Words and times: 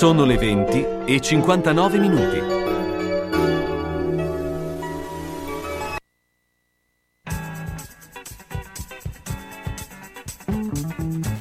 Sono 0.00 0.24
le 0.24 0.38
20 0.38 0.86
e 1.04 1.20
59 1.20 1.98
minuti. 1.98 2.38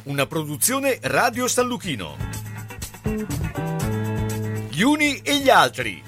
Una 0.04 0.26
produzione 0.26 1.00
Radio 1.04 1.48
San 1.48 1.68
Lucchino. 1.68 2.18
Gli 4.68 4.82
uni 4.82 5.22
e 5.24 5.38
gli 5.38 5.50
altri. 5.50 6.04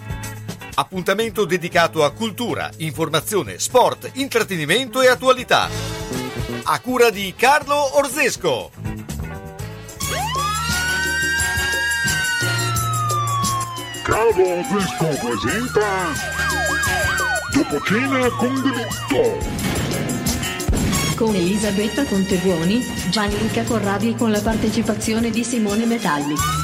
Appuntamento 0.73 1.45
dedicato 1.45 2.03
a 2.03 2.11
cultura, 2.11 2.69
informazione, 2.79 3.59
sport, 3.59 4.11
intrattenimento 4.15 5.01
e 5.01 5.07
attualità. 5.07 5.69
A 6.63 6.79
cura 6.81 7.11
di 7.11 7.33
Carlo 7.33 7.97
Orzesco. 7.97 8.90
Carlo 14.11 14.45
Orzesco 14.45 15.05
presenta 15.25 16.11
Dopo 17.53 17.79
cena 17.85 18.27
con 18.31 18.61
delitto. 18.61 19.39
con 21.15 21.33
Elisabetta 21.33 22.03
Contebuoni, 22.03 22.85
Gianluca 23.09 23.63
Corradi 23.63 24.09
e 24.09 24.15
con 24.17 24.31
la 24.31 24.41
partecipazione 24.41 25.29
di 25.29 25.45
Simone 25.45 25.85
Metalli. 25.85 26.60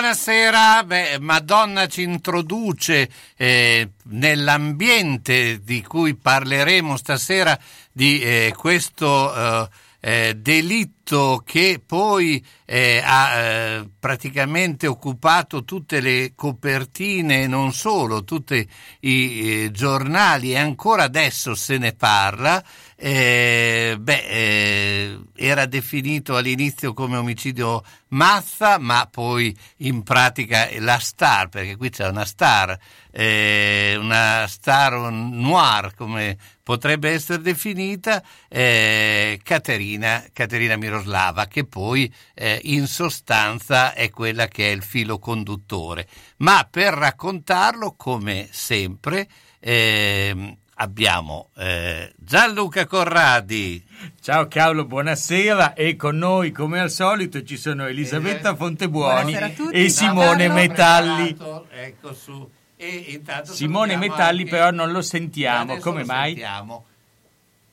Buonasera. 0.00 0.82
Beh, 0.84 1.18
Madonna 1.20 1.86
ci 1.86 2.00
introduce 2.00 3.06
eh, 3.36 3.90
nell'ambiente 4.04 5.60
di 5.62 5.82
cui 5.82 6.14
parleremo 6.14 6.96
stasera 6.96 7.58
di 7.92 8.18
eh, 8.22 8.54
questo 8.56 9.34
eh, 9.34 9.68
eh, 10.00 10.34
delitto 10.36 11.42
che 11.44 11.82
poi 11.84 12.42
eh, 12.64 13.02
ha 13.04 13.34
eh, 13.34 13.88
praticamente 13.98 14.86
occupato 14.86 15.64
tutte 15.64 16.00
le 16.00 16.32
copertine 16.34 17.46
non 17.46 17.74
solo, 17.74 18.24
tutti 18.24 18.66
i 19.00 19.70
giornali 19.70 20.52
e 20.52 20.58
ancora 20.58 21.02
adesso 21.02 21.54
se 21.54 21.76
ne 21.76 21.92
parla. 21.92 22.64
Eh, 23.02 23.96
beh, 23.98 24.24
eh, 24.28 25.18
era 25.34 25.64
definito 25.64 26.36
all'inizio 26.36 26.92
come 26.92 27.16
omicidio 27.16 27.82
mazza, 28.08 28.76
ma 28.78 29.08
poi 29.10 29.56
in 29.78 30.02
pratica 30.02 30.68
la 30.80 30.98
star, 30.98 31.48
perché 31.48 31.76
qui 31.76 31.88
c'è 31.88 32.06
una 32.08 32.26
star, 32.26 32.78
eh, 33.10 33.96
una 33.98 34.46
star 34.46 35.10
noir 35.10 35.94
come 35.94 36.36
potrebbe 36.62 37.08
essere 37.08 37.40
definita, 37.40 38.22
eh, 38.48 39.40
Caterina, 39.42 40.26
Caterina 40.34 40.76
Miroslava, 40.76 41.46
che 41.46 41.64
poi 41.64 42.12
eh, 42.34 42.60
in 42.64 42.86
sostanza 42.86 43.94
è 43.94 44.10
quella 44.10 44.46
che 44.46 44.68
è 44.68 44.72
il 44.72 44.82
filo 44.82 45.18
conduttore. 45.18 46.06
Ma 46.38 46.68
per 46.70 46.92
raccontarlo, 46.92 47.94
come 47.96 48.48
sempre, 48.50 49.26
ehm, 49.58 50.56
abbiamo 50.84 51.50
eh, 51.56 52.12
Gianluca 52.16 52.86
Corradi. 52.86 53.84
Ciao 54.20 54.48
Carlo, 54.48 54.86
buonasera 54.86 55.74
e 55.74 55.94
con 55.94 56.16
noi 56.16 56.52
come 56.52 56.80
al 56.80 56.90
solito 56.90 57.42
ci 57.42 57.58
sono 57.58 57.86
Elisabetta 57.86 58.56
Fontebuoni 58.56 59.36
a 59.36 59.50
tutti. 59.50 59.74
e 59.76 59.88
Simone 59.90 60.30
Abbiamo 60.46 60.54
Metalli. 60.54 61.34
preparato, 61.34 61.66
Ecco 61.70 62.14
su. 62.14 62.50
E 62.76 63.04
intanto 63.08 63.52
Simone 63.52 63.96
Metalli 63.96 64.40
anche- 64.40 64.50
però 64.50 64.70
non 64.70 64.90
lo 64.90 65.02
sentiamo, 65.02 65.76
come 65.76 66.00
lo 66.00 66.06
mai? 66.06 66.30
sentiamo. 66.30 66.84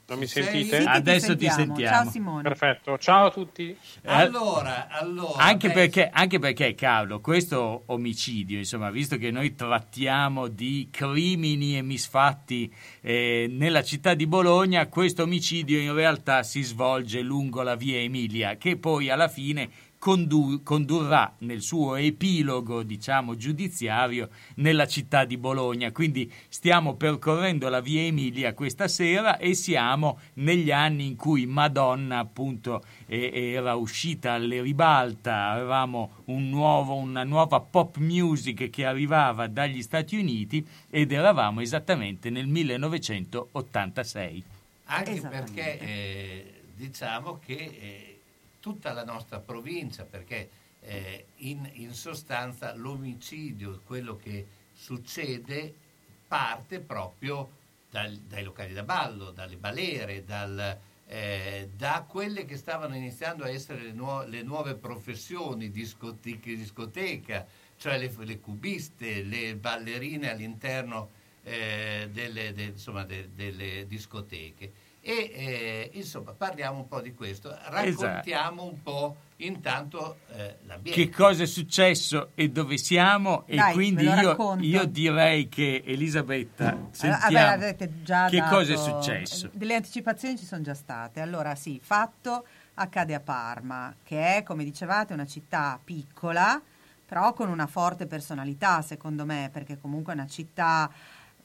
Non 0.10 0.20
mi 0.20 0.26
sentite? 0.28 0.82
Sì, 0.82 0.88
Adesso 0.88 1.36
ti 1.36 1.50
sentiamo. 1.50 2.04
Ciao 2.04 2.10
Simone. 2.10 2.42
Perfetto, 2.44 2.98
ciao 2.98 3.26
a 3.26 3.32
tutti. 3.32 3.70
Eh, 3.72 3.78
Allora, 4.06 4.88
allora 4.90 5.44
Anche 5.44 5.70
perché, 5.70 6.10
anche 6.10 6.40
perché, 6.40 6.76
Carlo, 6.76 7.20
questo 7.20 7.84
omicidio, 7.88 8.58
insomma, 8.58 8.90
visto 8.90 9.18
che 9.18 9.32
noi 9.32 9.54
trattiamo 9.54 10.48
di 10.48 10.88
crimini 10.90 11.78
e 11.78 11.82
misfatti 11.82 12.74
eh, 13.02 13.48
nella 13.50 13.84
città 13.84 14.14
di 14.14 14.28
Bologna, 14.28 14.88
questo 14.88 15.24
omicidio 15.24 15.78
in 15.78 15.94
realtà 15.94 16.42
si 16.42 16.62
svolge 16.62 17.20
lungo 17.22 17.62
la 17.62 17.76
via 17.76 17.98
Emilia, 18.00 18.56
che 18.56 18.78
poi 18.78 19.10
alla 19.10 19.28
fine 19.28 19.70
condu- 20.08 20.64
condurrà 20.64 21.34
nel 21.40 21.62
suo 21.62 21.96
epilogo, 21.96 22.82
diciamo, 22.84 23.36
giudiziario 23.36 24.30
nella 24.56 24.88
città 24.88 25.26
di 25.26 25.36
Bologna. 25.36 25.92
Quindi 25.92 26.32
stiamo 26.48 26.96
percorrendo 26.96 27.68
la 27.68 27.82
via 27.82 28.04
Emilia 28.04 28.54
questa 28.54 28.88
sera 28.88 29.36
e 29.38 29.54
siamo 29.54 30.20
negli 30.36 30.72
anni 30.72 31.08
in 31.08 31.18
cui 31.18 31.46
Madonna, 31.46 32.20
appunto, 32.20 32.86
eh, 33.06 33.52
era 33.52 33.76
uscita 33.76 34.32
alle 34.32 34.62
ribalta, 34.62 35.50
avevamo 35.50 36.12
un 36.28 36.48
nuovo- 36.48 36.96
una 36.96 37.26
nuova 37.26 37.60
pop 37.60 37.98
music 37.98 38.70
che 38.70 38.86
arrivava 38.86 39.48
dagli 39.48 39.82
Stati 39.82 40.16
Uniti 40.16 40.66
ed 40.90 41.12
eravamo 41.12 41.60
esattamente 41.60 42.30
nel 42.30 42.48
1986. 42.48 44.42
Anche 44.86 45.20
perché 45.20 45.80
eh, 45.80 46.54
diciamo 46.78 47.42
che 47.46 47.56
eh, 47.56 48.07
tutta 48.68 48.92
la 48.92 49.06
nostra 49.06 49.40
provincia, 49.40 50.04
perché 50.04 50.50
eh, 50.82 51.28
in, 51.38 51.70
in 51.76 51.94
sostanza 51.94 52.76
l'omicidio, 52.76 53.80
quello 53.86 54.18
che 54.18 54.46
succede, 54.74 55.74
parte 56.28 56.82
proprio 56.82 57.50
dal- 57.90 58.18
dai 58.28 58.44
locali 58.44 58.74
da 58.74 58.84
ballo, 58.84 59.32
dalle 59.32 59.56
balere, 59.56 60.26
dal, 60.26 60.78
eh, 61.08 61.70
da 61.78 62.06
quelle 62.06 62.44
che 62.44 62.58
stavano 62.58 62.94
iniziando 62.98 63.46
a 63.46 63.50
essere 63.50 63.84
le, 63.84 63.94
nuo- 63.94 64.26
le 64.26 64.42
nuove 64.42 64.76
professioni, 64.76 65.72
discoteche, 65.72 66.58
discoteca, 66.58 67.48
cioè 67.78 67.98
le, 67.98 68.14
le 68.18 68.40
cubiste, 68.42 69.24
le 69.24 69.56
ballerine 69.56 70.30
all'interno 70.30 71.12
eh, 71.44 72.10
delle, 72.12 72.52
de- 72.52 72.64
insomma, 72.64 73.06
de- 73.06 73.30
delle 73.34 73.88
discoteche. 73.88 74.86
E 75.08 75.32
eh, 75.34 75.90
insomma 75.94 76.34
parliamo 76.34 76.80
un 76.80 76.88
po' 76.90 77.00
di 77.00 77.14
questo, 77.14 77.58
raccontiamo 77.68 78.66
un 78.66 78.82
po' 78.84 79.16
intanto 79.38 80.18
eh, 80.34 80.58
l'ambiente. 80.66 81.02
che 81.02 81.10
cosa 81.10 81.44
è 81.44 81.46
successo 81.46 82.32
e 82.36 82.50
dove 82.50 82.78
siamo 82.78 83.46
e 83.46 83.56
Dai, 83.56 83.72
quindi 83.74 84.04
io, 84.04 84.58
io 84.60 84.84
direi 84.84 85.48
che 85.48 85.82
Elisabetta 85.86 86.72
Allora, 86.72 86.88
sentiamo 86.92 87.22
vabbè, 87.22 87.54
avete 87.54 88.04
già 88.04 88.28
che 88.28 88.40
dato- 88.40 88.54
cosa 88.54 88.74
è 88.74 88.76
successo 88.76 89.50
Delle 89.54 89.76
anticipazioni 89.76 90.38
ci 90.38 90.44
sono 90.46 90.62
già 90.62 90.74
state. 90.74 91.22
Allora, 91.22 91.56
sì, 91.56 91.80
fatto 91.82 92.46
accade 92.74 93.14
a 93.14 93.22
Parma, 93.22 93.96
che 94.04 94.36
è, 94.36 94.44
come 94.44 94.66
dicevate, 94.66 95.14
una 95.14 95.26
città 95.26 95.80
piccola, 95.82 96.62
però 97.06 97.32
con 97.32 97.48
una 97.48 97.68
forte 97.68 98.08
personalità, 98.08 98.82
secondo 98.82 99.26
me, 99.26 99.50
perché 99.54 99.78
comunque 99.80 100.12
è 100.12 100.18
una 100.18 100.28
città 100.28 100.92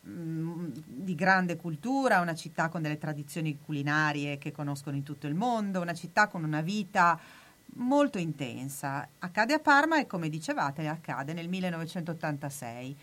di 0.05 1.15
grande 1.15 1.57
cultura, 1.57 2.21
una 2.21 2.35
città 2.35 2.69
con 2.69 2.83
delle 2.83 2.99
tradizioni 2.99 3.59
culinarie 3.65 4.37
che 4.37 4.51
conoscono 4.51 4.97
in 4.97 5.05
tutto 5.05 5.29
il 5.29 5.35
mondo, 5.35 5.81
una 5.81 5.95
città 5.95 6.27
con 6.27 6.43
una 6.43 6.61
vita 6.61 7.19
molto 7.75 8.19
intensa. 8.19 9.09
Accade 9.21 9.55
a 9.55 9.61
Parma 9.61 10.01
e 10.01 10.07
come 10.07 10.29
dicevate 10.29 10.89
accade 10.89 11.33
nel 11.33 11.49
1986. 11.49 12.97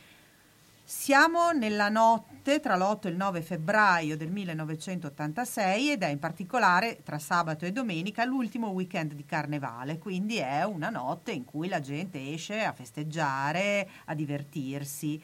Siamo 0.83 1.51
nella 1.51 1.87
notte 1.87 2.59
tra 2.59 2.75
l'8 2.75 3.05
e 3.05 3.09
il 3.09 3.15
9 3.15 3.41
febbraio 3.43 4.17
del 4.17 4.31
1986 4.31 5.91
ed 5.91 6.01
è 6.01 6.07
in 6.07 6.17
particolare 6.17 7.01
tra 7.03 7.19
sabato 7.19 7.63
e 7.65 7.71
domenica 7.71 8.25
l'ultimo 8.25 8.69
weekend 8.69 9.13
di 9.13 9.23
carnevale, 9.23 9.99
quindi 9.99 10.37
è 10.37 10.63
una 10.63 10.89
notte 10.89 11.31
in 11.31 11.45
cui 11.45 11.67
la 11.67 11.79
gente 11.79 12.33
esce 12.33 12.63
a 12.63 12.73
festeggiare, 12.73 13.87
a 14.05 14.15
divertirsi. 14.15 15.21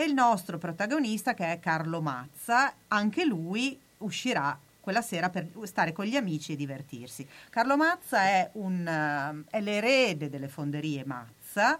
E 0.00 0.04
il 0.04 0.14
nostro 0.14 0.56
protagonista, 0.56 1.34
che 1.34 1.52
è 1.52 1.60
Carlo 1.60 2.00
Mazza, 2.00 2.72
anche 2.88 3.26
lui 3.26 3.78
uscirà 3.98 4.58
quella 4.80 5.02
sera 5.02 5.28
per 5.28 5.48
stare 5.64 5.92
con 5.92 6.06
gli 6.06 6.16
amici 6.16 6.52
e 6.52 6.56
divertirsi. 6.56 7.28
Carlo 7.50 7.76
Mazza 7.76 8.22
è, 8.22 8.48
un, 8.52 8.86
eh, 8.88 9.44
è 9.50 9.60
l'erede 9.60 10.30
delle 10.30 10.48
fonderie 10.48 11.04
Mazza, 11.04 11.78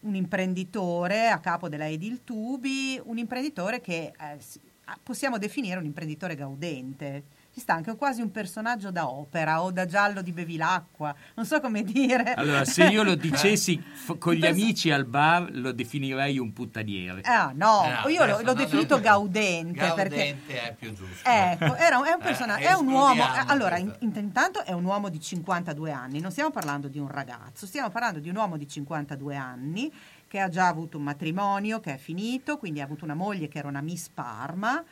un 0.00 0.14
imprenditore 0.14 1.30
a 1.30 1.38
capo 1.38 1.70
della 1.70 1.88
Edil 1.88 2.22
Tubi, 2.22 3.00
un 3.02 3.16
imprenditore 3.16 3.80
che 3.80 4.12
eh, 4.12 4.38
ah, 4.84 4.98
possiamo 5.02 5.38
definire 5.38 5.78
un 5.78 5.86
imprenditore 5.86 6.34
gaudente. 6.34 7.22
Ci 7.54 7.60
sta 7.60 7.74
anche 7.74 7.94
quasi 7.94 8.20
un 8.20 8.32
personaggio 8.32 8.90
da 8.90 9.08
opera 9.08 9.62
o 9.62 9.70
da 9.70 9.86
giallo 9.86 10.22
di 10.22 10.32
Bevilacqua, 10.32 11.14
non 11.36 11.46
so 11.46 11.60
come 11.60 11.84
dire. 11.84 12.34
allora 12.34 12.64
se 12.64 12.82
io 12.86 13.04
lo 13.04 13.14
dicessi 13.14 13.80
f- 13.80 14.18
con 14.18 14.34
gli 14.34 14.40
Perso- 14.40 14.60
amici 14.60 14.90
al 14.90 15.04
bar 15.04 15.50
lo 15.52 15.70
definirei 15.70 16.36
un 16.40 16.52
puttaniere 16.52 17.20
Ah, 17.22 17.52
no, 17.54 17.84
Eh, 17.84 17.90
no, 18.02 18.08
io 18.08 18.24
l'ho, 18.26 18.40
l'ho 18.42 18.54
definito 18.54 18.98
gaudente, 19.00 19.92
perché 19.94 20.16
Gaudente 20.16 20.62
è 20.62 20.74
più 20.74 20.92
giusto. 20.94 21.28
Ecco, 21.28 21.76
era 21.76 21.98
un, 21.98 22.06
è 22.06 22.12
un 22.12 22.20
Eh, 22.20 22.24
personaggio, 22.24 22.66
è 22.66 22.72
un 22.72 22.88
uomo. 22.88 23.22
escludiamo 23.22 23.50
Allora, 23.52 23.76
in- 23.78 23.94
intanto 24.00 24.64
è 24.64 24.72
un 24.72 24.84
uomo 24.84 25.08
di 25.08 25.20
52 25.20 25.92
anni, 25.92 26.18
non 26.18 26.32
stiamo 26.32 26.50
parlando 26.50 26.88
di 26.88 26.98
un 26.98 27.06
ragazzo, 27.08 27.66
stiamo 27.66 27.88
parlando 27.88 28.18
di 28.18 28.28
un 28.28 28.34
uomo 28.34 28.56
di 28.56 28.66
52 28.66 29.36
anni 29.36 29.92
che 30.26 30.40
ha 30.40 30.48
già 30.48 30.66
avuto 30.66 30.96
un 30.98 31.04
matrimonio 31.04 31.78
che 31.78 31.94
è 31.94 31.98
finito, 31.98 32.56
quindi 32.58 32.80
ha 32.80 32.84
avuto 32.84 33.04
una 33.04 33.14
moglie 33.14 33.46
che 33.46 33.58
era 33.58 33.68
una 33.68 33.80
Miss 33.80 34.08
Parma 34.12 34.82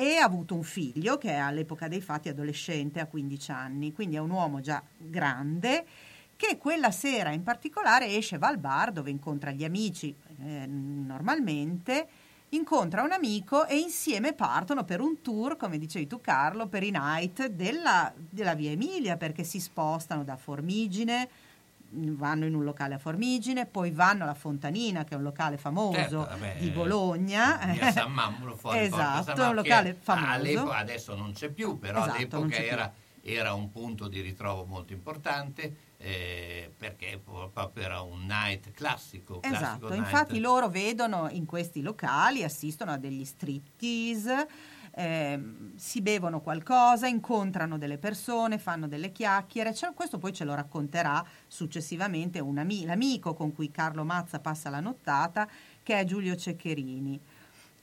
e 0.00 0.16
ha 0.16 0.24
avuto 0.24 0.54
un 0.54 0.62
figlio 0.62 1.18
che 1.18 1.28
è 1.28 1.36
all'epoca 1.36 1.86
dei 1.86 2.00
fatti 2.00 2.30
adolescente 2.30 3.00
a 3.00 3.06
15 3.06 3.50
anni, 3.50 3.92
quindi 3.92 4.16
è 4.16 4.18
un 4.18 4.30
uomo 4.30 4.60
già 4.60 4.82
grande 4.96 5.84
che 6.36 6.56
quella 6.56 6.90
sera 6.90 7.32
in 7.32 7.42
particolare 7.42 8.06
esce, 8.16 8.38
va 8.38 8.48
al 8.48 8.56
bar 8.56 8.92
dove 8.92 9.10
incontra 9.10 9.50
gli 9.50 9.62
amici 9.62 10.16
eh, 10.42 10.66
normalmente, 10.66 12.08
incontra 12.50 13.02
un 13.02 13.12
amico 13.12 13.66
e 13.66 13.76
insieme 13.76 14.32
partono 14.32 14.84
per 14.84 15.02
un 15.02 15.20
tour, 15.20 15.58
come 15.58 15.76
dicevi 15.76 16.06
tu 16.06 16.18
Carlo, 16.22 16.66
per 16.66 16.82
i 16.82 16.90
night 16.90 17.48
della, 17.48 18.10
della 18.16 18.54
via 18.54 18.70
Emilia 18.70 19.18
perché 19.18 19.44
si 19.44 19.60
spostano 19.60 20.24
da 20.24 20.38
Formigine, 20.38 21.28
vanno 21.92 22.46
in 22.46 22.54
un 22.54 22.64
locale 22.64 22.94
a 22.94 22.98
Formigine, 22.98 23.66
poi 23.66 23.90
vanno 23.90 24.22
alla 24.24 24.34
Fontanina 24.34 25.04
che 25.04 25.14
è 25.14 25.16
un 25.16 25.22
locale 25.22 25.58
famoso 25.58 25.94
Certo, 25.98 26.16
vabbè, 26.18 26.56
di 26.58 26.70
Bologna. 26.70 27.56
Via 27.72 27.90
San 27.92 28.12
Mammulo, 28.12 28.56
fuori 28.56 28.78
esatto, 28.80 29.34
San 29.34 29.48
un 29.48 29.54
locale 29.54 29.96
famoso. 30.00 30.26
all'epoca- 30.32 30.76
adesso 30.76 31.14
non 31.16 31.32
c'è 31.32 31.48
più, 31.50 31.78
però 31.78 32.00
Esatto, 32.00 32.16
all'epoca 32.16 32.46
c'è 32.48 32.62
più. 32.62 32.72
era, 32.72 32.92
era 33.22 33.52
un 33.54 33.70
punto 33.70 34.08
di 34.08 34.20
ritrovo 34.20 34.64
molto 34.64 34.92
importante 34.92 35.88
eh, 35.98 36.72
perché 36.76 37.20
proprio 37.22 37.84
era 37.84 38.00
un 38.00 38.24
night 38.24 38.70
classico. 38.70 39.40
classico 39.40 39.56
Esatto, 39.64 39.88
night. 39.90 39.98
infatti 39.98 40.40
loro 40.40 40.68
vedono 40.68 41.28
in 41.30 41.44
questi 41.44 41.82
locali, 41.82 42.42
assistono 42.44 42.92
a 42.92 42.96
degli 42.96 43.24
striptease, 43.24 44.48
ehm, 44.92 45.76
si 45.76 46.00
bevono 46.00 46.40
qualcosa, 46.40 47.06
incontrano 47.06 47.78
delle 47.78 47.98
persone, 47.98 48.58
fanno 48.58 48.88
delle 48.88 49.12
chiacchiere. 49.12 49.74
Cioè, 49.74 49.92
questo 49.94 50.18
poi 50.18 50.32
ce 50.32 50.44
lo 50.44 50.54
racconterà 50.54 51.24
successivamente 51.46 52.38
ami- 52.38 52.84
l'amico 52.84 53.34
con 53.34 53.54
cui 53.54 53.70
Carlo 53.70 54.04
Mazza 54.04 54.40
passa 54.40 54.70
la 54.70 54.80
nottata, 54.80 55.48
che 55.82 55.98
è 55.98 56.04
Giulio 56.04 56.36
Ceccherini. 56.36 57.20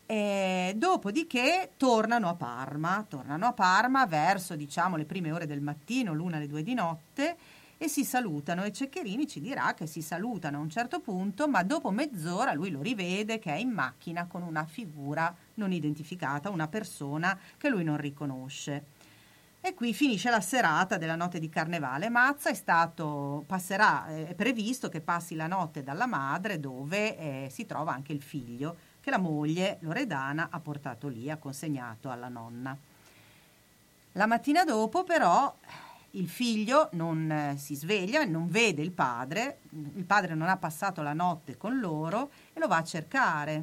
E 0.05 0.73
dopodiché 0.77 1.71
tornano 1.75 2.29
a 2.29 2.35
Parma, 2.35 3.05
tornano 3.07 3.47
a 3.47 3.53
Parma 3.53 4.05
verso 4.05 4.55
diciamo 4.55 4.95
le 4.95 5.03
prime 5.03 5.31
ore 5.33 5.45
del 5.45 5.59
mattino, 5.59 6.13
l'una 6.13 6.37
alle 6.37 6.47
due 6.47 6.63
di 6.63 6.73
notte 6.73 7.35
e 7.77 7.87
si 7.87 8.03
salutano 8.03 8.63
e 8.63 8.71
Ceccherini 8.71 9.27
ci 9.27 9.39
dirà 9.39 9.73
che 9.73 9.85
si 9.85 10.01
salutano 10.01 10.57
a 10.57 10.61
un 10.61 10.69
certo 10.69 10.99
punto, 10.99 11.47
ma 11.47 11.63
dopo 11.63 11.91
mezz'ora 11.91 12.53
lui 12.53 12.71
lo 12.71 12.81
rivede 12.81 13.39
che 13.39 13.53
è 13.53 13.57
in 13.57 13.69
macchina 13.69 14.25
con 14.25 14.41
una 14.41 14.65
figura 14.65 15.33
non 15.55 15.71
identificata, 15.71 16.49
una 16.49 16.67
persona 16.67 17.37
che 17.57 17.69
lui 17.69 17.83
non 17.83 17.97
riconosce. 17.97 18.95
E 19.59 19.73
qui 19.73 19.93
finisce 19.93 20.29
la 20.29 20.39
serata 20.39 20.97
della 20.97 21.15
notte 21.15 21.39
di 21.39 21.49
carnevale. 21.49 22.09
Mazza 22.09 22.49
è 22.49 22.53
stato, 22.53 23.43
passerà, 23.45 24.07
è 24.07 24.33
previsto 24.33 24.87
che 24.87 25.01
passi 25.01 25.35
la 25.35 25.47
notte 25.47 25.83
dalla 25.83 26.05
madre 26.05 26.59
dove 26.59 27.17
eh, 27.17 27.49
si 27.51 27.65
trova 27.65 27.93
anche 27.93 28.13
il 28.13 28.21
figlio 28.21 28.77
che 29.01 29.09
la 29.09 29.17
moglie 29.17 29.77
Loredana 29.81 30.49
ha 30.51 30.59
portato 30.59 31.07
lì, 31.07 31.29
ha 31.29 31.37
consegnato 31.37 32.09
alla 32.09 32.29
nonna. 32.29 32.77
La 34.13 34.25
mattina 34.25 34.63
dopo 34.63 35.03
però 35.03 35.53
il 36.17 36.27
figlio 36.27 36.89
non 36.93 37.29
eh, 37.31 37.55
si 37.57 37.75
sveglia, 37.75 38.23
non 38.25 38.47
vede 38.49 38.81
il 38.81 38.91
padre, 38.91 39.59
il 39.95 40.03
padre 40.05 40.33
non 40.35 40.47
ha 40.49 40.57
passato 40.57 41.01
la 41.01 41.13
notte 41.13 41.57
con 41.57 41.79
loro 41.79 42.29
e 42.53 42.59
lo 42.59 42.67
va 42.67 42.77
a 42.77 42.83
cercare. 42.83 43.59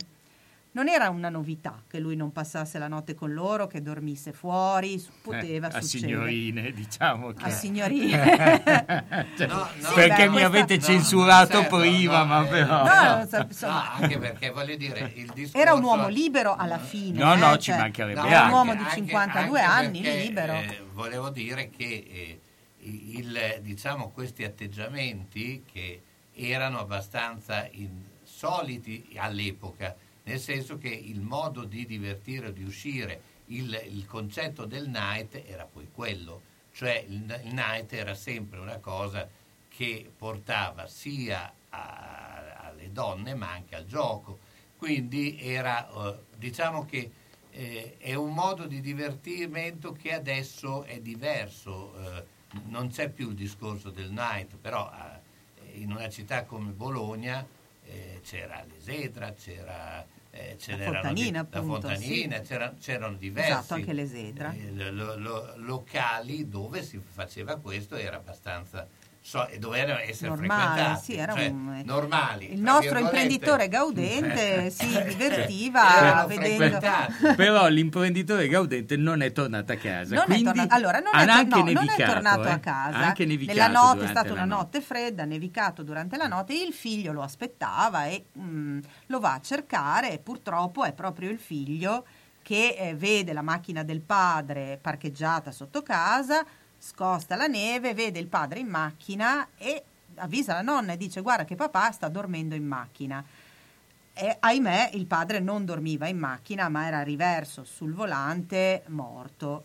Non 0.77 0.89
era 0.89 1.09
una 1.09 1.29
novità 1.29 1.81
che 1.87 2.01
lui 2.01 2.17
non 2.17 2.33
passasse 2.33 2.81
la 2.81 2.89
notte 2.89 3.15
con 3.15 3.33
loro, 3.33 3.69
che 3.69 3.81
dormisse 3.81 4.33
fuori, 4.33 4.99
s- 4.99 5.09
poteva 5.23 5.69
Eh, 5.71 5.77
a 5.77 5.81
succedere. 5.81 6.13
signorine 6.13 6.73
diciamo 6.73 7.31
che 7.33 7.45
A 7.45 7.51
signorine. 7.51 8.63
Cioè, 9.39 9.47
No, 9.47 9.55
no, 9.81 9.93
perché 9.95 10.17
beh, 10.25 10.27
mi 10.27 10.31
questa- 10.33 10.47
avete 10.49 10.81
censurato 10.81 11.61
certo, 11.61 11.79
prima 11.79 12.19
no, 12.19 12.25
ma 12.25 12.45
eh, 12.45 12.49
però 12.49 12.85
No, 12.85 13.19
no, 13.19 13.47
so- 13.51 13.67
no, 13.69 13.83
anche 14.01 14.19
perché 14.19 14.51
voglio 14.51 14.75
dire 14.75 15.13
il 15.15 15.31
discorso 15.33 15.57
Era 15.59 15.75
un 15.75 15.85
uomo 15.85 16.09
libero 16.09 16.57
alla 16.57 16.79
fine. 16.79 17.21
No, 17.23 17.37
no, 17.37 17.53
eh, 17.55 17.59
ci 17.59 17.71
cioè, 17.71 17.79
mancherebbe 17.79 18.21
No, 18.21 18.27
Era 18.27 18.37
un 18.39 18.43
anche. 18.43 18.55
uomo 18.57 18.73
di 18.75 18.79
anche- 18.83 18.95
52 18.97 19.61
anche 19.61 19.87
anni, 19.87 20.01
perché, 20.01 20.19
libero. 20.23 20.53
eh, 20.55 20.85
volevo 20.93 21.29
dire 21.31 21.71
che 21.71 21.85
eh, 21.85 22.41
il, 22.85 23.59
diciamo, 23.63 24.11
questi 24.11 24.45
atteggiamenti 24.45 25.65
che 25.71 26.03
erano 26.33 26.79
abbastanza 26.81 27.69
insoliti 27.71 29.13
all'epoca, 29.17 29.95
nel 30.25 30.41
senso 30.41 30.79
che 30.79 30.89
il 30.89 31.21
modo 31.21 31.65
di 31.65 31.87
divertire 31.87 32.49
o 32.49 32.51
di 32.51 32.65
uscire, 32.65 33.33
il, 33.47 33.79
il 33.91 34.07
concetto 34.07 34.65
del 34.65 34.89
night 34.89 35.43
era 35.47 35.65
poi 35.65 35.89
quello, 35.93 36.43
cioè 36.73 37.05
il, 37.09 37.41
il 37.45 37.53
night 37.55 37.93
era 37.93 38.15
sempre 38.15 38.59
una 38.59 38.79
cosa 38.79 39.29
che 39.69 40.11
portava 40.17 40.87
sia 40.87 41.53
a- 41.71 42.55
alle 42.67 42.91
donne 42.93 43.35
ma 43.35 43.51
anche 43.51 43.75
al 43.77 43.87
gioco. 43.87 44.39
Quindi 44.77 45.39
era, 45.41 45.89
eh, 45.89 46.19
diciamo 46.37 46.85
che 46.85 47.11
eh, 47.51 47.97
è 47.99 48.15
un 48.15 48.33
modo 48.35 48.67
di 48.67 48.81
divertimento 48.81 49.93
che 49.93 50.13
adesso 50.13 50.85
è 50.85 51.01
diverso. 51.01 51.95
eh, 51.97 52.33
non 52.67 52.89
c'è 52.89 53.09
più 53.09 53.31
il 53.31 53.35
discorso 53.35 53.91
del 53.91 54.11
night, 54.11 54.57
però 54.61 54.91
eh, 54.93 55.79
in 55.81 55.91
una 55.93 56.09
città 56.09 56.45
come 56.45 56.71
Bologna 56.71 57.47
eh, 57.87 58.21
c'era 58.25 58.65
l'Esedra, 58.69 59.33
c'era, 59.35 60.05
eh, 60.31 60.57
ce 60.59 60.77
La 60.77 60.85
Fontanina, 60.85 61.43
di- 61.43 61.49
la 61.51 61.59
appunto, 61.59 61.89
Fontanina, 61.89 62.37
sì. 62.39 62.43
c'era- 62.43 62.75
c'erano 62.81 63.17
diversi 63.17 63.51
Esatto, 63.51 63.75
anche 63.75 63.93
l'Esedra. 63.93 64.53
eh, 64.53 64.91
lo- 64.91 65.17
lo- 65.17 65.53
locali 65.57 66.49
dove 66.49 66.83
si 66.83 66.99
faceva 66.99 67.57
questo 67.57 67.97
era 67.97 68.17
abbastanza 68.17 68.87
so, 69.27 69.49
e 69.49 69.59
dovevano 69.59 69.99
essere 70.01 70.37
frequentati 70.37 71.03
sì, 71.03 71.17
era 71.17 71.33
cioè, 71.33 71.47
un- 71.47 71.83
normali 71.87 72.53
Il 72.53 72.61
nostro 72.61 72.99
imprenditore 72.99 73.69
gaudente 73.69 74.69
si 74.71 74.93
Erano 74.95 75.09
divertiva 75.09 76.27
vedendo... 76.29 76.79
Però 77.35 77.67
l'imprenditore 77.69 78.49
Gaudente 78.49 78.97
non 78.97 79.23
è 79.23 79.33
tornato 79.33 79.73
a 79.73 79.77
casa. 79.77 80.15
Non 80.15 80.25
è 80.25 80.27
quindi 80.27 80.45
tornato, 80.45 80.75
allora, 80.75 80.99
non 80.99 81.15
è, 81.15 81.31
anche 81.31 81.57
no, 81.57 81.57
non 81.57 81.69
è 81.69 81.73
nevicato, 81.73 82.13
tornato 82.13 82.43
eh. 82.45 82.51
a 82.51 82.59
casa. 82.59 82.99
Anche 82.99 83.25
nevicato 83.25 83.59
Nella 83.59 83.73
notte 83.73 84.05
è 84.05 84.09
stata 84.09 84.33
una 84.33 84.45
notte 84.45 84.81
fredda, 84.81 85.25
nevicato 85.25 85.83
durante 85.83 86.17
la 86.17 86.27
notte. 86.27 86.53
Il 86.53 86.73
figlio 86.73 87.13
lo 87.13 87.23
aspettava 87.23 88.07
e 88.07 88.27
mm, 88.39 88.81
lo 89.07 89.21
va 89.21 89.35
a 89.35 89.41
cercare. 89.41 90.13
E 90.13 90.19
purtroppo 90.19 90.85
è 90.85 90.93
proprio 90.93 91.31
il 91.31 91.39
figlio 91.39 92.05
che 92.43 92.77
eh, 92.79 92.95
vede 92.95 93.33
la 93.33 93.43
macchina 93.43 93.83
del 93.83 94.03
padre 94.03 94.79
parcheggiata 94.81 95.51
sotto 95.51 95.83
casa, 95.83 96.45
scosta 96.85 97.35
la 97.35 97.47
neve, 97.47 97.95
vede 97.95 98.19
il 98.19 98.27
padre 98.27 98.59
in 98.59 98.69
macchina 98.69 99.49
e 99.57 99.83
avvisa 100.17 100.53
la 100.53 100.61
nonna 100.61 100.93
e 100.93 100.97
dice: 100.99 101.23
Guarda, 101.23 101.47
che 101.47 101.57
papà 101.57 101.91
sta 101.91 102.09
dormendo 102.09 102.55
in 102.55 102.67
macchina. 102.67 103.25
E 104.13 104.37
ahimè 104.39 104.91
il 104.93 105.07
padre 105.07 105.41
non 105.41 105.65
dormiva 105.65 106.07
in 106.07 106.19
macchina, 106.19 106.69
ma 106.69 106.87
era 106.87 107.03
riverso 107.03 107.65
sul 107.65 107.95
volante, 107.95 108.83
morto. 108.89 109.65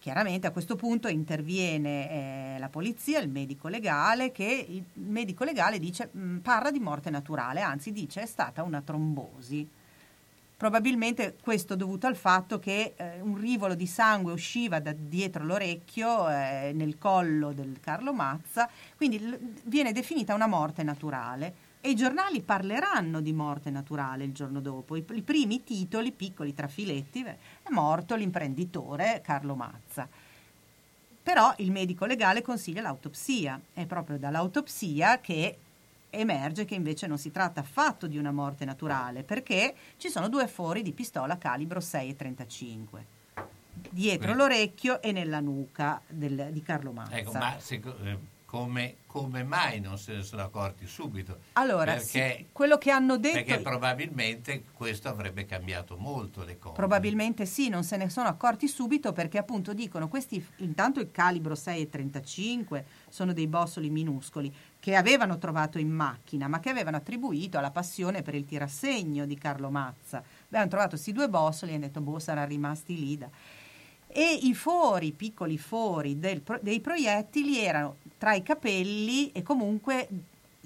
Chiaramente 0.00 0.48
a 0.48 0.50
questo 0.50 0.74
punto 0.74 1.06
interviene 1.08 2.10
eh, 2.54 2.58
la 2.58 2.68
polizia, 2.68 3.20
il 3.20 3.28
medico 3.28 3.68
legale, 3.68 4.32
che 4.32 4.66
il 4.68 4.84
medico 4.94 5.44
legale 5.44 5.78
dice, 5.78 6.08
mh, 6.10 6.38
parla 6.38 6.70
di 6.70 6.80
morte 6.80 7.08
naturale, 7.08 7.60
anzi 7.60 7.92
dice 7.92 8.22
è 8.22 8.26
stata 8.26 8.62
una 8.64 8.82
trombosi. 8.82 9.66
Probabilmente 10.58 11.36
questo 11.40 11.76
dovuto 11.76 12.08
al 12.08 12.16
fatto 12.16 12.58
che 12.58 12.94
eh, 12.96 13.20
un 13.20 13.38
rivolo 13.38 13.76
di 13.76 13.86
sangue 13.86 14.32
usciva 14.32 14.80
da 14.80 14.92
dietro 14.92 15.44
l'orecchio 15.44 16.28
eh, 16.28 16.72
nel 16.74 16.98
collo 16.98 17.52
del 17.52 17.78
Carlo 17.78 18.12
Mazza, 18.12 18.68
quindi 18.96 19.20
l- 19.20 19.38
viene 19.66 19.92
definita 19.92 20.34
una 20.34 20.48
morte 20.48 20.82
naturale. 20.82 21.66
E 21.80 21.90
i 21.90 21.94
giornali 21.94 22.42
parleranno 22.42 23.20
di 23.20 23.32
morte 23.32 23.70
naturale 23.70 24.24
il 24.24 24.32
giorno 24.32 24.60
dopo. 24.60 24.96
I, 24.96 25.04
i 25.12 25.22
primi 25.22 25.62
titoli, 25.62 26.10
piccoli 26.10 26.52
trafiletti, 26.52 27.22
è 27.22 27.36
morto 27.70 28.16
l'imprenditore 28.16 29.20
Carlo 29.22 29.54
Mazza. 29.54 30.08
Però 31.22 31.54
il 31.58 31.70
medico 31.70 32.04
legale 32.04 32.42
consiglia 32.42 32.82
l'autopsia. 32.82 33.60
È 33.72 33.86
proprio 33.86 34.18
dall'autopsia 34.18 35.20
che 35.20 35.56
emerge 36.10 36.64
che 36.64 36.74
invece 36.74 37.06
non 37.06 37.18
si 37.18 37.30
tratta 37.30 37.60
affatto 37.60 38.06
di 38.06 38.16
una 38.18 38.32
morte 38.32 38.64
naturale, 38.64 39.22
perché 39.24 39.74
ci 39.96 40.08
sono 40.08 40.28
due 40.28 40.46
fori 40.48 40.82
di 40.82 40.92
pistola 40.92 41.38
calibro 41.38 41.80
6,35 41.80 43.04
dietro 43.90 44.24
Quindi- 44.32 44.38
l'orecchio 44.42 45.00
e 45.02 45.12
nella 45.12 45.40
nuca 45.40 46.00
del- 46.08 46.48
di 46.50 46.62
Carlo 46.62 46.92
Mazza. 46.92 47.16
Ecco, 47.16 47.32
ma 47.32 47.54
seco- 47.58 47.96
eh, 48.02 48.18
come, 48.44 48.96
come 49.06 49.42
mai 49.44 49.78
non 49.78 49.98
se 49.98 50.14
ne 50.16 50.22
sono 50.22 50.42
accorti 50.42 50.86
subito? 50.86 51.38
Allora, 51.52 51.92
perché, 51.92 52.34
sì, 52.38 52.46
quello 52.50 52.78
che 52.78 52.90
hanno 52.90 53.18
detto 53.18 53.34
perché 53.34 53.58
probabilmente 53.60 54.64
questo 54.72 55.08
avrebbe 55.10 55.44
cambiato 55.44 55.96
molto 55.98 56.42
le 56.44 56.58
cose. 56.58 56.74
Probabilmente 56.74 57.44
sì, 57.44 57.68
non 57.68 57.84
se 57.84 57.98
ne 57.98 58.08
sono 58.08 58.26
accorti 58.28 58.66
subito 58.66 59.12
perché 59.12 59.36
appunto 59.36 59.74
dicono 59.74 60.08
questi, 60.08 60.44
intanto 60.56 60.98
il 60.98 61.10
calibro 61.12 61.54
6,35 61.54 62.84
sono 63.10 63.34
dei 63.34 63.46
bossoli 63.48 63.90
minuscoli 63.90 64.52
che 64.80 64.94
avevano 64.94 65.38
trovato 65.38 65.78
in 65.78 65.90
macchina 65.90 66.48
ma 66.48 66.60
che 66.60 66.70
avevano 66.70 66.96
attribuito 66.96 67.58
alla 67.58 67.70
passione 67.70 68.22
per 68.22 68.34
il 68.34 68.44
tirassegno 68.44 69.26
di 69.26 69.36
Carlo 69.36 69.70
Mazza. 69.70 70.22
Avevano 70.48 70.70
trovato 70.70 70.90
questi 70.90 71.12
due 71.12 71.28
bossoli 71.28 71.72
e 71.72 71.74
hanno 71.74 71.86
detto 71.86 72.00
boh 72.00 72.18
saranno 72.18 72.48
rimasti 72.48 72.98
lì. 72.98 73.18
da-". 73.18 73.30
E 74.06 74.38
i 74.42 74.54
fori, 74.54 75.12
piccoli 75.12 75.58
fori 75.58 76.18
del 76.18 76.42
dei 76.60 76.80
proiettili 76.80 77.58
erano 77.58 77.96
tra 78.16 78.34
i 78.34 78.42
capelli 78.42 79.32
e 79.32 79.42
comunque 79.42 80.08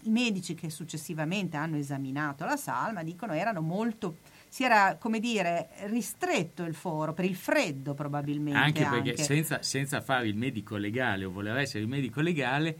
i 0.04 0.10
medici 0.10 0.54
che 0.54 0.70
successivamente 0.70 1.56
hanno 1.56 1.76
esaminato 1.76 2.44
la 2.44 2.56
salma 2.56 3.02
dicono 3.02 3.34
erano 3.34 3.60
molto 3.60 4.16
si 4.52 4.64
era 4.64 4.96
come 4.96 5.18
dire 5.18 5.70
ristretto 5.84 6.64
il 6.64 6.74
foro 6.74 7.14
per 7.14 7.24
il 7.24 7.36
freddo 7.36 7.94
probabilmente 7.94 8.58
Anche 8.58 8.84
anche, 8.84 9.12
perché 9.12 9.22
senza, 9.22 9.62
senza 9.62 10.02
fare 10.02 10.28
il 10.28 10.36
medico 10.36 10.76
legale 10.76 11.24
o 11.24 11.30
voler 11.30 11.56
essere 11.56 11.82
il 11.82 11.88
medico 11.88 12.20
legale, 12.20 12.78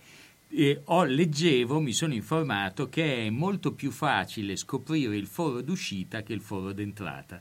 eh, 0.55 0.81
ho, 0.85 1.05
leggevo, 1.05 1.81
mi 1.81 1.93
sono 1.93 2.15
informato 2.15 2.89
che 2.89 3.27
è 3.27 3.31
molto 3.31 3.73
più 3.73 3.91
facile 3.91 4.57
scoprire 4.57 5.17
il 5.17 5.27
foro 5.27 5.61
d'uscita 5.63 6.23
che 6.23 6.33
il 6.33 6.41
foro 6.41 6.73
d'entrata. 6.73 7.41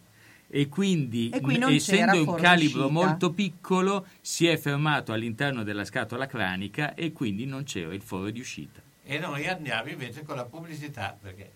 E 0.53 0.68
quindi, 0.68 1.30
E 1.30 1.75
essendo 1.75 2.18
un 2.30 2.36
calibro 2.36 2.82
d'uscita. 2.84 3.06
molto 3.06 3.32
piccolo, 3.32 4.06
si 4.20 4.48
è 4.48 4.58
fermato 4.58 5.13
all'interno 5.13 5.63
della 5.63 5.86
scatola 5.86 6.25
cranica 6.25 6.94
e 6.94 7.13
quindi 7.13 7.46
non 7.46 7.63
c'era 7.63 7.94
il 7.94 8.01
foro 8.01 8.30
di 8.30 8.39
uscita. 8.41 8.82
E 9.03 9.18
noi 9.20 9.48
andiamo 9.48 9.89
invece 9.89 10.24
con 10.24 10.36
la 10.36 10.46
pubblicità 10.46 11.18
perché 11.20 11.51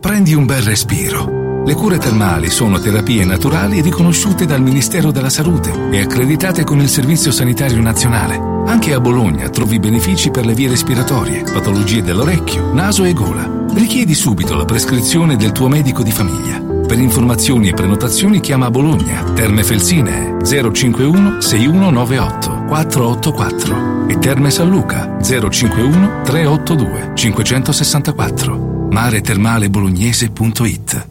Prendi 0.00 0.34
un 0.34 0.46
bel 0.46 0.62
respiro. 0.62 1.41
Le 1.64 1.74
cure 1.74 1.98
termali 1.98 2.50
sono 2.50 2.80
terapie 2.80 3.24
naturali 3.24 3.80
riconosciute 3.80 4.46
dal 4.46 4.60
Ministero 4.60 5.12
della 5.12 5.30
Salute 5.30 5.72
e 5.92 6.00
accreditate 6.00 6.64
con 6.64 6.80
il 6.80 6.88
Servizio 6.88 7.30
Sanitario 7.30 7.80
Nazionale. 7.80 8.36
Anche 8.66 8.94
a 8.94 9.00
Bologna 9.00 9.48
trovi 9.48 9.78
benefici 9.78 10.32
per 10.32 10.44
le 10.44 10.54
vie 10.54 10.68
respiratorie, 10.68 11.44
patologie 11.44 12.02
dell'orecchio, 12.02 12.72
naso 12.72 13.04
e 13.04 13.12
gola. 13.12 13.48
Richiedi 13.74 14.12
subito 14.12 14.56
la 14.56 14.64
prescrizione 14.64 15.36
del 15.36 15.52
tuo 15.52 15.68
medico 15.68 16.02
di 16.02 16.10
famiglia. 16.10 16.60
Per 16.60 16.98
informazioni 16.98 17.68
e 17.68 17.74
prenotazioni 17.74 18.40
chiama 18.40 18.68
Bologna, 18.68 19.22
Terme 19.32 19.62
Felsinee 19.62 20.38
051 20.44 21.40
6198 21.40 22.64
484 22.66 24.08
e 24.08 24.18
Terme 24.18 24.50
San 24.50 24.68
Luca 24.68 25.16
051 25.22 26.22
382 26.24 27.12
564 27.14 28.88
maretermalebolognese.it 28.90 31.10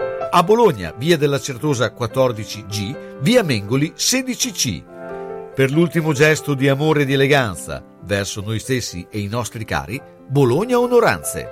A 0.33 0.43
Bologna, 0.43 0.93
via 0.95 1.17
della 1.17 1.41
Certosa 1.41 1.93
14G, 1.93 3.19
via 3.19 3.43
Mengoli 3.43 3.91
16C. 3.93 5.53
Per 5.53 5.69
l'ultimo 5.71 6.13
gesto 6.13 6.53
di 6.53 6.69
amore 6.69 7.01
e 7.01 7.05
di 7.05 7.11
eleganza 7.11 7.85
verso 8.03 8.39
noi 8.39 8.59
stessi 8.59 9.05
e 9.11 9.19
i 9.19 9.27
nostri 9.27 9.65
cari, 9.65 10.01
Bologna 10.25 10.79
Onoranze. 10.79 11.49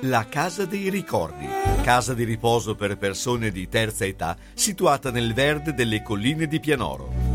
La 0.00 0.26
Casa 0.28 0.64
dei 0.64 0.90
Ricordi, 0.90 1.46
casa 1.82 2.12
di 2.12 2.24
riposo 2.24 2.74
per 2.74 2.98
persone 2.98 3.52
di 3.52 3.68
terza 3.68 4.04
età 4.04 4.36
situata 4.52 5.12
nel 5.12 5.32
verde 5.32 5.74
delle 5.74 6.02
colline 6.02 6.48
di 6.48 6.58
Pianoro. 6.58 7.29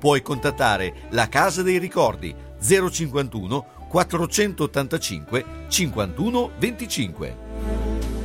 Puoi 0.00 0.22
contattare 0.22 0.94
la 1.10 1.28
Casa 1.28 1.62
dei 1.62 1.76
Ricordi 1.76 2.34
051 2.58 3.66
485 3.86 5.44
51 5.68 6.50
25. 6.58 8.19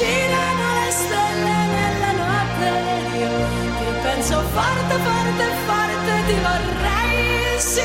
Girano 0.00 0.80
le 0.82 0.90
stelle 0.92 1.66
nella 1.66 2.12
notte, 2.12 2.68
io 3.18 3.28
ti 3.76 3.84
penso 4.00 4.40
forte, 4.48 4.94
forte, 4.96 5.44
forte, 5.66 6.24
ti 6.26 6.32
vorrei, 6.40 7.60
sì. 7.60 7.82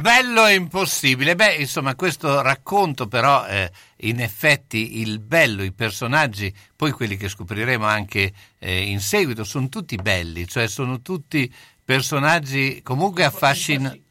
Bello 0.00 0.46
e 0.46 0.54
impossibile. 0.56 1.34
Beh, 1.36 1.54
insomma, 1.54 1.94
questo 1.94 2.42
racconto 2.42 3.08
però, 3.08 3.46
eh, 3.46 3.72
in 4.00 4.20
effetti, 4.20 5.00
il 5.00 5.20
bello, 5.20 5.62
i 5.62 5.72
personaggi, 5.72 6.54
poi 6.76 6.90
quelli 6.90 7.16
che 7.16 7.30
scopriremo 7.30 7.86
anche 7.86 8.34
eh, 8.58 8.82
in 8.82 9.00
seguito, 9.00 9.44
sono 9.44 9.70
tutti 9.70 9.96
belli, 9.96 10.46
cioè 10.46 10.68
sono 10.68 11.00
tutti 11.00 11.50
personaggi 11.82 12.82
comunque 12.82 13.24
affascinanti. 13.24 14.04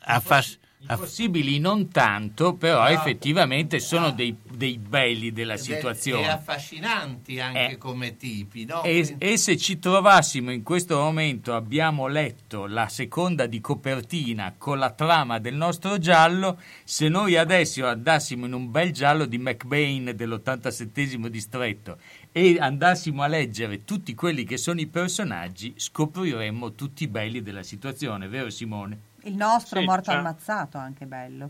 Impossibili 0.82 1.60
non 1.60 1.90
tanto, 1.90 2.54
però 2.54 2.84
No. 2.84 2.88
effettivamente 2.88 3.80
sono 3.82 4.12
dei, 4.12 4.34
dei 4.50 4.78
belli 4.78 5.34
della 5.34 5.56
E 5.56 5.58
situazione. 5.58 6.30
affascinanti 6.30 7.38
anche 7.42 7.72
Eh. 7.72 7.78
come 7.78 8.16
tipi, 8.16 8.64
no? 8.64 8.82
E, 8.84 9.16
e 9.18 9.36
se 9.36 9.58
ci 9.58 9.78
trovassimo 9.78 10.52
in 10.52 10.64
questo 10.64 10.98
momento, 10.98 11.54
abbiamo 11.54 12.08
letto 12.08 12.66
la 12.66 12.88
seconda 12.88 13.46
di 13.46 13.60
copertina 13.60 14.56
con 14.58 14.80
la 14.80 14.92
trama 14.92 15.38
del 15.40 15.56
nostro 15.56 15.98
giallo, 15.98 16.58
se 16.86 17.10
noi 17.10 17.36
adesso 17.36 17.86
andassimo 17.86 18.46
in 18.46 18.54
un 18.54 18.72
bel 18.72 18.92
giallo 18.94 19.26
di 19.26 19.38
McBain 19.38 20.14
dell'87 20.16 21.28
distretto 21.28 21.98
e 22.32 22.58
andassimo 22.58 23.22
a 23.22 23.28
leggere 23.28 23.84
tutti 23.84 24.16
quelli 24.16 24.46
che 24.46 24.56
sono 24.56 24.80
i 24.80 24.88
personaggi, 24.88 25.74
scopriremmo 25.76 26.74
tutti 26.74 27.04
i 27.04 27.08
belli 27.10 27.42
della 27.42 27.64
situazione, 27.64 28.30
vero 28.30 28.50
Simone? 28.50 29.08
Il 29.24 29.36
nostro 29.36 29.80
Sì, 29.80 29.86
morto 29.86 30.12
già. 30.12 30.20
ammazzato 30.20 30.78
anche 30.78 31.06
bello. 31.06 31.50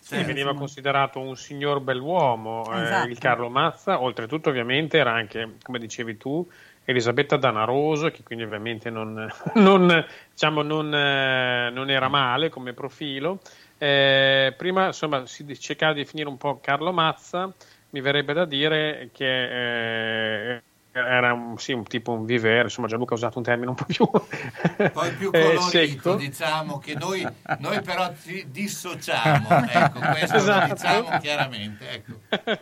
Sì, 0.00 0.24
veniva 0.24 0.54
considerato 0.54 1.20
un 1.20 1.36
signor 1.36 1.80
bell'uomo, 1.80 2.64
eh, 2.76 2.82
Esatto. 2.82 3.08
il 3.08 3.18
Carlo 3.18 3.48
Mazza, 3.48 4.00
oltretutto 4.00 4.48
ovviamente 4.48 4.98
era 4.98 5.12
anche, 5.12 5.56
come 5.62 5.78
dicevi 5.78 6.16
tu, 6.16 6.48
Elisabetta 6.84 7.36
Danaroso, 7.36 8.10
che 8.10 8.24
quindi 8.24 8.44
ovviamente 8.44 8.90
non, 8.90 9.30
non, 9.54 10.04
diciamo, 10.32 10.62
non, 10.62 10.92
eh, 10.92 11.70
non 11.70 11.90
era 11.90 12.08
male 12.08 12.48
come 12.48 12.72
profilo. 12.72 13.40
Eh, 13.78 14.52
prima 14.56 14.86
insomma 14.86 15.26
si 15.26 15.58
cercava 15.58 15.92
di 15.92 16.00
definire 16.02 16.28
un 16.28 16.36
po' 16.38 16.58
Carlo 16.60 16.92
Mazza, 16.92 17.52
mi 17.90 18.00
verrebbe 18.00 18.32
da 18.32 18.44
dire 18.46 19.10
che 19.12 20.54
eh, 20.56 20.62
era 20.92 21.32
un, 21.32 21.56
sì, 21.58 21.72
un 21.72 21.84
tipo 21.84 22.12
un 22.12 22.24
vivere, 22.24 22.64
insomma 22.64 22.88
Gianluca 22.88 23.14
ha 23.14 23.16
usato 23.16 23.38
un 23.38 23.44
termine 23.44 23.68
un 23.70 23.76
po' 23.76 23.84
più, 23.84 24.08
Poi 24.92 25.12
più 25.12 25.30
eh, 25.34 25.54
colorito, 25.54 26.16
diciamo 26.16 26.78
che 26.78 26.94
noi, 26.94 27.26
noi 27.58 27.80
però 27.82 28.12
ci 28.22 28.46
dissociamo, 28.50 29.48
ecco, 29.68 30.00
questo 30.10 30.36
Esatto. 30.36 30.66
lo 30.66 30.74
diciamo 30.74 31.18
chiaramente. 31.18 31.90
Ecco. 31.90 32.58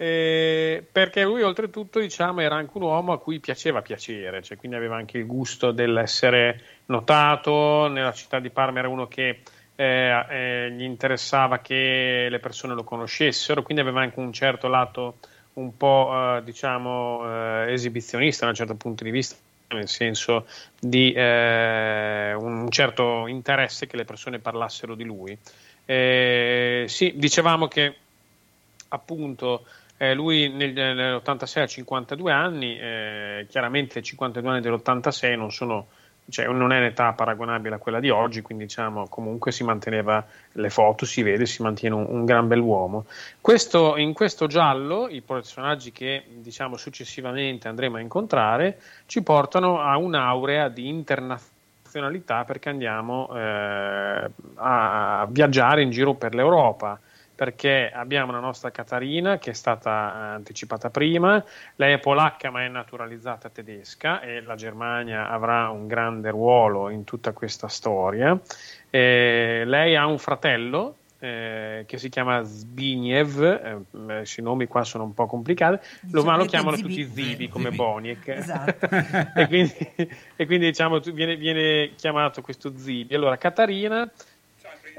Eh, 0.00 0.86
perché 0.90 1.24
lui 1.24 1.42
oltretutto 1.42 1.98
diciamo 1.98 2.40
era 2.40 2.54
anche 2.54 2.70
un 2.76 2.84
uomo 2.84 3.12
a 3.12 3.18
cui 3.18 3.40
piaceva 3.40 3.82
piacere, 3.82 4.42
cioè, 4.42 4.56
quindi 4.56 4.76
aveva 4.76 4.96
anche 4.96 5.18
il 5.18 5.26
gusto 5.26 5.72
dell'essere 5.72 6.60
notato, 6.86 7.88
nella 7.88 8.12
città 8.12 8.38
di 8.38 8.48
Parma 8.50 8.78
era 8.78 8.88
uno 8.88 9.08
che 9.08 9.42
eh, 9.74 10.24
eh, 10.30 10.70
gli 10.70 10.82
interessava 10.82 11.58
che 11.58 12.28
le 12.30 12.38
persone 12.38 12.74
lo 12.74 12.84
conoscessero, 12.84 13.62
quindi 13.62 13.82
aveva 13.82 14.00
anche 14.00 14.18
un 14.20 14.32
certo 14.32 14.68
lato 14.68 15.18
un 15.58 15.76
po' 15.76 16.10
eh, 16.12 16.42
diciamo 16.44 17.64
eh, 17.66 17.72
esibizionista 17.72 18.44
da 18.44 18.50
un 18.50 18.56
certo 18.56 18.74
punto 18.74 19.04
di 19.04 19.10
vista, 19.10 19.36
nel 19.68 19.88
senso 19.88 20.46
di 20.78 21.12
eh, 21.12 22.32
un 22.34 22.70
certo 22.70 23.26
interesse 23.26 23.86
che 23.86 23.96
le 23.96 24.04
persone 24.04 24.38
parlassero 24.38 24.94
di 24.94 25.04
lui. 25.04 25.36
Eh, 25.84 26.84
sì, 26.86 27.12
dicevamo 27.16 27.66
che 27.66 27.94
appunto 28.88 29.64
eh, 29.96 30.14
lui 30.14 30.48
nel, 30.48 30.72
nell'86 30.72 31.60
ha 31.60 31.66
52 31.66 32.32
anni, 32.32 32.78
eh, 32.78 33.46
chiaramente 33.48 33.98
i 33.98 34.02
52 34.02 34.50
anni 34.50 34.60
dell'86 34.60 35.36
non 35.36 35.50
sono 35.50 35.88
cioè, 36.30 36.46
non 36.46 36.72
è 36.72 36.78
un'età 36.78 37.12
paragonabile 37.12 37.76
a 37.76 37.78
quella 37.78 38.00
di 38.00 38.10
oggi, 38.10 38.42
quindi 38.42 38.64
diciamo 38.64 39.08
comunque 39.08 39.50
si 39.50 39.64
manteneva 39.64 40.24
le 40.52 40.70
foto, 40.70 41.06
si 41.06 41.22
vede, 41.22 41.46
si 41.46 41.62
mantiene 41.62 41.94
un, 41.94 42.06
un 42.08 42.24
gran 42.24 42.46
bell'uomo. 42.46 43.06
Questo, 43.40 43.96
in 43.96 44.12
questo 44.12 44.46
giallo, 44.46 45.08
i 45.08 45.22
personaggi 45.22 45.90
che 45.90 46.24
diciamo 46.28 46.76
successivamente 46.76 47.68
andremo 47.68 47.96
a 47.96 48.00
incontrare 48.00 48.78
ci 49.06 49.22
portano 49.22 49.80
a 49.80 49.96
un'aurea 49.96 50.68
di 50.68 50.88
internazionalità 50.88 52.44
perché 52.44 52.68
andiamo 52.68 53.30
eh, 53.34 54.30
a 54.56 55.26
viaggiare 55.30 55.82
in 55.82 55.90
giro 55.90 56.14
per 56.14 56.34
l'Europa 56.34 57.00
perché 57.38 57.88
abbiamo 57.94 58.32
la 58.32 58.40
nostra 58.40 58.72
Catarina 58.72 59.38
che 59.38 59.50
è 59.50 59.54
stata 59.54 60.12
eh, 60.12 60.34
anticipata 60.34 60.90
prima, 60.90 61.40
lei 61.76 61.92
è 61.94 62.00
polacca 62.00 62.50
ma 62.50 62.64
è 62.64 62.68
naturalizzata 62.68 63.48
tedesca 63.48 64.20
e 64.20 64.40
la 64.40 64.56
Germania 64.56 65.28
avrà 65.30 65.68
un 65.68 65.86
grande 65.86 66.30
ruolo 66.30 66.88
in 66.88 67.04
tutta 67.04 67.30
questa 67.30 67.68
storia. 67.68 68.36
Eh, 68.90 69.62
lei 69.64 69.94
ha 69.94 70.04
un 70.06 70.18
fratello 70.18 70.96
eh, 71.20 71.84
che 71.86 71.96
si 71.96 72.08
chiama 72.08 72.42
Zbigniew, 72.42 73.42
eh, 73.44 74.24
i 74.36 74.42
nomi 74.42 74.66
qua 74.66 74.82
sono 74.82 75.04
un 75.04 75.14
po' 75.14 75.26
complicati, 75.26 75.86
lo, 76.10 76.24
ma 76.24 76.36
lo 76.36 76.44
chiamano 76.44 76.74
Zibi. 76.74 76.88
tutti 76.88 77.04
Zibi 77.22 77.48
come 77.48 77.70
Boniek. 77.70 78.26
Esatto. 78.26 78.88
e 79.38 79.46
quindi, 79.46 79.76
e 80.34 80.46
quindi, 80.46 80.66
diciamo 80.66 80.98
viene, 81.12 81.36
viene 81.36 81.92
chiamato 81.94 82.40
questo 82.40 82.72
Zibi. 82.76 83.14
Allora, 83.14 83.38
Catarina 83.38 84.10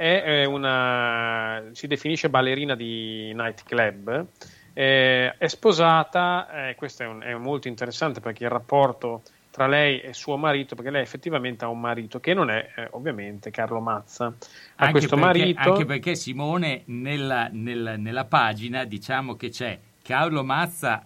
è 0.08 0.46
una 0.46 1.64
si 1.74 1.88
definisce 1.88 2.30
ballerina 2.30 2.76
di 2.76 3.34
nightclub. 3.34 4.26
eh, 4.74 5.36
è 5.38 5.48
sposata, 5.48 6.70
eh, 6.70 6.76
questo 6.76 7.04
è, 7.04 7.06
un- 7.08 7.22
è 7.22 7.34
molto 7.34 7.68
interessante 7.68 8.22
perché 8.22 8.46
il 8.46 8.50
rapporto 8.50 9.24
tra 9.52 9.68
lei 9.68 10.00
e 10.00 10.14
suo 10.14 10.38
marito, 10.38 10.76
perché 10.76 10.90
lei 10.92 11.02
effettivamente 11.02 11.66
ha 11.66 11.68
un 11.68 11.82
marito 11.82 12.20
che 12.22 12.34
non 12.34 12.50
è 12.50 12.70
eh, 12.76 12.88
ovviamente 12.92 13.52
Carlo 13.52 13.82
Mazza. 13.82 14.26
Ha 14.28 14.34
Anche 14.78 14.92
questo 15.00 15.16
perché, 15.18 15.40
marito. 15.40 15.60
anche 15.74 15.86
perché 15.86 16.16
Simone 16.16 16.84
nella, 16.86 17.50
nella- 17.52 17.98
nella 17.98 18.24
pagina 18.26 18.86
diciamo 18.86 19.36
che 19.36 19.50
c'è 19.50 19.78
Carlo 20.02 20.44
Mazza 20.46 21.04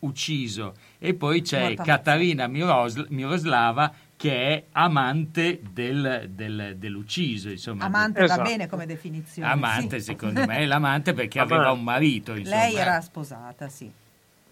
ucciso 0.00 0.74
e 0.98 1.14
poi 1.14 1.42
c'è 1.42 1.60
Morta 1.60 1.82
Catarina 1.82 2.46
Miros- 2.46 3.06
Miroslava 3.08 3.92
che 4.28 4.32
è 4.54 4.64
amante 4.72 5.60
del- 5.70 6.28
del- 6.30 6.76
dell'ucciso 6.78 7.50
insomma 7.50 7.84
Amante 7.84 8.22
Esatto. 8.22 8.42
va 8.42 8.48
bene 8.48 8.66
come 8.68 8.86
definizione. 8.86 9.48
amante 9.48 9.98
sì. 9.98 10.04
secondo 10.06 10.46
me 10.46 10.56
è 10.58 10.64
l'amante 10.64 11.12
perché 11.12 11.40
aveva 11.40 11.70
un 11.72 11.82
marito 11.82 12.34
insomma. 12.34 12.56
Lei 12.62 12.74
era 12.76 13.00
sposata, 13.02 13.68
sì. 13.68 13.90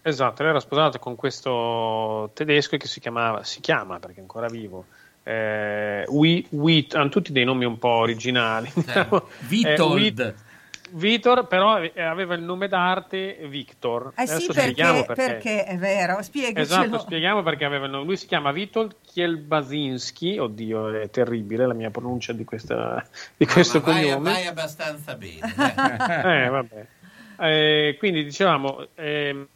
Esatto, 0.03 0.41
lei 0.43 0.51
era 0.51 0.59
sposata 0.59 0.99
con 0.99 1.15
questo 1.15 2.29
tedesco 2.33 2.77
che 2.77 2.87
si 2.87 2.99
chiamava, 2.99 3.43
si 3.43 3.61
chiama 3.61 3.97
perché 3.99 4.17
è 4.17 4.21
ancora 4.21 4.47
vivo. 4.47 4.85
Eh, 5.23 6.05
Wit- 6.09 6.93
hanno 6.95 7.09
tutti 7.09 7.31
dei 7.31 7.45
nomi 7.45 7.65
un 7.65 7.79
po' 7.79 7.87
originali. 7.87 8.69
diciamo. 8.73 9.23
Eh, 9.41 9.45
Vitold 9.47 9.93
Wit- 10.01 10.35
Vitor, 10.93 11.47
però 11.47 11.81
eh, 11.81 12.01
aveva 12.01 12.35
il 12.35 12.43
nome 12.43 12.67
d'arte 12.67 13.39
Victor. 13.47 14.13
Eh 14.15 14.25
sì, 14.27 14.33
Adesso 14.33 14.53
perché, 14.53 14.61
spieghiamo 14.61 15.03
perché. 15.05 15.25
perché 15.25 15.63
è 15.65 15.77
vero, 15.77 16.21
spiegacelo. 16.21 16.61
Esatto, 16.61 16.99
spieghiamo 16.99 17.41
perché 17.43 17.65
aveva 17.65 17.85
il 17.85 17.91
nome. 17.91 18.05
Lui 18.05 18.17
si 18.17 18.27
chiama 18.27 18.51
Witold 18.51 18.95
Kielbasinski. 19.05 20.37
Oddio, 20.37 20.89
è 21.01 21.09
terribile 21.09 21.65
la 21.65 21.73
mia 21.73 21.89
pronuncia 21.89 22.33
di, 22.33 22.43
questa, 22.43 23.05
di 23.35 23.45
questo 23.45 23.79
Ma 23.79 23.91
vai, 23.93 24.03
cognome. 24.03 24.31
vai 24.31 24.45
abbastanza 24.47 25.15
bene. 25.15 25.39
Eh, 26.43 26.49
vabbè. 26.49 26.85
Eh, 27.39 27.95
quindi 27.97 28.23
dicevamo, 28.23 28.87
ehm, 28.95 29.47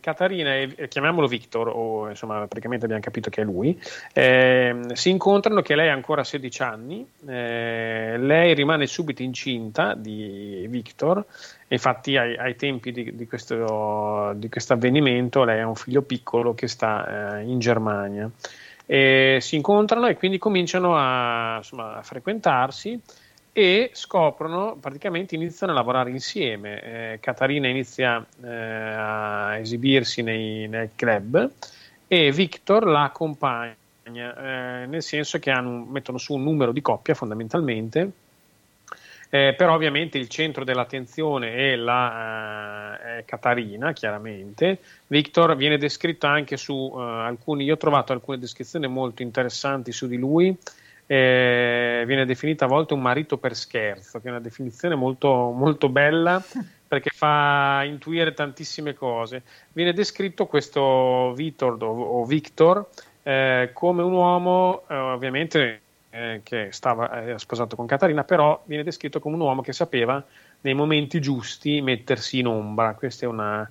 Catarina 0.00 0.54
e 0.54 0.88
chiamiamolo 0.88 1.26
Victor, 1.26 1.68
o 1.68 2.08
insomma 2.08 2.46
praticamente 2.46 2.84
abbiamo 2.84 3.02
capito 3.02 3.30
che 3.30 3.42
è 3.42 3.44
lui, 3.44 3.80
ehm, 4.12 4.92
si 4.92 5.10
incontrano 5.10 5.62
che 5.62 5.74
lei 5.74 5.88
ha 5.88 5.92
ancora 5.92 6.24
16 6.24 6.62
anni, 6.62 7.06
eh, 7.26 8.16
lei 8.18 8.54
rimane 8.54 8.86
subito 8.86 9.22
incinta 9.22 9.94
di 9.94 10.66
Victor, 10.68 11.24
infatti 11.68 12.16
ai, 12.16 12.36
ai 12.36 12.56
tempi 12.56 12.92
di, 12.92 13.16
di 13.16 13.26
questo 13.26 14.28
avvenimento 14.68 15.44
lei 15.44 15.60
ha 15.60 15.66
un 15.66 15.74
figlio 15.74 16.02
piccolo 16.02 16.54
che 16.54 16.68
sta 16.68 17.38
eh, 17.38 17.42
in 17.42 17.58
Germania. 17.58 18.30
Si 18.86 19.56
incontrano 19.56 20.08
e 20.08 20.14
quindi 20.14 20.36
cominciano 20.36 20.94
a, 20.94 21.56
insomma, 21.56 21.96
a 21.96 22.02
frequentarsi 22.02 23.00
e 23.56 23.90
scoprono, 23.94 24.76
praticamente 24.80 25.36
iniziano 25.36 25.72
a 25.72 25.76
lavorare 25.76 26.10
insieme. 26.10 26.82
Eh, 26.82 27.18
Catarina 27.20 27.68
inizia 27.68 28.24
eh, 28.42 28.48
a 28.48 29.56
esibirsi 29.58 30.22
nei, 30.22 30.66
nei 30.66 30.90
club 30.96 31.50
e 32.08 32.32
Victor 32.32 32.84
la 32.84 33.04
accompagna, 33.04 33.76
eh, 34.02 34.86
nel 34.86 35.02
senso 35.04 35.38
che 35.38 35.52
hanno 35.52 35.86
mettono 35.88 36.18
su 36.18 36.34
un 36.34 36.42
numero 36.42 36.72
di 36.72 36.82
coppia 36.82 37.14
fondamentalmente. 37.14 38.10
Eh, 39.30 39.54
però 39.56 39.74
ovviamente 39.74 40.18
il 40.18 40.28
centro 40.28 40.64
dell'attenzione 40.64 41.54
è 41.54 41.76
la 41.76 42.98
eh, 43.00 43.18
è 43.18 43.24
Catarina, 43.24 43.92
chiaramente. 43.92 44.78
Victor 45.06 45.54
viene 45.54 45.78
descritto 45.78 46.26
anche 46.26 46.56
su 46.56 46.92
eh, 46.92 47.00
alcuni, 47.00 47.64
io 47.64 47.74
ho 47.74 47.76
trovato 47.76 48.12
alcune 48.12 48.38
descrizioni 48.38 48.88
molto 48.88 49.22
interessanti 49.22 49.92
su 49.92 50.08
di 50.08 50.16
lui, 50.16 50.56
eh, 51.06 52.04
viene 52.06 52.24
definito 52.24 52.64
a 52.64 52.68
volte 52.68 52.94
un 52.94 53.02
marito 53.02 53.36
per 53.36 53.54
scherzo, 53.54 54.20
che 54.20 54.28
è 54.28 54.30
una 54.30 54.40
definizione 54.40 54.94
molto, 54.94 55.50
molto 55.50 55.88
bella 55.88 56.42
perché 56.86 57.10
fa 57.10 57.82
intuire 57.84 58.32
tantissime 58.32 58.94
cose. 58.94 59.42
Viene 59.72 59.92
descritto 59.92 60.46
questo 60.46 61.32
Victor 61.34 61.76
o, 61.82 62.24
Victor 62.24 62.88
eh, 63.22 63.70
come 63.72 64.02
un 64.02 64.12
uomo, 64.12 64.84
eh, 64.88 64.94
ovviamente 64.94 65.80
eh, 66.10 66.40
che 66.44 66.68
stava 66.70 67.24
eh, 67.24 67.38
sposato 67.38 67.76
con 67.76 67.86
Catarina, 67.86 68.24
però 68.24 68.62
viene 68.66 68.84
descritto 68.84 69.18
come 69.18 69.34
un 69.34 69.40
uomo 69.40 69.62
che 69.62 69.72
sapeva 69.72 70.24
nei 70.60 70.74
momenti 70.74 71.20
giusti 71.20 71.80
mettersi 71.80 72.38
in 72.38 72.46
ombra. 72.46 72.94
Questa 72.94 73.26
è 73.26 73.28
una, 73.28 73.68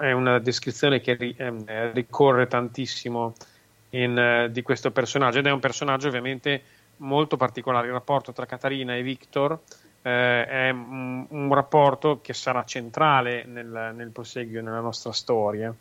è 0.00 0.12
una 0.12 0.38
descrizione 0.38 1.00
che 1.00 1.34
ehm, 1.36 1.92
ricorre 1.92 2.46
tantissimo 2.46 3.34
in, 3.92 4.18
eh, 4.18 4.50
di 4.50 4.62
questo 4.62 4.90
personaggio 4.90 5.38
ed 5.38 5.46
è 5.46 5.50
un 5.50 5.60
personaggio 5.60 6.08
ovviamente 6.08 6.62
molto 6.98 7.36
particolare. 7.36 7.86
Il 7.86 7.92
rapporto 7.92 8.32
tra 8.32 8.46
Catarina 8.46 8.94
e 8.94 9.02
Victor 9.02 9.58
eh, 10.02 10.46
è 10.46 10.70
un, 10.70 11.26
un 11.28 11.54
rapporto 11.54 12.20
che 12.20 12.32
sarà 12.34 12.64
centrale 12.64 13.44
nel, 13.44 13.92
nel 13.94 14.10
proseguio 14.10 14.62
nella 14.62 14.80
nostra 14.80 15.12
storia. 15.12 15.74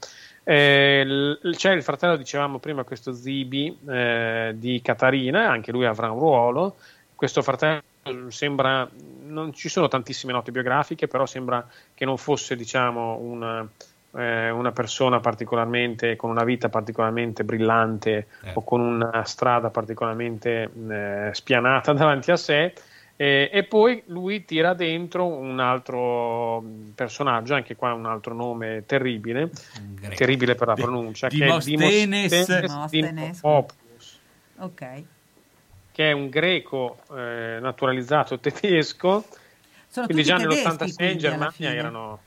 Eh, 0.44 1.06
l- 1.06 1.56
c'è 1.56 1.72
il 1.72 1.84
fratello, 1.84 2.16
dicevamo 2.16 2.60
prima, 2.60 2.84
questo 2.84 3.14
Zibi 3.14 3.78
eh, 3.88 4.54
di 4.56 4.82
Catarina, 4.82 5.50
anche 5.50 5.72
lui 5.72 5.86
avrà 5.86 6.12
un 6.12 6.20
ruolo. 6.20 6.76
Questo 7.16 7.42
fratello 7.42 7.84
sembra, 8.30 8.90
non 9.28 9.54
ci 9.54 9.70
sono 9.70 9.88
tantissime 9.88 10.34
note 10.34 10.52
biografiche, 10.52 11.08
però 11.08 11.28
sembra 11.28 11.68
che 11.94 12.06
non 12.06 12.18
fosse, 12.18 12.56
diciamo, 12.56 13.18
una, 13.18 13.68
eh, 14.16 14.50
una 14.50 14.72
persona 14.72 15.20
particolarmente 15.20 16.16
con 16.16 16.30
una 16.30 16.44
vita 16.44 16.70
particolarmente 16.70 17.44
brillante 17.44 18.28
Eh. 18.44 18.52
o 18.54 18.64
con 18.64 18.82
una 18.82 19.24
strada 19.26 19.70
particolarmente 19.70 20.70
eh, 20.90 21.30
spianata 21.34 21.94
davanti 21.94 22.32
a 22.32 22.36
sé. 22.38 22.74
Eh, 23.16 23.52
e 23.54 23.64
poi 23.66 24.02
lui 24.08 24.46
tira 24.46 24.74
dentro 24.74 25.28
un 25.28 25.60
altro 25.60 26.64
personaggio, 26.96 27.54
anche 27.54 27.76
qua 27.76 27.94
un 27.94 28.08
altro 28.08 28.34
nome 28.34 28.84
terribile, 28.88 29.52
greco. 29.94 30.16
terribile 30.16 30.56
per 30.56 30.68
la 30.70 30.74
pronuncia, 30.74 31.28
che 31.28 31.36
è 31.36 31.40
Dimosthenes. 31.46 32.62
Dimosthenes. 32.62 33.42
Dimopoulos, 33.42 34.20
Ok. 34.58 35.04
che 35.92 36.10
è 36.10 36.12
un 36.14 36.30
greco 36.30 36.98
eh, 37.16 37.60
naturalizzato 37.62 38.40
tedesco, 38.42 39.24
Sono 39.88 40.06
quindi 40.08 40.24
già 40.24 40.38
tedeschi, 40.38 40.64
nell'86 40.68 41.12
in 41.12 41.18
Germania 41.20 41.74
erano... 41.76 42.20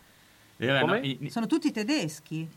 Erano 0.56 0.86
Come? 0.86 1.00
i- 1.00 1.30
Sono 1.30 1.46
tutti 1.46 1.70
tedeschi. 1.72 2.48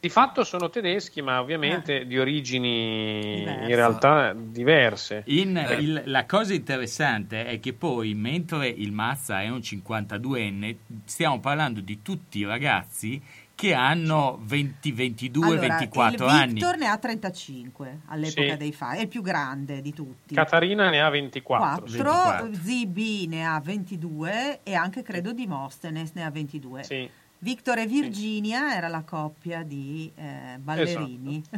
Di 0.00 0.10
fatto 0.10 0.44
sono 0.44 0.68
tedeschi, 0.68 1.22
ma 1.22 1.40
ovviamente 1.40 2.04
di 2.06 2.18
origini 2.18 3.36
Diverse. 3.38 3.62
in 3.70 3.74
realtà 3.74 4.32
diverse. 4.34 5.22
In- 5.28 5.56
Eh. 5.56 5.74
il- 5.76 6.02
la 6.06 6.26
cosa 6.26 6.52
interessante 6.52 7.46
è 7.46 7.58
che 7.58 7.72
poi, 7.72 8.12
mentre 8.14 8.68
il 8.68 8.92
Mazza 8.92 9.40
è 9.40 9.48
un 9.48 9.60
52enne, 9.62 10.76
stiamo 11.06 11.40
parlando 11.40 11.80
di 11.80 12.02
tutti 12.02 12.38
i 12.40 12.44
ragazzi 12.44 13.18
che 13.54 13.72
hanno 13.72 14.38
20, 14.42 14.92
22, 14.92 15.46
allora, 15.46 15.60
24 15.60 16.24
il 16.26 16.30
anni. 16.30 16.52
Victor 16.54 16.76
ne 16.76 16.86
ha 16.88 16.98
35 16.98 18.00
all'epoca 18.08 18.50
Sì. 18.50 18.56
dei 18.58 18.72
fatti, 18.72 18.98
è 18.98 19.00
il 19.02 19.08
più 19.08 19.22
grande 19.22 19.80
di 19.80 19.94
tutti. 19.94 20.34
Catarina 20.34 20.90
ne 20.90 21.00
ha 21.00 21.08
24. 21.08 21.64
4, 21.84 21.86
24. 21.86 22.52
ZB 22.52 23.28
ne 23.28 23.46
ha 23.46 23.58
22 23.60 24.60
e 24.64 24.74
anche 24.74 25.02
credo 25.02 25.32
Dimosthenes 25.32 26.10
ne 26.14 26.24
ha 26.24 26.30
22. 26.30 26.82
Sì. 26.82 27.08
Victor 27.44 27.76
e 27.76 27.86
Virginia 27.86 28.74
era 28.74 28.88
la 28.88 29.02
coppia 29.02 29.62
di 29.64 30.10
eh, 30.16 30.56
ballerini. 30.58 31.42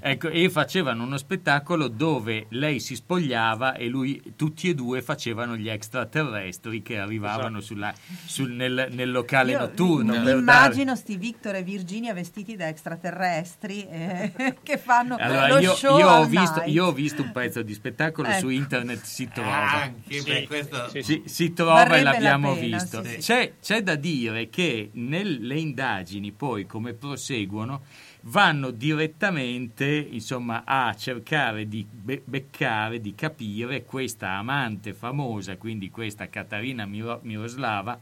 Ecco, 0.00 0.28
e 0.28 0.48
facevano 0.50 1.04
uno 1.04 1.16
spettacolo 1.16 1.86
dove 1.86 2.46
lei 2.50 2.80
si 2.80 2.96
spogliava 2.96 3.74
e 3.74 3.86
lui, 3.86 4.20
tutti 4.34 4.68
e 4.68 4.74
due 4.74 5.00
facevano 5.02 5.56
gli 5.56 5.68
extraterrestri 5.68 6.82
che 6.82 6.98
arrivavano 6.98 7.60
sulla- 7.60 7.92
sul- 8.24 8.50
nel, 8.50 8.88
nel 8.90 9.10
locale 9.12 9.52
Io 9.52 9.58
notturno. 9.60 10.14
mi 10.16 10.22
per 10.24 10.36
immagino 10.36 10.96
sti 10.96 11.16
Victor 11.16 11.54
e 11.56 11.62
Virginia 11.62 12.12
vestiti 12.12 12.56
da 12.56 12.66
extraterrestri 12.66 13.86
eh, 13.88 14.32
che 14.62 14.78
fanno 14.78 15.16
dare- 15.16 15.28
Allora, 15.28 15.48
lo 15.48 15.58
io, 15.60 15.74
show 15.74 15.98
io 15.98 16.08
ho 16.08 16.24
visto, 16.26 16.62
io 16.66 16.86
ho 16.86 16.92
visto 16.92 17.22
un 17.22 17.30
pezzo 17.30 17.62
di 17.62 17.74
spettacolo 17.74 18.28
Ecco. 18.28 18.38
su 18.40 18.48
internet, 18.48 19.02
si 19.04 19.28
trova. 19.32 19.82
Anche 19.82 20.22
per 20.24 20.46
questo... 20.46 20.90
Si, 21.02 21.22
si 21.26 21.52
trova 21.52 21.74
Varrebbe 21.74 21.98
e 21.98 22.02
la 22.02 22.10
l'abbiamo 22.12 22.54
pena, 22.54 22.76
visto. 22.78 23.04
sì, 23.04 23.10
sì. 23.10 23.16
C'è, 23.18 23.52
c'è 23.60 23.82
da 23.82 23.94
dire 23.94 24.48
che 24.48 24.87
nelle 24.92 25.58
indagini, 25.58 26.32
poi 26.32 26.66
come 26.66 26.92
proseguono, 26.92 27.82
vanno 28.22 28.70
direttamente 28.70 29.86
insomma, 30.10 30.62
a 30.64 30.94
cercare 30.94 31.68
di 31.68 31.86
be- 31.88 32.22
beccare, 32.24 33.00
di 33.00 33.14
capire 33.14 33.84
questa 33.84 34.30
amante 34.30 34.92
famosa, 34.92 35.56
quindi 35.56 35.90
questa 35.90 36.28
Catarina 36.28 36.84
Miro- 36.86 37.20
Miroslava, 37.22 37.98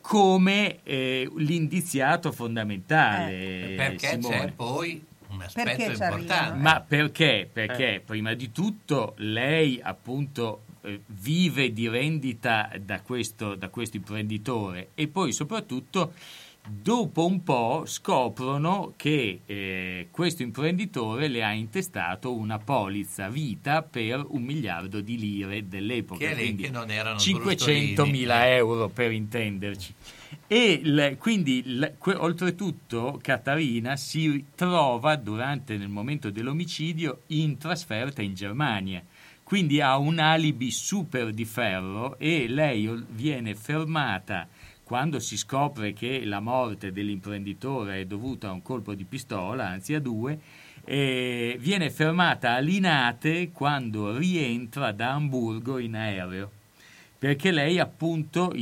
come 0.00 0.78
eh, 0.82 1.30
l'indiziato 1.36 2.32
fondamentale. 2.32 3.72
Eh, 3.72 3.74
Perché 3.76 4.08
Simone. 4.08 4.38
c'è 4.38 4.52
poi 4.52 5.04
un 5.28 5.42
aspetto 5.42 5.76
Perché 5.76 5.92
importante. 5.92 6.58
Ma 6.58 6.80
perché? 6.80 7.48
Perché 7.52 8.02
prima 8.04 8.34
di 8.34 8.50
tutto 8.50 9.14
lei 9.18 9.80
appunto 9.82 10.62
eh, 10.82 11.00
vive 11.06 11.72
di 11.72 11.88
rendita 11.88 12.70
da 12.84 13.00
questo, 13.00 13.54
da 13.54 13.68
questo 13.68 13.96
imprenditore 13.96 14.90
e 14.94 15.08
poi 15.08 15.32
soprattutto 15.32 16.12
dopo 16.68 17.24
un 17.26 17.42
po' 17.42 17.84
scoprono 17.86 18.92
che 18.96 19.40
eh, 19.46 20.08
questo 20.10 20.42
imprenditore 20.42 21.28
le 21.28 21.42
ha 21.42 21.52
intestato 21.52 22.34
una 22.34 22.58
polizza 22.58 23.28
vita 23.28 23.82
per 23.82 24.24
un 24.28 24.42
miliardo 24.42 25.00
di 25.00 25.18
lire 25.18 25.66
dell'epoca, 25.68 26.28
Che 26.28 26.34
quindi 26.34 26.64
che 26.64 26.70
non 26.70 26.90
erano 26.90 27.18
500 27.18 28.04
mila 28.06 28.48
euro 28.54 28.88
per 28.88 29.10
intenderci. 29.10 29.94
E 30.46 30.80
il- 30.84 31.16
quindi, 31.18 31.62
il- 31.64 31.94
que- 31.98 32.14
oltretutto, 32.14 33.18
Catarina 33.22 33.96
si 33.96 34.44
trova 34.54 35.16
durante 35.16 35.76
nel 35.76 35.88
momento 35.88 36.30
dell'omicidio 36.30 37.22
in 37.28 37.56
trasferta 37.56 38.20
in 38.22 38.34
Germania. 38.34 39.02
Quindi 39.50 39.80
ha 39.80 39.98
un 39.98 40.20
alibi 40.20 40.70
super 40.70 41.32
di 41.32 41.44
ferro 41.44 42.16
e 42.20 42.46
lei 42.46 42.88
viene 43.08 43.56
fermata 43.56 44.46
quando 44.84 45.18
si 45.18 45.36
scopre 45.36 45.92
che 45.92 46.24
la 46.24 46.38
morte 46.38 46.92
dell'imprenditore 46.92 47.98
è 47.98 48.04
dovuta 48.04 48.46
a 48.46 48.52
un 48.52 48.62
colpo 48.62 48.94
di 48.94 49.02
pistola, 49.02 49.66
anzi 49.66 49.94
a 49.94 50.00
due, 50.00 50.38
e 50.84 51.56
viene 51.58 51.90
fermata 51.90 52.52
a 52.52 52.60
Linate 52.60 53.50
quando 53.50 54.16
rientra 54.16 54.92
da 54.92 55.14
Amburgo 55.14 55.78
in 55.78 55.96
aereo. 55.96 56.52
Perché 57.18 57.50
lei 57.50 57.80
appunto 57.80 58.54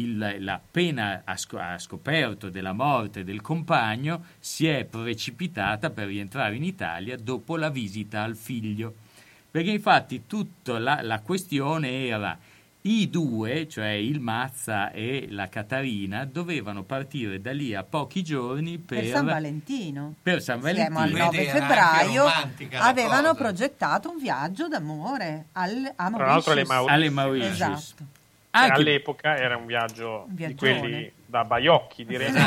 appena 0.46 1.22
ha 1.22 1.78
scoperto 1.78 2.48
della 2.48 2.72
morte 2.72 3.24
del 3.24 3.42
compagno 3.42 4.24
si 4.38 4.66
è 4.66 4.86
precipitata 4.86 5.90
per 5.90 6.06
rientrare 6.06 6.56
in 6.56 6.64
Italia 6.64 7.18
dopo 7.18 7.58
la 7.58 7.68
visita 7.68 8.22
al 8.22 8.36
figlio 8.36 9.06
perché 9.50 9.70
infatti 9.70 10.26
tutta 10.26 10.78
la, 10.78 11.00
la 11.02 11.20
questione 11.20 12.06
era 12.06 12.38
i 12.82 13.10
due, 13.10 13.66
cioè 13.68 13.88
il 13.88 14.20
Mazza 14.20 14.92
e 14.92 15.26
la 15.30 15.48
Catarina, 15.48 16.24
dovevano 16.24 16.84
partire 16.84 17.40
da 17.40 17.52
lì 17.52 17.74
a 17.74 17.82
pochi 17.82 18.22
giorni 18.22 18.78
per, 18.78 19.00
per 19.00 19.08
San 19.08 19.26
Valentino. 19.26 20.14
per 20.22 20.40
San 20.40 20.62
Siamo 20.62 20.98
al 21.00 21.10
Valentino. 21.10 21.24
9 21.24 21.36
Vedi, 21.36 21.48
era 21.50 21.90
anche 21.90 22.64
febbraio 22.64 22.80
avevano 22.80 23.20
cosa. 23.28 23.34
progettato 23.34 24.10
un 24.10 24.18
viaggio 24.18 24.68
d'amore 24.68 25.46
al, 25.52 25.92
a 25.96 26.10
Tra 26.10 26.26
l'altro 26.26 26.52
alle 26.52 26.64
Mauritius. 26.64 26.68
Mauritius. 26.68 26.88
alle 26.90 27.10
Mauritius. 27.10 27.52
Esatto. 27.52 28.04
Che 28.50 28.56
Anche- 28.58 28.72
all'epoca 28.72 29.36
era 29.36 29.56
un 29.56 29.66
viaggio 29.66 30.24
Un 30.28 30.34
di 30.34 30.54
quelli 30.54 31.12
da 31.26 31.44
baiocchi, 31.44 32.06
direi. 32.06 32.32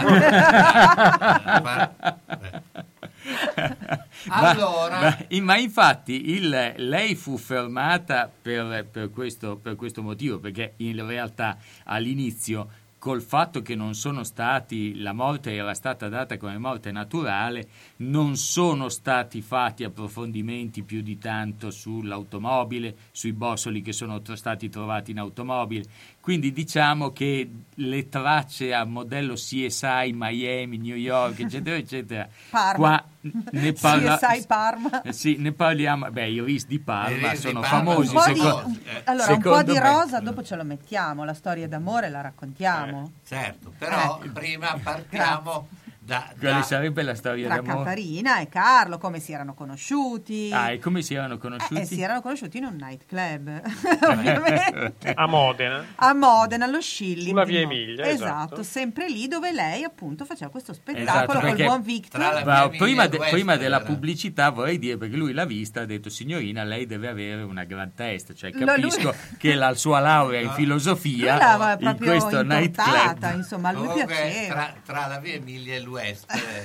Ma- 3.55 4.05
Ma- 4.27 4.49
Allora- 4.49 4.99
ma, 4.99 5.17
ma 5.41 5.57
infatti 5.57 6.31
il- 6.31 6.73
lei 6.77 7.15
fu 7.15 7.37
fermata 7.37 8.29
per, 8.41 8.87
per 8.89 9.09
questo, 9.11 9.57
per 9.57 9.75
questo 9.75 10.01
motivo, 10.01 10.39
perché 10.39 10.73
in 10.77 11.05
realtà 11.05 11.57
all'inizio 11.85 12.69
col 13.01 13.23
fatto 13.23 13.63
che 13.63 13.73
non 13.73 13.95
sono 13.95 14.23
stati, 14.23 14.99
la 15.01 15.11
morte 15.11 15.55
era 15.55 15.73
stata 15.73 16.07
data 16.07 16.37
come 16.37 16.59
morte 16.59 16.91
naturale, 16.91 17.67
non 17.97 18.35
sono 18.37 18.89
stati 18.89 19.41
fatti 19.41 19.83
approfondimenti 19.83 20.83
più 20.83 21.01
di 21.01 21.17
tanto 21.17 21.71
sull'automobile, 21.71 22.95
sui 23.11 23.33
bossoli 23.33 23.81
che 23.81 23.91
sono 23.91 24.21
stati 24.35 24.69
trovati 24.69 25.09
in 25.11 25.17
automobile. 25.17 25.83
Quindi 26.21 26.51
diciamo 26.53 27.11
che 27.11 27.49
le 27.73 28.07
tracce 28.07 28.75
a 28.75 28.83
modello 28.85 29.33
CSI, 29.33 30.11
Miami, 30.13 30.77
New 30.77 30.95
York, 30.95 31.39
eccetera, 31.39 31.75
eccetera, 31.75 32.29
Parma. 32.51 32.75
qua 32.75 33.05
ne, 33.51 33.73
parla- 33.79 34.17
CSI 34.19 34.45
Parma. 34.45 35.01
eh, 35.01 35.13
sì, 35.13 35.37
ne 35.39 35.51
parliamo. 35.51 36.11
Beh, 36.11 36.29
i 36.29 36.39
RIS 36.43 36.67
di 36.67 36.79
Parma 36.79 37.29
RIS 37.31 37.31
di 37.31 37.37
sono 37.47 37.59
Parma 37.61 37.77
famosi. 37.93 38.15
Un 38.15 38.23
di- 38.23 38.35
secondo- 38.39 38.63
un- 38.67 38.79
eh, 38.85 39.01
allora, 39.05 39.33
un 39.33 39.41
po' 39.41 39.63
di 39.63 39.71
me. 39.71 39.79
rosa 39.79 40.19
dopo 40.19 40.43
ce 40.43 40.55
lo 40.55 40.63
mettiamo, 40.63 41.23
la 41.25 41.33
storia 41.33 41.67
d'amore 41.67 42.09
la 42.09 42.21
raccontiamo. 42.21 43.11
certo, 43.25 43.73
però 43.75 44.21
Eh. 44.23 44.29
prima 44.29 44.77
partiamo 44.81 45.69
da, 46.03 46.33
Quale 46.39 46.55
da- 46.55 46.61
sarebbe 46.63 47.03
la 47.03 47.13
storia 47.13 47.45
Tra 47.45 47.55
d'amore? 47.57 47.77
Catarina 47.83 48.39
e 48.39 48.49
Carlo, 48.49 48.97
come 48.97 49.19
si 49.19 49.33
erano 49.33 49.53
conosciuti. 49.53 50.49
Ah, 50.51 50.71
e 50.71 50.79
come 50.79 51.03
si 51.03 51.13
erano 51.13 51.37
conosciuti? 51.37 51.81
Eh, 51.81 51.85
si 51.85 52.01
erano 52.01 52.21
conosciuti 52.21 52.57
in 52.57 52.65
un 52.65 52.75
nightclub, 52.75 53.61
ovviamente. 54.09 55.13
A 55.13 55.27
Modena. 55.27 55.85
A 55.95 56.13
Modena, 56.13 56.65
allo 56.65 56.81
Schilling. 56.81 57.29
Sulla 57.29 57.43
via 57.43 57.59
Emilia, 57.61 58.05
Esatto, 58.07 58.33
esatto. 58.55 58.63
sempre 58.63 59.07
lì 59.09 59.27
dove 59.27 59.51
lei 59.51 59.83
appunto 59.83 60.25
faceva 60.25 60.49
questo 60.49 60.71
Esatto, 60.71 60.91
spettacolo 60.91 61.39
col 61.39 61.49
perché 61.49 61.63
buon 61.65 61.81
Victor. 61.81 62.69
prima, 62.77 63.07
de- 63.07 63.17
prima 63.29 63.55
della 63.57 63.81
pubblicità 63.81 64.49
vorrei 64.49 64.79
dire 64.79 64.97
perché 64.97 65.15
lui 65.15 65.33
l'ha 65.33 65.45
vista 65.45 65.81
ha 65.81 65.85
detto 65.85 66.09
signorina 66.09 66.63
lei 66.63 66.85
deve 66.85 67.07
avere 67.09 67.41
una 67.43 67.63
gran 67.63 67.93
testa 67.93 68.33
cioè 68.33 68.51
capisco 68.51 69.01
lui- 69.09 69.37
che 69.37 69.53
la 69.55 69.73
sua 69.73 69.99
laurea 69.99 70.39
in 70.41 70.49
filosofia 70.55 71.77
Lui 71.79 71.85
in 71.89 71.97
questo 71.97 72.41
nightclub 72.43 73.33
insomma, 73.35 73.69
a 73.69 73.71
lui 73.73 73.85
Comunque, 73.87 74.15
piaceva. 74.15 74.53
tra, 74.53 74.73
tra 74.83 75.07
la 75.07 75.19
via 75.19 75.33
Emilia 75.35 75.75
e 75.75 75.79
l'West 75.81 75.89
eh, 75.97 76.17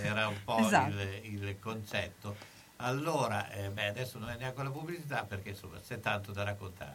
era 0.05 0.29
un 0.29 0.43
po' 0.45 0.59
Esatto. 0.59 0.91
il, 0.91 1.21
il 1.43 1.59
concetto. 1.59 2.37
Allora, 2.77 3.51
eh, 3.51 3.71
beh, 3.71 3.87
adesso 3.87 4.19
non 4.19 4.29
è 4.29 4.37
neanche 4.37 4.63
la 4.63 4.71
pubblicità 4.71 5.25
perché 5.25 5.51
insomma 5.51 5.79
c'è 5.81 5.99
tanto 5.99 6.33
da 6.33 6.45
raccontare. 6.45 6.95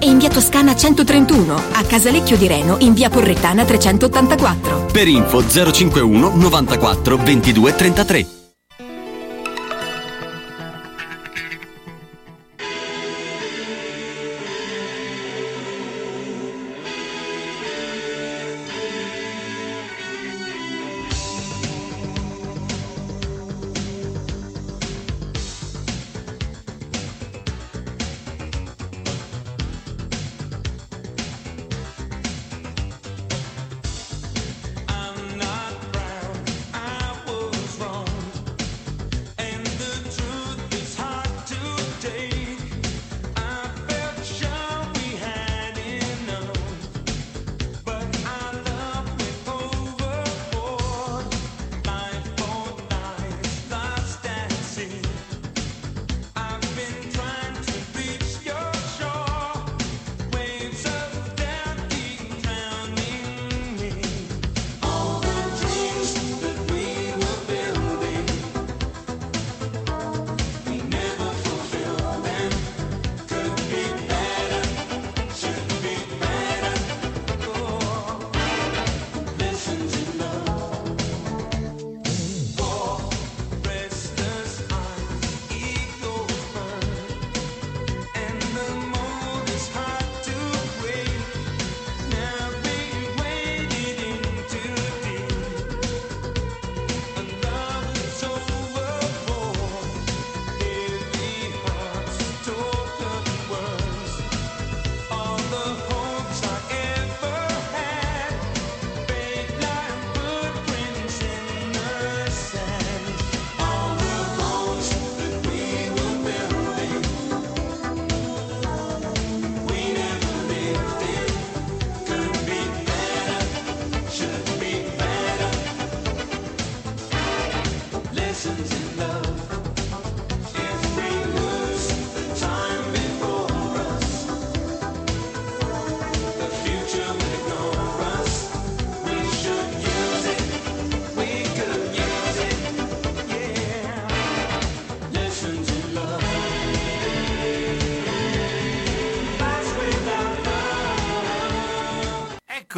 e 0.00 0.06
in 0.06 0.18
via 0.18 0.28
Toscana 0.28 0.74
131, 0.74 1.54
a 1.72 1.82
Casalecchio 1.84 2.36
di 2.36 2.46
Reno 2.46 2.76
in 2.80 2.94
via 2.94 3.08
Porrettana 3.08 3.64
384. 3.64 4.86
Per 4.92 5.06
info 5.06 5.46
051 5.46 6.32
94 6.34 7.16
22 7.16 7.74
33. 7.74 8.37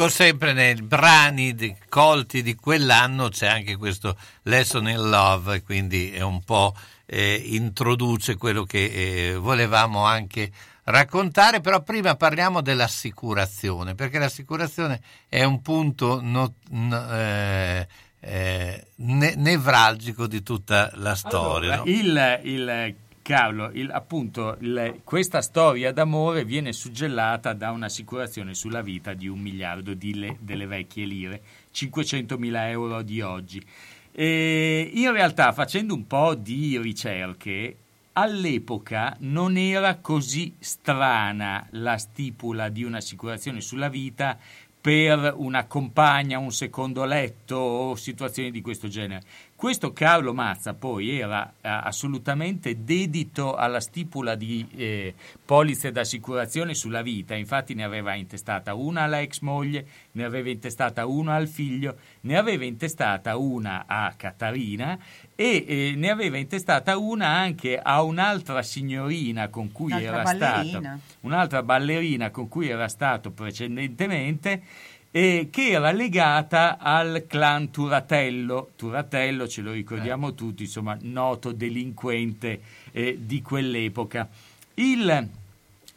Ecco, 0.01 0.09
sempre 0.09 0.53
nei 0.53 0.73
brani 0.81 1.53
di- 1.53 1.75
colti 1.87 2.41
di 2.41 2.55
quell'anno 2.55 3.29
c'è 3.29 3.45
anche 3.45 3.75
questo 3.75 4.17
Lesson 4.43 4.89
in 4.89 5.09
Love, 5.11 5.61
quindi 5.61 6.11
è 6.11 6.21
un 6.21 6.43
po' 6.43 6.73
eh, 7.05 7.39
introduce 7.45 8.35
quello 8.35 8.63
che 8.63 9.29
eh, 9.29 9.35
volevamo 9.35 10.03
anche 10.03 10.51
raccontare, 10.85 11.61
però 11.61 11.83
prima 11.83 12.15
parliamo 12.15 12.61
dell'assicurazione, 12.61 13.93
perché 13.93 14.17
l'assicurazione 14.17 15.01
è 15.29 15.43
un 15.43 15.61
punto 15.61 16.19
no- 16.19 16.55
n- 16.71 16.91
eh, 17.11 17.87
eh, 18.21 18.85
ne- 18.95 19.35
nevralgico 19.35 20.25
di 20.25 20.41
tutta 20.41 20.89
la 20.95 21.13
storia. 21.13 21.73
Allora, 21.73 21.75
no? 21.75 21.83
il, 21.85 22.39
il- 22.45 22.95
Carlo, 23.21 23.69
il- 23.73 23.91
appunto, 23.91 24.57
il- 24.61 25.01
questa 25.03 25.41
storia 25.41 25.91
d'amore 25.91 26.43
viene 26.43 26.73
suggellata 26.73 27.53
da 27.53 27.71
un'assicurazione 27.71 28.53
sulla 28.55 28.81
vita 28.81 29.13
di 29.13 29.27
un 29.27 29.39
miliardo 29.39 29.93
di 29.93 30.15
le- 30.15 30.37
delle 30.39 30.65
vecchie 30.65 31.05
lire, 31.05 31.41
500 31.71 32.37
mila 32.37 32.69
euro 32.69 33.01
di 33.03 33.21
oggi. 33.21 33.63
E 34.11 34.89
in 34.93 35.11
realtà, 35.11 35.51
facendo 35.53 35.93
un 35.93 36.07
po' 36.07 36.35
di 36.35 36.79
ricerche, 36.79 37.75
all'epoca 38.13 39.15
non 39.19 39.55
era 39.55 39.95
così 39.95 40.53
strana 40.59 41.65
la 41.71 41.97
stipula 41.97 42.69
di 42.69 42.83
un'assicurazione 42.83 43.61
sulla 43.61 43.87
vita 43.87 44.37
per 44.81 45.35
una 45.37 45.65
compagna, 45.65 46.39
un 46.39 46.51
secondo 46.51 47.05
letto 47.05 47.55
o 47.55 47.95
situazioni 47.95 48.49
di 48.49 48.61
questo 48.61 48.87
genere. 48.87 49.21
Questo 49.61 49.93
Carlo 49.93 50.33
Mazza 50.33 50.73
poi 50.73 51.19
era 51.19 51.45
eh, 51.61 51.69
assolutamente 51.69 52.83
dedito 52.83 53.53
alla 53.53 53.79
stipula 53.79 54.33
di 54.33 54.67
eh, 54.75 55.13
polizze 55.45 55.91
d'assicurazione 55.91 56.73
sulla 56.73 57.03
vita, 57.03 57.35
infatti 57.35 57.75
ne 57.75 57.83
aveva 57.83 58.15
intestata 58.15 58.73
una 58.73 59.03
alla 59.03 59.21
ex 59.21 59.41
moglie, 59.41 59.85
ne 60.13 60.23
aveva 60.23 60.49
intestata 60.49 61.05
una 61.05 61.35
al 61.35 61.47
figlio, 61.47 61.95
ne 62.21 62.37
aveva 62.37 62.65
intestata 62.65 63.37
una 63.37 63.83
a 63.85 64.11
Catarina 64.17 64.97
e 65.35 65.63
eh, 65.67 65.93
ne 65.95 66.09
aveva 66.09 66.37
intestata 66.37 66.97
una 66.97 67.27
anche 67.27 67.77
a 67.77 68.01
un'altra 68.01 68.63
signorina 68.63 69.49
con 69.49 69.71
cui 69.71 69.91
Un'altra 69.91 70.09
era 70.09 70.23
ballerina. 70.23 70.79
stato 70.79 70.99
un'altra 71.21 71.61
ballerina 71.61 72.31
con 72.31 72.47
cui 72.47 72.67
era 72.67 72.87
stato 72.87 73.29
precedentemente 73.29 74.63
e 75.11 75.49
che 75.51 75.71
era 75.71 75.91
legata 75.91 76.77
al 76.77 77.25
clan 77.27 77.69
Turatello. 77.69 78.71
Turatello, 78.77 79.47
ce 79.47 79.61
lo 79.61 79.71
ricordiamo 79.73 80.33
tutti, 80.33 80.63
insomma, 80.63 80.97
noto 81.01 81.51
delinquente 81.51 82.61
eh, 82.91 83.17
di 83.19 83.41
quell'epoca. 83.41 84.29
Il, 84.75 85.29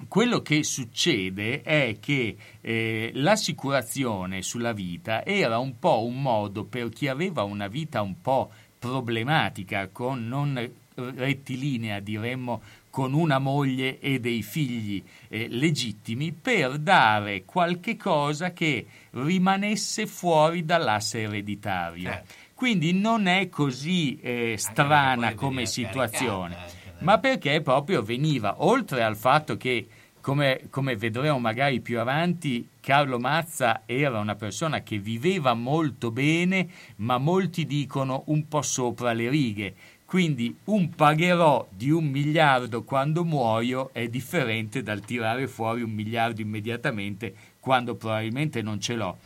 quello 0.08 0.42
che 0.42 0.64
succede 0.64 1.62
è 1.62 1.96
che 2.00 2.36
eh, 2.60 3.12
l'assicurazione 3.14 4.42
sulla 4.42 4.72
vita 4.72 5.24
era 5.24 5.58
un 5.58 5.78
po' 5.78 6.04
un 6.04 6.20
modo 6.20 6.64
per 6.64 6.88
chi 6.88 7.06
aveva 7.06 7.44
una 7.44 7.68
vita 7.68 8.02
un 8.02 8.20
po' 8.20 8.50
problematica, 8.78 9.88
con 9.92 10.26
non 10.26 10.70
rettilinea, 10.94 12.00
diremmo, 12.00 12.60
con 12.94 13.12
una 13.12 13.40
moglie 13.40 13.98
e 13.98 14.20
dei 14.20 14.44
figli 14.44 15.02
eh, 15.28 15.48
legittimi, 15.48 16.30
per 16.30 16.78
dare 16.78 17.44
qualche 17.44 17.96
cosa 17.96 18.52
che 18.52 18.86
rimanesse 19.10 20.06
fuori 20.06 20.64
dall'asse 20.64 21.22
ereditario. 21.22 22.22
Quindi 22.54 22.92
non 22.92 23.26
è 23.26 23.48
così 23.48 24.20
eh, 24.20 24.54
strana 24.56 25.34
come 25.34 25.66
situazione, 25.66 26.56
ma 27.00 27.18
perché 27.18 27.60
proprio 27.62 28.00
veniva, 28.00 28.62
oltre 28.62 29.02
al 29.02 29.16
fatto 29.16 29.56
che, 29.56 29.88
come, 30.20 30.68
come 30.70 30.94
vedremo 30.94 31.40
magari 31.40 31.80
più 31.80 31.98
avanti, 31.98 32.68
Carlo 32.78 33.18
Mazza 33.18 33.82
era 33.86 34.20
una 34.20 34.36
persona 34.36 34.84
che 34.84 34.98
viveva 34.98 35.52
molto 35.54 36.12
bene, 36.12 36.68
ma 36.98 37.18
molti 37.18 37.66
dicono 37.66 38.22
un 38.26 38.46
po' 38.46 38.62
sopra 38.62 39.12
le 39.12 39.28
righe. 39.28 39.74
Quindi 40.14 40.56
un 40.66 40.90
pagherò 40.90 41.66
di 41.70 41.90
un 41.90 42.04
miliardo 42.04 42.84
quando 42.84 43.24
muoio 43.24 43.90
è 43.92 44.06
differente 44.06 44.80
dal 44.80 45.00
tirare 45.00 45.48
fuori 45.48 45.82
un 45.82 45.90
miliardo 45.90 46.40
immediatamente 46.40 47.34
quando 47.58 47.96
probabilmente 47.96 48.62
non 48.62 48.78
ce 48.78 48.94
l'ho. 48.94 49.16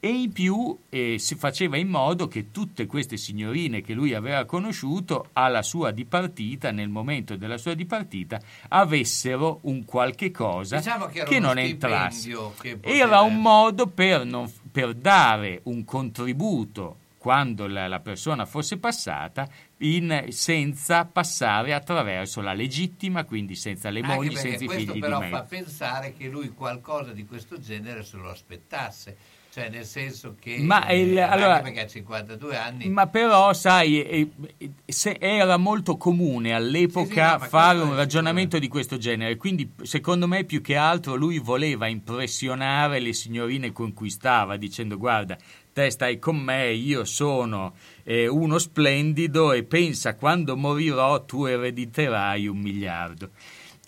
E 0.00 0.08
in 0.08 0.32
più 0.32 0.76
eh, 0.88 1.14
si 1.20 1.36
faceva 1.36 1.76
in 1.76 1.86
modo 1.86 2.26
che 2.26 2.50
tutte 2.50 2.86
queste 2.86 3.16
signorine 3.16 3.82
che 3.82 3.94
lui 3.94 4.14
aveva 4.14 4.44
conosciuto 4.44 5.28
alla 5.34 5.62
sua 5.62 5.92
dipartita, 5.92 6.72
nel 6.72 6.88
momento 6.88 7.36
della 7.36 7.56
sua 7.56 7.74
dipartita, 7.74 8.40
avessero 8.70 9.60
un 9.62 9.84
qualche 9.84 10.32
cosa 10.32 10.78
Diciamo 10.78 11.06
che 11.06 11.22
che 11.22 11.38
non 11.38 11.56
entrasse. 11.56 12.30
che 12.60 12.76
poteva- 12.78 13.04
Era 13.04 13.20
un 13.20 13.40
modo 13.40 13.86
per, 13.86 14.24
non- 14.24 14.50
per 14.72 14.94
dare 14.94 15.60
un 15.64 15.84
contributo 15.84 16.96
quando 17.22 17.68
la, 17.68 17.86
la 17.86 18.00
persona 18.00 18.44
fosse 18.46 18.78
passata 18.78 19.48
in- 19.78 20.24
senza 20.30 21.04
passare 21.04 21.72
attraverso 21.72 22.40
la 22.40 22.52
legittima, 22.52 23.22
quindi 23.22 23.54
senza 23.54 23.90
le 23.90 24.02
mogli, 24.02 24.34
senza 24.34 24.64
i 24.64 24.66
questo 24.66 24.90
figli 24.92 25.00
però 25.00 25.20
di 25.20 25.28
fa 25.30 25.36
mezzo. 25.42 25.46
pensare 25.48 26.14
che 26.16 26.26
lui 26.26 26.48
qualcosa 26.48 27.12
di 27.12 27.24
questo 27.24 27.60
genere 27.60 28.02
se 28.02 28.16
lo 28.16 28.28
aspettasse. 28.28 29.16
Cioè, 29.52 29.68
nel 29.68 29.84
senso 29.84 30.34
che. 30.40 30.56
Ma 30.60 30.90
il- 30.92 31.10
anche 31.18 31.20
allora- 31.20 31.60
perché 31.60 31.80
ha 31.82 31.86
52 31.86 32.56
anni. 32.56 32.88
Ma 32.88 33.06
però, 33.06 33.52
sai, 33.52 34.02
eh, 34.02 34.30
eh, 34.58 35.16
era 35.20 35.58
molto 35.58 35.98
comune 35.98 36.54
all'epoca 36.54 37.32
Sì, 37.34 37.36
sì, 37.36 37.42
no, 37.42 37.48
fare 37.50 37.74
questo 37.76 37.90
un 37.90 37.96
ragionamento 37.96 38.58
di 38.58 38.68
questo 38.68 38.96
genere, 38.96 39.36
quindi 39.36 39.70
secondo 39.82 40.26
me 40.26 40.44
più 40.44 40.62
che 40.62 40.74
altro 40.74 41.16
lui 41.16 41.38
voleva 41.38 41.86
impressionare 41.86 42.98
le 42.98 43.12
signorine 43.12 43.72
con 43.72 43.92
cui 43.92 44.08
stava, 44.08 44.56
dicendo 44.56 44.96
guarda, 44.96 45.36
te 45.72 45.90
stai 45.90 46.18
con 46.18 46.36
me, 46.36 46.72
io 46.72 47.04
sono 47.04 47.74
eh, 48.02 48.26
uno 48.26 48.58
splendido 48.58 49.52
e 49.52 49.64
pensa 49.64 50.16
quando 50.16 50.56
morirò 50.56 51.24
tu 51.24 51.46
erediterai 51.46 52.46
un 52.46 52.58
miliardo. 52.58 53.30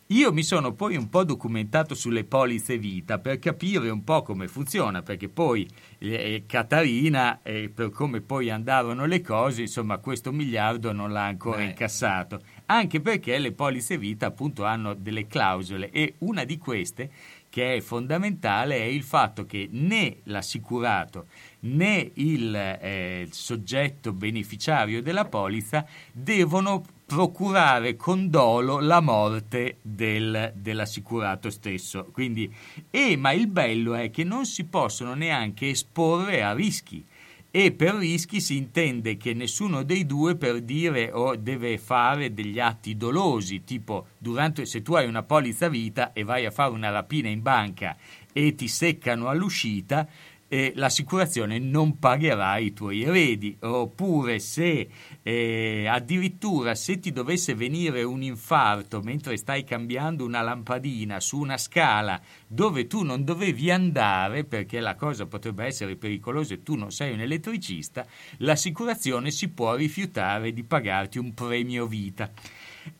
Io 0.08 0.32
mi 0.34 0.42
sono 0.42 0.74
poi 0.74 0.96
un 0.96 1.08
po' 1.08 1.24
documentato 1.24 1.94
sulle 1.94 2.24
polizze 2.24 2.76
vita 2.76 3.18
per 3.18 3.38
capire 3.38 3.88
un 3.88 4.04
po' 4.04 4.22
come 4.22 4.48
funziona, 4.48 5.00
perché 5.00 5.30
poi 5.30 5.66
eh, 5.98 6.44
Catarina, 6.46 7.40
eh, 7.42 7.70
per 7.74 7.88
come 7.88 8.20
poi 8.20 8.50
andarono 8.50 9.06
le 9.06 9.22
cose, 9.22 9.62
insomma, 9.62 9.96
questo 9.96 10.30
miliardo 10.30 10.92
non 10.92 11.10
l'ha 11.10 11.24
ancora 11.24 11.56
Beh. 11.56 11.64
incassato. 11.64 12.42
Anche 12.66 13.00
perché 13.00 13.38
le 13.38 13.52
polizze 13.52 13.96
vita 13.96 14.26
appunto 14.26 14.64
hanno 14.64 14.92
delle 14.92 15.26
clausole 15.26 15.90
e 15.90 16.14
una 16.18 16.44
di 16.44 16.58
queste 16.58 17.10
che 17.48 17.76
è 17.76 17.80
fondamentale 17.80 18.76
è 18.76 18.84
il 18.84 19.04
fatto 19.04 19.46
che 19.46 19.68
né 19.70 20.16
l'assicurato 20.24 21.26
né 21.64 22.10
il 22.14 22.54
eh, 22.54 23.28
soggetto 23.30 24.12
beneficiario 24.12 25.02
della 25.02 25.24
polizza 25.26 25.86
devono 26.12 26.82
procurare 27.06 27.96
con 27.96 28.30
dolo 28.30 28.80
la 28.80 29.00
morte 29.00 29.78
del- 29.82 30.52
dell'assicurato 30.56 31.50
stesso. 31.50 32.08
Quindi, 32.12 32.52
e, 32.90 33.16
ma 33.16 33.32
il 33.32 33.46
bello 33.46 33.94
è 33.94 34.10
che 34.10 34.24
non 34.24 34.46
si 34.46 34.64
possono 34.64 35.14
neanche 35.14 35.68
esporre 35.68 36.42
a 36.42 36.54
rischi. 36.54 37.04
E 37.56 37.70
per 37.70 37.94
rischi 37.94 38.40
si 38.40 38.56
intende 38.56 39.16
che 39.16 39.32
nessuno 39.32 39.84
dei 39.84 40.06
due 40.06 40.34
per 40.34 40.60
dire 40.60 41.12
o 41.12 41.36
deve 41.36 41.78
fare 41.78 42.34
degli 42.34 42.58
atti 42.58 42.96
dolosi, 42.96 43.62
tipo 43.62 44.08
durante, 44.18 44.66
se 44.66 44.82
tu 44.82 44.94
hai 44.94 45.06
una 45.06 45.22
polizza 45.22 45.68
vita 45.68 46.12
e 46.12 46.24
vai 46.24 46.46
a 46.46 46.50
fare 46.50 46.72
una 46.72 46.90
rapina 46.90 47.28
in 47.28 47.42
banca 47.42 47.96
e 48.32 48.56
ti 48.56 48.66
seccano 48.66 49.28
all'uscita, 49.28 50.08
eh, 50.48 50.72
l'assicurazione 50.76 51.58
non 51.58 51.98
pagherà 51.98 52.58
i 52.58 52.72
tuoi 52.72 53.02
eredi. 53.02 53.56
Oppure 53.60 54.38
se 54.38 54.88
eh, 55.22 55.86
addirittura 55.88 56.74
se 56.74 56.98
ti 56.98 57.12
dovesse 57.12 57.54
venire 57.54 58.02
un 58.02 58.22
infarto 58.22 59.00
mentre 59.00 59.36
stai 59.36 59.64
cambiando 59.64 60.24
una 60.24 60.42
lampadina 60.42 61.20
su 61.20 61.38
una 61.38 61.56
scala 61.56 62.20
dove 62.46 62.86
tu 62.86 63.02
non 63.02 63.24
dovevi 63.24 63.70
andare 63.70 64.44
perché 64.44 64.80
la 64.80 64.94
cosa 64.94 65.26
potrebbe 65.26 65.64
essere 65.64 65.96
pericolosa 65.96 66.54
e 66.54 66.62
tu 66.62 66.74
non 66.76 66.92
sei 66.92 67.12
un 67.12 67.20
elettricista, 67.20 68.06
l'assicurazione 68.38 69.30
si 69.30 69.48
può 69.48 69.74
rifiutare 69.74 70.52
di 70.52 70.62
pagarti 70.62 71.18
un 71.18 71.34
premio 71.34 71.86
vita. 71.86 72.30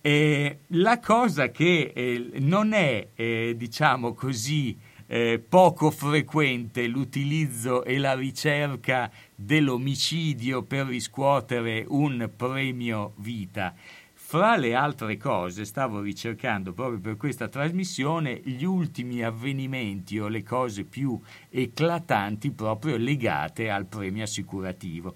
Eh, 0.00 0.60
la 0.68 0.98
cosa 0.98 1.50
che 1.50 1.92
eh, 1.94 2.30
non 2.38 2.72
è, 2.72 3.08
eh, 3.14 3.54
diciamo 3.56 4.14
così, 4.14 4.76
eh, 5.14 5.38
poco 5.38 5.92
frequente 5.92 6.88
l'utilizzo 6.88 7.84
e 7.84 7.98
la 7.98 8.16
ricerca 8.16 9.08
dell'omicidio 9.32 10.64
per 10.64 10.86
riscuotere 10.86 11.84
un 11.86 12.28
premio 12.36 13.12
vita. 13.18 13.72
Fra 14.12 14.56
le 14.56 14.74
altre 14.74 15.16
cose, 15.16 15.64
stavo 15.66 16.00
ricercando 16.00 16.72
proprio 16.72 16.98
per 16.98 17.16
questa 17.16 17.46
trasmissione 17.46 18.40
gli 18.42 18.64
ultimi 18.64 19.22
avvenimenti 19.22 20.18
o 20.18 20.26
le 20.26 20.42
cose 20.42 20.82
più 20.82 21.16
eclatanti 21.48 22.50
proprio 22.50 22.96
legate 22.96 23.70
al 23.70 23.86
premio 23.86 24.24
assicurativo. 24.24 25.14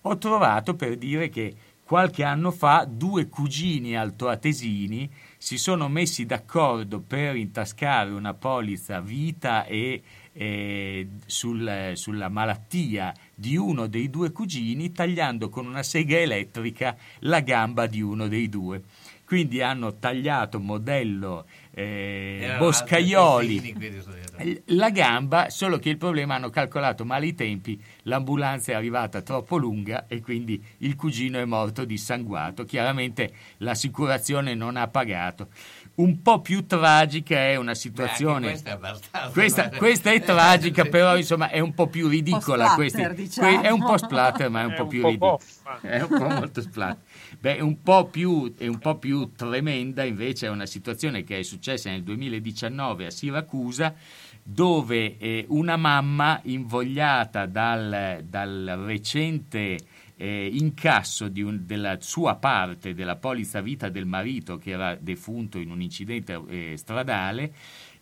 Ho 0.00 0.18
trovato 0.18 0.74
per 0.74 0.96
dire 0.96 1.28
che 1.28 1.54
qualche 1.86 2.24
anno 2.24 2.50
fa 2.50 2.84
due 2.84 3.28
cugini 3.28 3.96
altoatesini 3.96 5.08
si 5.38 5.56
sono 5.56 5.88
messi 5.88 6.26
d'accordo 6.26 6.98
per 6.98 7.36
intascare 7.36 8.10
una 8.10 8.34
polizza 8.34 9.00
vita 9.00 9.64
e 9.66 10.02
eh, 10.32 11.08
sul- 11.26 11.92
sulla 11.94 12.28
malattia 12.28 13.14
di 13.32 13.56
uno 13.56 13.86
dei 13.86 14.10
due 14.10 14.32
cugini 14.32 14.90
tagliando 14.90 15.48
con 15.48 15.64
una 15.64 15.84
sega 15.84 16.18
elettrica 16.18 16.96
la 17.20 17.38
gamba 17.38 17.86
di 17.86 18.02
uno 18.02 18.26
dei 18.26 18.48
due. 18.48 18.82
Quindi 19.26 19.60
hanno 19.60 19.96
tagliato 19.98 20.60
modello 20.60 21.46
eh, 21.72 22.54
Boscaioli 22.58 23.60
quindi 23.74 24.00
sono 24.00 24.14
diventati- 24.14 24.62
la 24.76 24.90
gamba, 24.90 25.50
solo 25.50 25.78
che 25.78 25.88
il 25.90 25.98
problema 25.98 26.36
hanno 26.36 26.48
calcolato 26.48 27.04
male 27.04 27.26
i 27.26 27.34
tempi, 27.34 27.82
l'ambulanza 28.02 28.72
è 28.72 28.74
arrivata 28.76 29.20
troppo 29.22 29.56
lunga 29.56 30.06
e 30.06 30.20
quindi 30.20 30.62
il 30.78 30.94
cugino 30.94 31.38
è 31.38 31.44
morto 31.44 31.84
dissanguato. 31.84 32.64
Chiaramente 32.64 33.32
l'assicurazione 33.58 34.54
non 34.54 34.76
ha 34.76 34.86
pagato. 34.88 35.48
Un 35.96 36.22
po' 36.22 36.40
più 36.40 36.64
tragica 36.66 37.36
è 37.36 37.56
una 37.56 37.74
situazione. 37.74 38.52
Beh, 38.52 38.52
anche 38.52 38.60
questa 38.62 38.70
è 38.70 38.72
abbastanza. 38.74 39.30
Questa, 39.32 39.68
questa 39.76 40.12
è 40.12 40.22
tragica, 40.22 40.84
però 40.84 41.16
insomma 41.16 41.48
è 41.50 41.58
un 41.58 41.74
po' 41.74 41.88
più 41.88 42.08
ridicola. 42.08 42.68
splatter, 42.68 42.74
questi- 42.76 43.14
diciamo. 43.14 43.48
que- 43.58 43.68
è 43.68 43.70
un 43.70 43.80
po' 43.84 43.96
splatter, 43.98 44.50
ma 44.50 44.60
è 44.60 44.64
un 44.64 44.72
È 44.72 44.76
po' 44.76 44.82
un 44.82 44.88
più 44.88 45.00
po' 45.00 45.06
ridicola. 45.08 45.30
boffa. 45.32 45.80
È 45.80 46.00
un 46.02 46.08
po' 46.18 46.28
molto 46.28 46.60
splatter. 46.60 47.02
Beh, 47.46 47.60
un 47.60 47.80
po' 47.80 48.06
più, 48.06 48.52
un 48.58 48.78
po' 48.80 48.98
più 48.98 49.30
tremenda 49.36 50.02
invece 50.02 50.46
è 50.46 50.50
una 50.50 50.66
situazione 50.66 51.22
che 51.22 51.38
è 51.38 51.42
successa 51.44 51.88
nel 51.88 52.02
2019 52.02 53.06
a 53.06 53.10
Siracusa, 53.10 53.94
dove 54.42 55.16
eh, 55.16 55.44
una 55.50 55.76
mamma 55.76 56.40
invogliata 56.42 57.46
dal, 57.46 58.24
dal 58.24 58.82
recente 58.84 59.78
eh, 60.16 60.50
incasso 60.54 61.30
un- 61.36 61.60
della 61.64 61.98
sua 62.00 62.34
parte 62.34 62.94
della 62.94 63.14
polizza 63.14 63.60
vita 63.60 63.90
del 63.90 64.06
marito 64.06 64.58
che 64.58 64.70
era 64.70 64.96
defunto 64.96 65.60
in 65.60 65.70
un 65.70 65.80
incidente 65.80 66.42
eh, 66.48 66.76
stradale 66.76 67.54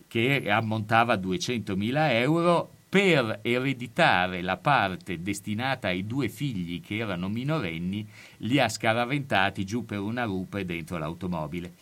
che 0.07 0.49
ammontava 0.49 1.13
a 1.13 1.17
200.000 1.17 1.93
euro 2.13 2.74
per 2.87 3.39
ereditare 3.41 4.41
la 4.41 4.57
parte 4.57 5.21
destinata 5.21 5.87
ai 5.87 6.05
due 6.05 6.29
figli 6.29 6.81
che 6.81 6.97
erano 6.97 7.27
minorenni, 7.27 8.07
li 8.37 8.59
ha 8.59 8.69
scaraventati 8.69 9.65
giù 9.65 9.85
per 9.85 9.99
una 9.99 10.23
rupe 10.23 10.65
dentro 10.65 10.97
l'automobile. 10.97 11.73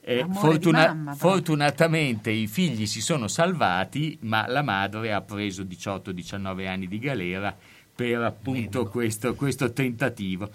Eh, 0.00 0.26
di 0.26 0.70
mamma, 0.70 1.14
fortunatamente 1.14 2.30
i 2.30 2.46
figli 2.46 2.86
si 2.86 3.00
sono 3.00 3.28
salvati, 3.28 4.18
ma 4.22 4.46
la 4.46 4.62
madre 4.62 5.12
ha 5.12 5.20
preso 5.22 5.62
18-19 5.62 6.66
anni 6.66 6.86
di 6.86 6.98
galera 6.98 7.56
per 7.94 8.22
appunto 8.22 8.86
questo, 8.86 9.34
questo 9.34 9.72
tentativo. 9.72 10.50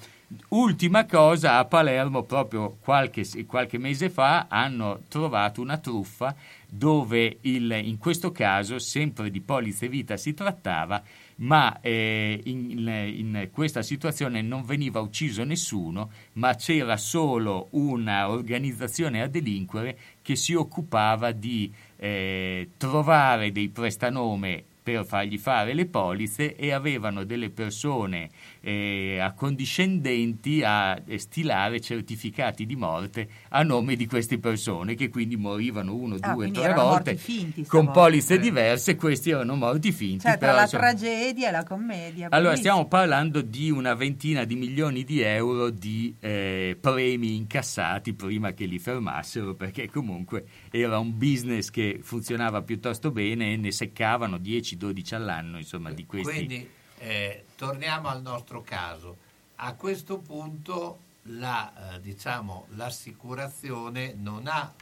Ultima 0.50 1.06
cosa, 1.06 1.58
a 1.58 1.66
Palermo 1.66 2.24
proprio 2.24 2.78
qualche, 2.80 3.26
qualche 3.46 3.78
mese 3.78 4.10
fa 4.10 4.48
hanno 4.48 5.02
trovato 5.08 5.62
una 5.62 5.78
truffa 5.78 6.36
dove 6.76 7.38
il- 7.42 7.80
in 7.84 7.98
questo 8.00 8.32
caso 8.32 8.80
sempre 8.80 9.30
di 9.30 9.42
polizze 9.42 9.88
vita 9.88 10.18
si 10.18 10.34
trattava, 10.34 11.04
ma 11.38 11.80
eh, 11.82 12.42
in, 12.46 12.88
in 12.88 13.50
questa 13.52 13.84
situazione 13.84 14.42
non 14.42 14.66
veniva 14.66 15.00
ucciso 15.00 15.44
nessuno, 15.44 16.10
ma 16.34 16.56
c'era 16.56 16.98
solo 16.98 17.68
una 17.72 18.30
organizzazione 18.30 19.22
a 19.22 19.28
delinquere 19.28 19.98
che 20.24 20.36
si 20.36 20.56
occupava 20.56 21.32
di 21.32 21.72
eh, 21.98 22.70
trovare 22.78 23.52
dei 23.52 23.70
prestanome 23.70 24.64
per 24.84 25.06
fargli 25.06 25.38
fare 25.38 25.74
le 25.74 25.86
polizze 25.86 26.56
e 26.56 26.72
avevano 26.74 27.24
delle 27.24 27.50
persone 27.50 28.30
eh, 28.66 29.20
accondiscendenti 29.20 30.64
a 30.64 30.98
eh, 31.06 31.20
stilare 31.20 31.82
certificati 31.82 32.66
di 32.66 32.78
morte 32.78 33.28
a 33.50 33.62
nome 33.62 33.98
di 33.98 34.06
queste 34.06 34.40
persone 34.40 34.96
che 34.96 35.10
quindi 35.10 35.36
morivano 35.36 35.94
uno, 35.94 36.16
Ah, 36.22 36.34
due, 36.34 36.50
tre 36.50 36.64
erano 36.64 36.84
volte 36.84 37.12
morti 37.12 37.16
finti 37.18 37.66
con 37.66 37.92
polizze 37.92 38.40
diverse, 38.40 38.96
questi 38.96 39.32
erano 39.32 39.56
morti 39.56 39.92
finti. 39.92 40.22
Cioè, 40.22 40.38
tra 40.38 40.48
però, 40.48 40.54
la 40.54 40.62
insomma, 40.62 40.82
tragedia 40.84 41.50
e 41.50 41.52
la 41.52 41.64
commedia. 41.64 42.28
allora, 42.30 42.52
bellissimo. 42.52 42.56
stiamo 42.56 42.88
parlando 42.88 43.42
di 43.42 43.70
una 43.70 43.94
ventina 43.96 44.46
di 44.46 44.56
milioni 44.56 45.04
di 45.04 45.20
euro 45.20 45.70
di 45.70 46.16
eh, 46.22 46.78
premi 46.80 47.36
incassati 47.36 48.14
prima 48.14 48.54
che 48.54 48.64
li 48.66 48.80
fermassero, 48.80 49.56
perché 49.56 49.90
comunque 49.90 50.46
era 50.72 51.00
un 51.00 51.18
business 51.18 51.70
che 51.70 52.00
funzionava 52.02 52.62
piuttosto 52.62 53.12
bene 53.12 53.52
e 53.52 53.58
ne 53.58 53.72
seccavano 53.72 54.38
10-12 54.38 55.16
all'anno, 55.16 55.58
insomma, 55.58 55.92
di 55.92 56.06
questi. 56.06 56.32
Quindi 56.32 56.70
eh, 57.00 57.44
torniamo 57.56 58.08
al 58.08 58.22
nostro 58.22 58.62
caso. 58.62 59.18
A 59.56 59.74
questo 59.76 60.18
punto 60.18 61.00
la, 61.24 61.96
eh, 61.96 62.02
diciamo, 62.02 62.68
l'assicurazione 62.76 64.14
non 64.14 64.48
ha 64.48 64.74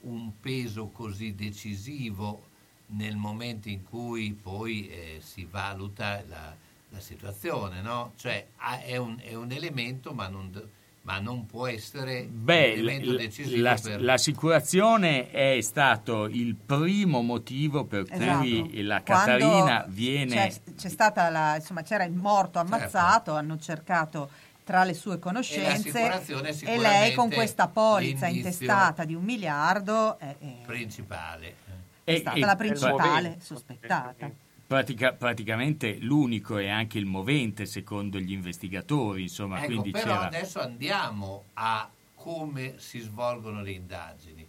un 0.00 0.38
peso 0.40 0.88
così 0.88 1.34
decisivo 1.34 2.46
nel 2.88 3.16
momento 3.16 3.68
in 3.68 3.84
cui 3.84 4.32
poi 4.32 4.88
eh, 4.88 5.20
si 5.22 5.44
valuta 5.44 6.22
la, 6.26 6.54
la 6.90 7.00
situazione, 7.00 7.82
no? 7.82 8.12
Cioè 8.16 8.48
è, 8.84 8.96
un, 8.96 9.18
è 9.20 9.34
un 9.34 9.50
elemento 9.50 10.12
ma 10.12 10.28
non, 10.28 10.50
ma 11.08 11.18
non 11.20 11.46
può 11.46 11.66
essere 11.66 12.28
Beh, 12.30 12.72
un 12.74 12.78
elemento 12.80 13.16
decisivo 13.16 13.62
la- 13.62 13.78
per... 13.82 14.02
l'assicurazione 14.02 15.30
è 15.30 15.58
stato 15.62 16.26
il 16.26 16.54
primo 16.54 17.22
motivo 17.22 17.84
per 17.84 18.04
Esatto. 18.10 18.38
cui 18.40 18.82
la 18.82 19.00
Quando 19.00 19.24
Catarina 19.38 19.84
viene... 19.88 20.34
C'è, 20.34 20.52
c'è 20.76 20.88
stata 20.90 21.30
la, 21.30 21.56
insomma, 21.56 21.80
c'era 21.80 22.04
il 22.04 22.12
morto 22.12 22.58
ammazzato, 22.58 23.32
hanno 23.34 23.58
cercato 23.58 24.28
tra 24.64 24.84
le 24.84 24.92
sue 24.92 25.18
conoscenze 25.18 25.90
l'assicurazione 26.02 26.50
è 26.50 26.72
e 26.74 26.78
lei 26.78 27.14
con 27.14 27.30
questa 27.30 27.68
polizza 27.68 28.26
intestata 28.26 29.04
di 29.06 29.14
un 29.14 29.24
miliardo 29.24 30.18
è, 30.18 30.36
è- 30.38 30.66
principale. 30.66 31.54
è 32.04 32.12
E- 32.12 32.18
stata 32.18 32.36
e- 32.36 32.40
la 32.40 32.56
principale 32.56 33.38
sospettata. 33.40 34.30
Pratica- 34.68 35.14
praticamente 35.14 35.96
l'unico 35.98 36.58
e 36.58 36.68
anche 36.68 36.98
il 36.98 37.06
movente 37.06 37.64
secondo 37.64 38.18
gli 38.18 38.32
investigatori, 38.32 39.22
insomma, 39.22 39.56
Ecco, 39.56 39.66
quindi 39.66 39.92
però 39.92 40.04
c'era... 40.04 40.26
adesso 40.26 40.60
andiamo 40.60 41.44
a 41.54 41.88
come 42.14 42.74
si 42.76 42.98
svolgono 42.98 43.62
le 43.62 43.70
indagini. 43.70 44.47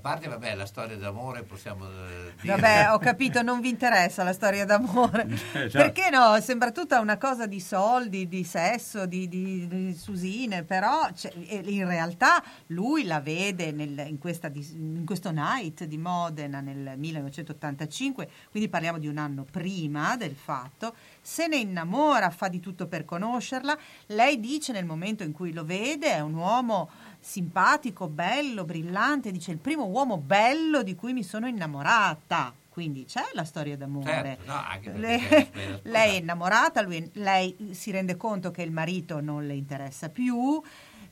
A 0.00 0.02
parte, 0.02 0.28
vabbè, 0.28 0.54
la 0.54 0.64
storia 0.64 0.96
d'amore 0.96 1.42
possiamo 1.42 1.84
eh, 1.84 2.32
dire... 2.40 2.54
Vabbè, 2.54 2.90
ho 2.94 2.98
capito, 2.98 3.42
non 3.42 3.60
vi 3.60 3.68
interessa 3.68 4.22
la 4.22 4.32
storia 4.32 4.64
d'amore. 4.64 5.28
Esatto. 5.60 5.84
Perché 5.84 6.08
no? 6.10 6.40
Sembra 6.40 6.70
tutta 6.70 7.00
una 7.00 7.18
cosa 7.18 7.46
di 7.46 7.60
soldi, 7.60 8.26
di 8.28 8.44
sesso, 8.44 9.04
di, 9.04 9.28
di- 9.28 9.66
di 9.68 9.94
susine, 9.94 10.62
però 10.62 11.10
cioè, 11.14 11.32
eh, 11.34 11.62
in 11.66 11.86
realtà 11.86 12.42
lui 12.68 13.04
la 13.04 13.20
vede 13.20 13.72
nel- 13.72 14.06
in, 14.08 14.18
questa 14.18 14.50
in 14.54 15.04
questo 15.04 15.30
night 15.32 15.84
di 15.84 15.98
Modena 15.98 16.60
nel 16.60 16.94
1985, 16.96 18.28
quindi 18.50 18.70
parliamo 18.70 18.98
di 18.98 19.06
un 19.06 19.18
anno 19.18 19.44
prima 19.50 20.16
del 20.16 20.34
fatto, 20.34 20.94
se 21.20 21.46
ne 21.46 21.56
innamora, 21.56 22.30
fa 22.30 22.48
di 22.48 22.60
tutto 22.60 22.86
per 22.86 23.04
conoscerla, 23.04 23.76
lei 24.06 24.40
dice 24.40 24.72
nel 24.72 24.86
momento 24.86 25.24
in 25.24 25.32
cui 25.32 25.52
lo 25.52 25.64
vede 25.64 26.12
è 26.14 26.20
un 26.20 26.34
uomo 26.34 26.88
simpatico, 27.20 28.08
bello, 28.08 28.64
brillante, 28.64 29.30
dice 29.30 29.52
il 29.52 29.58
primo 29.58 29.84
uomo 29.86 30.16
bello 30.18 30.82
di 30.82 30.94
cui 30.94 31.12
mi 31.12 31.22
sono 31.22 31.46
innamorata. 31.46 32.54
Quindi 32.68 33.04
c'è 33.04 33.24
la 33.32 33.44
storia 33.44 33.76
d'amore. 33.76 34.38
Certo, 34.44 34.90
no, 34.90 34.98
lei, 34.98 35.20
lei 35.82 36.16
è 36.16 36.20
innamorata, 36.20 36.80
lui- 36.82 37.10
lei 37.14 37.54
si 37.72 37.90
rende 37.90 38.16
conto 38.16 38.50
che 38.50 38.62
il 38.62 38.70
marito 38.70 39.20
non 39.20 39.46
le 39.46 39.54
interessa 39.54 40.08
più, 40.08 40.62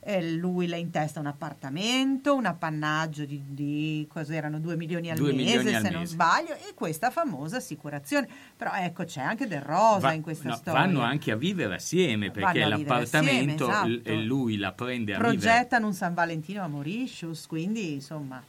eh, 0.01 0.31
lui 0.31 0.67
le 0.67 0.77
intesta 0.79 1.19
un 1.19 1.27
appartamento, 1.27 2.33
un 2.35 2.45
appannaggio 2.45 3.25
di, 3.25 3.41
di 3.47 4.05
cos'erano 4.09 4.59
2 4.59 4.75
milioni 4.77 5.09
al 5.11 5.17
Due 5.17 5.33
mese 5.33 5.57
milioni 5.57 5.75
al 5.75 5.83
se 5.83 5.89
non 5.89 5.99
mese. 6.01 6.13
sbaglio 6.13 6.53
e 6.53 6.73
questa 6.73 7.09
famosa 7.11 7.57
assicurazione. 7.57 8.27
Però 8.55 8.71
ecco 8.73 9.03
c'è 9.03 9.21
anche 9.21 9.47
del 9.47 9.61
rosa 9.61 10.07
Va- 10.07 10.13
in 10.13 10.21
questa 10.21 10.49
no, 10.49 10.55
storia. 10.55 10.79
vanno 10.81 11.01
anche 11.01 11.31
a 11.31 11.35
vivere 11.35 11.75
assieme 11.75 12.31
perché 12.31 12.51
vivere 12.53 12.69
l'appartamento 12.69 13.67
assieme, 13.69 13.89
l- 13.89 13.93
esatto. 14.01 14.09
e 14.09 14.23
lui 14.23 14.57
la 14.57 14.71
prende 14.71 15.13
a 15.13 15.17
vivere. 15.17 15.37
progettano 15.37 15.87
un 15.87 15.93
San 15.93 16.13
Valentino 16.13 16.63
a 16.63 16.67
Mauritius, 16.67 17.45
quindi 17.47 17.93
insomma 17.93 18.41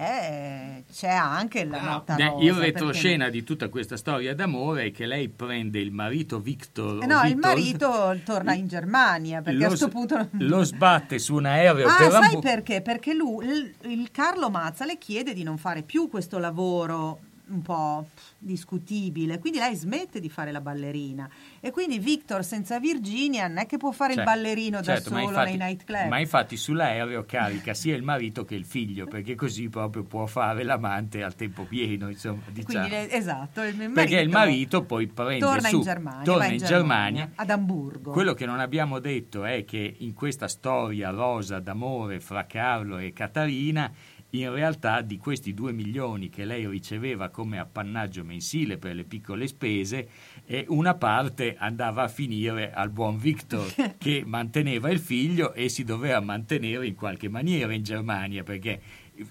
eh, 0.00 0.84
c'è 0.92 1.08
anche 1.08 1.64
la 1.64 1.80
nota 1.80 2.14
Beh, 2.14 2.24
rosa. 2.28 2.44
il 2.44 2.52
perché 2.52 2.66
retroscena 2.66 3.28
di 3.30 3.42
tutta 3.42 3.68
questa 3.68 3.96
storia 3.96 4.32
d'amore 4.32 4.84
è 4.84 4.90
che 4.92 5.06
lei 5.06 5.28
prende 5.28 5.80
il 5.80 5.90
marito 5.90 6.38
Victor. 6.38 6.94
no? 6.94 7.02
Eh 7.02 7.06
no, 7.06 7.20
il 7.24 7.34
Witold, 7.34 7.38
marito 7.44 8.20
torna 8.24 8.54
in 8.54 8.68
Germania 8.68 9.42
perché 9.42 9.58
a 9.58 9.62
lo, 9.62 9.66
questo 9.68 9.88
s- 9.88 9.90
punto 9.90 10.28
lo 10.38 10.62
sbatte 10.62 11.18
su 11.18 11.34
un 11.34 11.46
aereo 11.46 11.88
Ah, 11.88 11.96
per 11.96 12.10
sai 12.12 12.24
Ambu- 12.26 12.42
perché? 12.42 12.80
Perché 12.80 13.12
lui, 13.14 13.44
il, 13.46 13.74
il 13.90 14.10
Carlo 14.12 14.50
Mazza 14.50 14.84
le 14.84 14.98
chiede 14.98 15.32
di 15.34 15.42
non 15.42 15.58
fare 15.58 15.82
più 15.82 16.08
questo 16.08 16.38
lavoro 16.38 17.18
un 17.50 17.62
po' 17.62 18.06
discutibile, 18.38 19.38
quindi 19.38 19.58
lei 19.58 19.74
smette 19.74 20.20
di 20.20 20.28
fare 20.28 20.52
la 20.52 20.60
ballerina 20.60 21.28
e 21.60 21.70
quindi 21.70 21.98
Victor 21.98 22.44
senza 22.44 22.78
Virginia 22.78 23.46
non 23.48 23.58
è 23.58 23.66
che 23.66 23.76
può 23.76 23.90
fare 23.90 24.12
il 24.12 24.18
Cioè, 24.18 24.24
ballerino 24.26 24.82
certo, 24.82 25.10
da 25.10 25.16
solo 25.16 25.28
infatti- 25.28 25.56
nei 25.56 25.68
nightclub. 25.68 26.08
Ma 26.08 26.18
infatti 26.18 26.56
sull'aereo 26.56 27.24
carica 27.24 27.74
sia 27.74 27.94
il 27.96 28.02
marito 28.02 28.44
che 28.44 28.54
il 28.54 28.64
figlio, 28.64 29.06
perché 29.06 29.34
così 29.34 29.68
proprio 29.68 30.02
può 30.02 30.26
fare 30.26 30.62
l'amante 30.62 31.22
al 31.22 31.34
tempo 31.34 31.64
pieno, 31.64 32.08
insomma, 32.08 32.42
diciamo. 32.50 32.86
Quindi 32.86 33.14
esatto, 33.14 33.62
il 33.62 33.76
marito 33.76 33.92
perché 33.94 34.20
il 34.20 34.28
marito 34.28 34.82
poi 34.84 35.06
prende 35.06 35.38
torna 35.38 35.68
su, 35.68 35.76
in 35.76 35.82
Germania, 35.82 36.22
torna 36.24 36.46
va 36.46 36.52
in 36.52 36.58
Germania. 36.58 37.30
ad 37.34 37.50
Amburgo. 37.50 38.10
Quello 38.12 38.34
che 38.34 38.46
non 38.46 38.60
abbiamo 38.60 38.98
detto 38.98 39.44
è 39.44 39.64
che 39.64 39.96
in 39.98 40.14
questa 40.14 40.48
storia 40.48 41.10
rosa 41.10 41.58
d'amore 41.60 42.20
fra 42.20 42.46
Carlo 42.46 42.98
e 42.98 43.12
Catarina, 43.12 43.90
in 44.30 44.52
realtà 44.52 45.00
di 45.00 45.16
questi 45.16 45.54
due 45.54 45.72
milioni 45.72 46.28
che 46.28 46.44
lei 46.44 46.66
riceveva 46.66 47.28
come 47.30 47.58
appannaggio 47.58 48.24
mensile 48.24 48.76
per 48.76 48.94
le 48.94 49.04
piccole 49.04 49.46
spese, 49.46 50.08
eh, 50.44 50.66
una 50.68 50.94
parte 50.94 51.56
andava 51.58 52.02
a 52.02 52.08
finire 52.08 52.72
al 52.72 52.90
buon 52.90 53.18
Victor 53.18 53.72
che 53.96 54.22
manteneva 54.26 54.90
il 54.90 54.98
figlio 54.98 55.54
e 55.54 55.68
si 55.68 55.84
doveva 55.84 56.20
mantenere 56.20 56.86
in 56.86 56.94
qualche 56.94 57.28
maniera 57.28 57.72
in 57.72 57.82
Germania 57.82 58.42
perché 58.42 58.80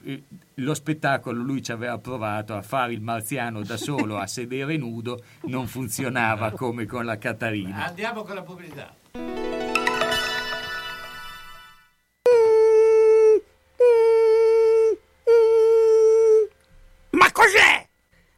eh, 0.03 0.23
lo 0.55 0.73
spettacolo 0.73 1.41
lui 1.41 1.61
ci 1.61 1.71
aveva 1.71 1.97
provato 1.97 2.55
a 2.55 2.61
fare 2.61 2.93
il 2.93 3.01
marziano 3.01 3.61
da 3.61 3.77
solo 3.77 4.17
a 4.17 4.27
sedere 4.27 4.77
nudo 4.77 5.23
non 5.43 5.67
funzionava 5.67 6.51
come 6.57 6.85
con 6.85 7.05
la 7.05 7.17
Catarina 7.17 7.85
Andiamo 7.85 8.23
con 8.23 8.35
la 8.35 8.41
pubblicità. 8.41 9.46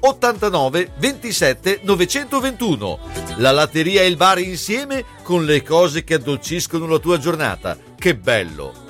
89 0.00 0.92
27 0.98 1.80
921. 1.82 2.98
La 3.36 3.52
latteria 3.52 4.02
e 4.02 4.06
il 4.06 4.16
bar 4.16 4.38
insieme 4.38 5.04
con 5.22 5.44
le 5.44 5.62
cose 5.62 6.04
che 6.04 6.14
addolciscono 6.14 6.86
la 6.86 6.98
tua 6.98 7.18
giornata. 7.18 7.76
Che 7.96 8.16
bello! 8.16 8.89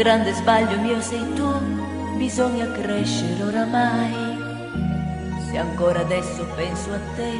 Grande 0.00 0.32
sbaglio 0.32 0.78
mio 0.78 0.98
sei 1.02 1.34
tu, 1.34 1.46
bisogna 2.16 2.72
crescere 2.72 3.42
oramai. 3.42 4.38
Se 5.46 5.58
ancora 5.58 6.00
adesso 6.00 6.46
penso 6.56 6.90
a 6.94 6.98
te, 7.16 7.32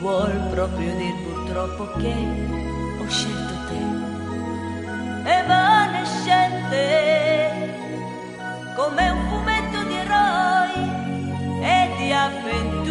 vuol 0.00 0.32
proprio 0.48 0.90
dir 0.94 1.14
purtroppo 1.22 1.92
che 1.98 2.14
ho 2.98 3.08
scelto 3.10 3.54
te. 3.68 3.76
Evanescente, 5.38 6.80
come 8.74 9.10
un 9.10 9.28
fumetto 9.28 9.82
di 9.82 9.94
eroi 9.94 10.90
e 11.60 11.90
di 11.98 12.10
avventure, 12.10 12.81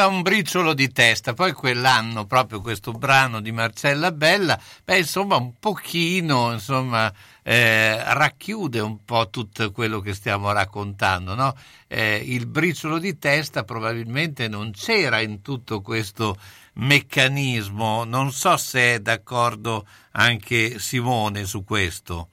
senza 0.00 0.06
un 0.06 0.22
briciolo 0.22 0.72
di 0.72 0.90
testa. 0.90 1.34
Poi 1.34 1.52
quell'anno, 1.52 2.24
proprio 2.24 2.60
questo 2.60 2.92
brano 2.92 3.40
di 3.40 3.52
Marcella 3.52 4.12
Bella, 4.12 4.58
beh, 4.84 4.98
insomma, 4.98 5.36
un 5.36 5.58
pochino, 5.58 6.52
insomma, 6.52 7.12
eh, 7.42 8.02
racchiude 8.14 8.80
un 8.80 9.04
po' 9.04 9.28
tutto 9.28 9.70
quello 9.72 10.00
che 10.00 10.14
stiamo 10.14 10.52
raccontando, 10.52 11.34
no? 11.34 11.54
Eh, 11.86 12.22
il 12.24 12.46
briciolo 12.46 12.98
di 12.98 13.18
testa 13.18 13.64
probabilmente 13.64 14.48
non 14.48 14.70
c'era 14.70 15.20
in 15.20 15.42
tutto 15.42 15.82
questo 15.82 16.36
meccanismo. 16.74 18.04
Non 18.04 18.32
so 18.32 18.56
se 18.56 18.94
è 18.94 19.00
d'accordo 19.00 19.86
anche 20.12 20.78
Simone 20.78 21.44
su 21.44 21.62
questo. 21.62 22.28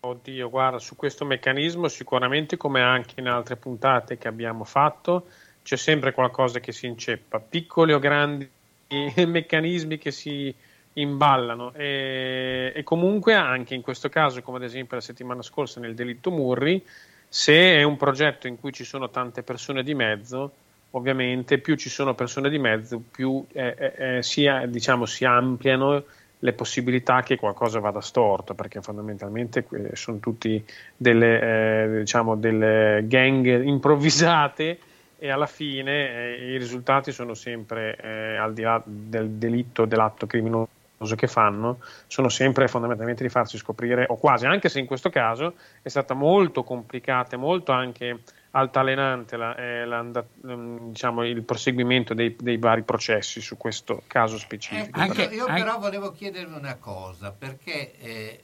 Oddio, 0.00 0.48
guarda, 0.48 0.78
su 0.78 0.94
questo 0.94 1.24
meccanismo 1.24 1.88
sicuramente 1.88 2.56
come 2.56 2.80
anche 2.80 3.18
in 3.18 3.26
altre 3.26 3.56
puntate 3.56 4.16
che 4.16 4.28
abbiamo 4.28 4.64
fatto 4.64 5.26
c'è 5.66 5.76
sempre 5.76 6.12
qualcosa 6.12 6.60
che 6.60 6.70
si 6.70 6.86
inceppa, 6.86 7.40
piccoli 7.40 7.92
o 7.92 7.98
grandi 7.98 8.48
meccanismi 9.26 9.98
che 9.98 10.12
si 10.12 10.54
imballano. 10.92 11.72
E, 11.74 12.72
e 12.72 12.82
comunque 12.84 13.34
anche 13.34 13.74
in 13.74 13.82
questo 13.82 14.08
caso, 14.08 14.42
come 14.42 14.58
ad 14.58 14.62
esempio 14.62 14.94
la 14.94 15.02
settimana 15.02 15.42
scorsa 15.42 15.80
nel 15.80 15.96
delitto 15.96 16.30
Murri, 16.30 16.80
Se 17.28 17.52
è 17.52 17.82
un 17.82 17.96
progetto 17.96 18.46
in 18.46 18.60
cui 18.60 18.72
ci 18.72 18.84
sono 18.84 19.10
tante 19.10 19.42
persone 19.42 19.82
di 19.82 19.92
mezzo, 19.92 20.52
ovviamente 20.92 21.58
più 21.58 21.74
ci 21.74 21.88
sono 21.88 22.14
persone 22.14 22.48
di 22.48 22.58
mezzo, 22.58 23.02
più 23.10 23.44
eh, 23.52 23.74
eh, 23.76 24.18
eh, 24.18 24.22
si, 24.22 24.48
diciamo, 24.68 25.04
si 25.04 25.24
ampliano 25.24 26.04
le 26.38 26.52
possibilità 26.52 27.22
che 27.22 27.36
qualcosa 27.36 27.80
vada 27.80 28.00
storto, 28.00 28.54
perché 28.54 28.80
fondamentalmente 28.80 29.66
sono 29.94 30.18
tutti 30.20 30.64
delle, 30.96 31.40
eh, 31.40 31.98
diciamo, 31.98 32.36
delle 32.36 33.02
gang 33.08 33.44
improvvisate 33.66 34.78
e 35.18 35.30
alla 35.30 35.46
fine 35.46 36.36
eh, 36.36 36.52
i 36.52 36.58
risultati 36.58 37.12
sono 37.12 37.34
sempre, 37.34 37.96
eh, 37.96 38.36
al 38.36 38.52
di 38.52 38.62
là 38.62 38.80
del 38.84 39.30
delitto, 39.30 39.84
dell'atto 39.84 40.26
criminoso 40.26 40.68
che 41.14 41.26
fanno, 41.26 41.78
sono 42.06 42.28
sempre 42.28 42.68
fondamentalmente 42.68 43.22
di 43.22 43.28
farsi 43.28 43.58
scoprire, 43.58 44.06
o 44.08 44.16
quasi, 44.16 44.46
anche 44.46 44.68
se 44.68 44.78
in 44.78 44.86
questo 44.86 45.10
caso 45.10 45.54
è 45.82 45.88
stata 45.88 46.14
molto 46.14 46.62
complicata 46.62 47.36
e 47.36 47.38
molto 47.38 47.72
anche 47.72 48.20
altalenante 48.50 49.36
la, 49.36 49.54
eh, 49.54 49.84
l'anda- 49.84 50.24
ehm, 50.46 50.88
diciamo, 50.92 51.24
il 51.24 51.42
proseguimento 51.42 52.14
dei, 52.14 52.34
dei 52.38 52.56
vari 52.56 52.82
processi 52.82 53.40
su 53.40 53.56
questo 53.58 54.02
caso 54.06 54.38
specifico. 54.38 54.98
Ecco, 54.98 55.14
però- 55.14 55.30
io 55.30 55.46
però 55.46 55.78
volevo 55.78 56.12
chiedervi 56.12 56.54
una 56.54 56.76
cosa, 56.76 57.32
perché 57.32 57.98
eh, 57.98 58.42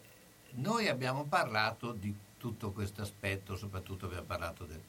noi 0.56 0.88
abbiamo 0.88 1.24
parlato 1.24 1.92
di 1.92 2.14
tutto 2.36 2.72
questo 2.72 3.00
aspetto, 3.02 3.56
soprattutto 3.56 4.06
abbiamo 4.06 4.26
parlato 4.26 4.64
del, 4.64 4.80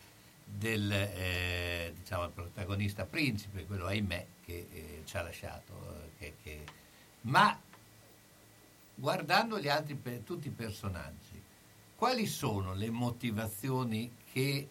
del, 0.44 0.92
eh, 0.92 1.94
diciamo, 1.98 2.30
protagonista 2.30 3.06
principe, 3.06 3.66
quello 3.66 3.86
ahimè 3.86 4.26
che 4.46 4.68
eh, 4.72 5.02
ci 5.06 5.18
ha 5.18 5.22
lasciato, 5.22 5.74
eh, 5.74 6.10
che- 6.18 6.36
che- 6.44 6.64
ma 7.22 7.58
guardando 8.96 9.60
gli 9.60 9.68
altri, 9.68 10.00
tutti 10.24 10.48
i 10.48 10.52
personaggi, 10.52 11.42
quali 11.96 12.26
sono 12.28 12.74
le 12.74 12.90
motivazioni 12.90 14.14
che 14.32 14.68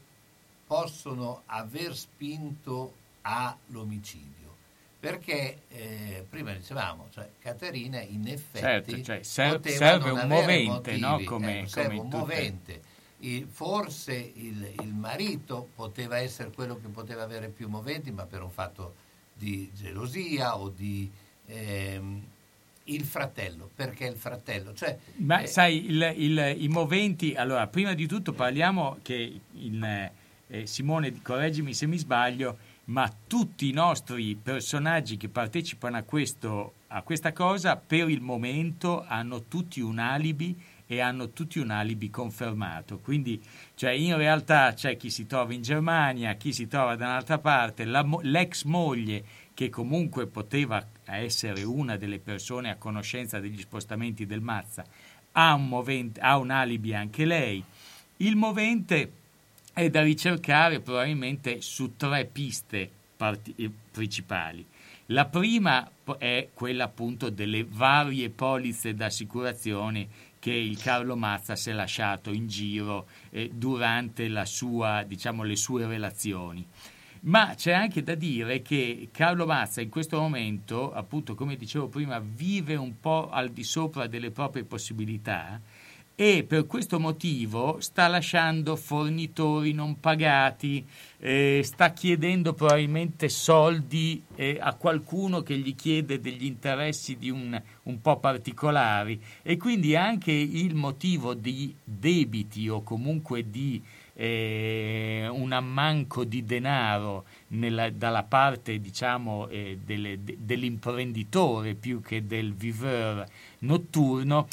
possono 0.66 1.42
aver 1.46 1.96
spinto 1.96 2.94
all'omicidio? 3.22 4.40
Perché 5.00 5.62
eh, 5.68 6.24
prima 6.28 6.52
dicevamo, 6.52 7.08
cioè 7.10 7.28
Caterina 7.40 8.00
in 8.00 8.28
effetti 8.28 8.60
Certo, 8.90 9.02
cioè, 9.02 9.22
ser- 9.24 9.56
poteva 9.56 9.76
serve 9.78 10.10
un 10.10 10.28
movente, 10.28 10.62
motivi, 10.70 11.00
no? 11.00 11.24
Come- 11.26 11.58
ecco, 11.58 11.68
serve 11.68 11.88
come 11.96 12.00
un 12.00 12.08
movente. 12.20 12.82
Il- 13.22 13.46
forse 13.50 14.14
il, 14.34 14.72
il 14.80 14.94
marito 14.94 15.68
poteva 15.74 16.18
essere 16.18 16.50
quello 16.50 16.78
che 16.80 16.88
poteva 16.88 17.22
avere 17.22 17.48
più 17.48 17.68
moventi, 17.68 18.10
ma 18.10 18.24
per 18.24 18.42
un 18.42 18.50
fatto 18.50 18.94
di 19.34 19.70
gelosia 19.74 20.56
o 20.58 20.68
di 20.68 21.08
ehm, 21.46 22.22
il 22.84 23.04
fratello, 23.04 23.70
perché 23.74 24.06
il 24.06 24.16
fratello, 24.16 24.74
cioè 24.74 24.98
Ma 25.16 25.40
eh, 25.42 25.46
sai, 25.46 25.86
il- 25.86 26.14
il- 26.16 26.56
i 26.58 26.68
moventi, 26.68 27.34
allora, 27.34 27.66
prima 27.68 27.94
di 27.94 28.06
tutto 28.06 28.32
parliamo 28.32 28.98
che 29.02 29.40
il, 29.52 30.10
eh, 30.48 30.66
Simone, 30.66 31.22
correggimi 31.22 31.74
se 31.74 31.86
mi 31.86 31.98
sbaglio, 31.98 32.58
ma 32.86 33.08
tutti 33.28 33.68
i 33.68 33.72
nostri 33.72 34.34
personaggi 34.34 35.16
che 35.16 35.28
partecipano 35.28 35.96
a, 35.96 36.02
questo, 36.02 36.72
a 36.88 37.02
questa 37.02 37.32
cosa 37.32 37.76
per 37.76 38.08
il 38.10 38.20
momento 38.20 39.04
hanno 39.06 39.44
tutti 39.44 39.80
un 39.80 39.98
alibi 40.00 40.54
e 40.86 41.00
hanno 41.00 41.30
tutti 41.30 41.58
un 41.58 41.70
alibi 41.70 42.10
confermato. 42.10 42.98
Quindi, 42.98 43.40
cioè, 43.74 43.90
in 43.90 44.16
realtà 44.16 44.72
c'è 44.74 44.96
chi 44.96 45.10
si 45.10 45.26
trova 45.26 45.52
in 45.52 45.62
Germania, 45.62 46.34
chi 46.34 46.52
si 46.52 46.66
trova 46.66 46.96
da 46.96 47.06
un'altra 47.06 47.38
parte, 47.38 47.84
la 47.84 48.06
l'ex 48.22 48.64
moglie 48.64 49.24
che 49.54 49.68
comunque 49.70 50.26
poteva 50.26 50.86
essere 51.04 51.62
una 51.62 51.96
delle 51.96 52.18
persone 52.18 52.70
a 52.70 52.76
conoscenza 52.76 53.38
degli 53.38 53.60
spostamenti 53.60 54.26
del 54.26 54.40
Mazza, 54.40 54.84
ha 55.32 55.54
un, 55.54 55.68
movente- 55.68 56.20
ha 56.20 56.36
un 56.38 56.50
alibi 56.50 56.94
anche 56.94 57.24
lei. 57.24 57.62
Il 58.18 58.36
movente 58.36 59.12
è 59.72 59.88
da 59.88 60.02
ricercare 60.02 60.80
probabilmente 60.80 61.60
su 61.60 61.96
tre 61.96 62.24
piste 62.24 62.90
parti- 63.16 63.54
eh, 63.56 63.70
principali. 63.90 64.66
La 65.06 65.26
prima 65.26 65.90
è 66.18 66.48
quella 66.54 66.84
appunto 66.84 67.28
delle 67.28 67.64
varie 67.68 68.30
polizze 68.30 68.94
d'assicurazione 68.94 70.30
che 70.42 70.52
il 70.52 70.76
Carlo 70.76 71.14
Mazza 71.14 71.54
si 71.54 71.70
è 71.70 71.72
lasciato 71.72 72.32
in 72.32 72.48
giro 72.48 73.06
eh, 73.30 73.48
durante 73.54 74.28
sua, 74.44 75.04
diciamo, 75.06 75.44
le 75.44 75.54
sue 75.54 75.86
relazioni. 75.86 76.66
Ma 77.20 77.54
c'è 77.54 77.70
anche 77.70 78.02
da 78.02 78.16
dire 78.16 78.60
che 78.60 79.10
Carlo 79.12 79.46
Mazza 79.46 79.80
in 79.80 79.88
questo 79.88 80.18
momento, 80.18 80.92
appunto 80.92 81.36
come 81.36 81.54
dicevo 81.54 81.86
prima, 81.86 82.18
vive 82.18 82.74
un 82.74 82.98
po' 82.98 83.30
al 83.30 83.50
di 83.50 83.62
sopra 83.62 84.08
delle 84.08 84.32
proprie 84.32 84.64
possibilità 84.64 85.60
e 86.24 86.44
per 86.44 86.68
questo 86.68 87.00
motivo 87.00 87.80
sta 87.80 88.06
lasciando 88.06 88.76
fornitori 88.76 89.72
non 89.72 89.98
pagati, 89.98 90.86
eh, 91.18 91.62
sta 91.64 91.92
chiedendo 91.92 92.52
probabilmente 92.54 93.28
soldi 93.28 94.22
eh, 94.36 94.56
a 94.60 94.74
qualcuno 94.74 95.42
che 95.42 95.58
gli 95.58 95.74
chiede 95.74 96.20
degli 96.20 96.44
interessi 96.44 97.18
un, 97.28 97.60
un 97.82 98.00
po' 98.00 98.20
particolari. 98.20 99.20
E 99.42 99.56
quindi 99.56 99.96
anche 99.96 100.30
il 100.30 100.76
motivo 100.76 101.34
di 101.34 101.74
debiti 101.82 102.68
o 102.68 102.84
comunque 102.84 103.50
di 103.50 103.82
eh, 104.14 105.26
un 105.28 105.50
ammanco 105.50 106.22
di 106.22 106.44
denaro 106.44 107.24
nella- 107.48 107.90
dalla 107.90 108.22
parte 108.22 108.78
diciamo 108.78 109.48
eh, 109.48 109.78
delle- 109.84 110.22
de- 110.22 110.36
dell'imprenditore 110.38 111.74
più 111.74 112.00
che 112.00 112.24
del 112.26 112.54
viveur 112.54 113.26
notturno 113.60 114.46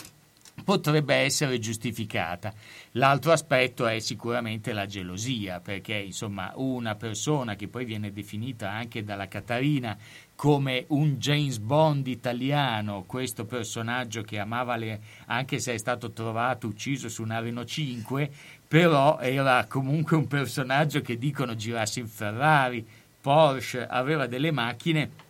potrebbe 0.63 1.15
essere 1.15 1.59
giustificata. 1.59 2.53
L'altro 2.93 3.31
aspetto 3.31 3.87
è 3.87 3.99
sicuramente 3.99 4.73
la 4.73 4.85
gelosia, 4.85 5.59
perché 5.59 5.95
insomma 5.95 6.51
una 6.55 6.95
persona 6.95 7.55
che 7.55 7.67
poi 7.67 7.85
viene 7.85 8.11
definita 8.11 8.71
anche 8.71 9.03
dalla 9.03 9.27
Catarina 9.27 9.97
come 10.35 10.85
un 10.89 11.15
James 11.17 11.57
Bond 11.57 12.07
italiano, 12.07 13.03
questo 13.05 13.43
personaggio 13.43 14.21
che 14.21 14.39
amava 14.39 14.77
le, 14.77 15.01
anche 15.25 15.59
se 15.59 15.73
è 15.73 15.77
stato 15.77 16.11
trovato 16.11 16.67
ucciso 16.67 17.09
su 17.09 17.23
una 17.23 17.39
Renault 17.39 17.67
5, 17.67 18.31
però 18.65 19.19
era 19.19 19.65
comunque 19.67 20.15
un 20.15 20.27
personaggio 20.27 21.01
che 21.01 21.17
dicono 21.17 21.55
girasse 21.55 21.99
in 21.99 22.07
Ferrari, 22.07 22.85
Porsche, 23.19 23.85
aveva 23.85 24.27
delle 24.27 24.51
macchine 24.51 25.27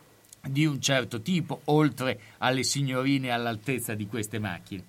di 0.48 0.66
un 0.66 0.80
certo 0.80 1.22
tipo, 1.22 1.62
oltre 1.66 2.20
alle 2.38 2.64
signorine 2.64 3.32
all'altezza 3.32 3.96
di 3.96 4.08
queste 4.08 4.40
macchine. 4.40 4.84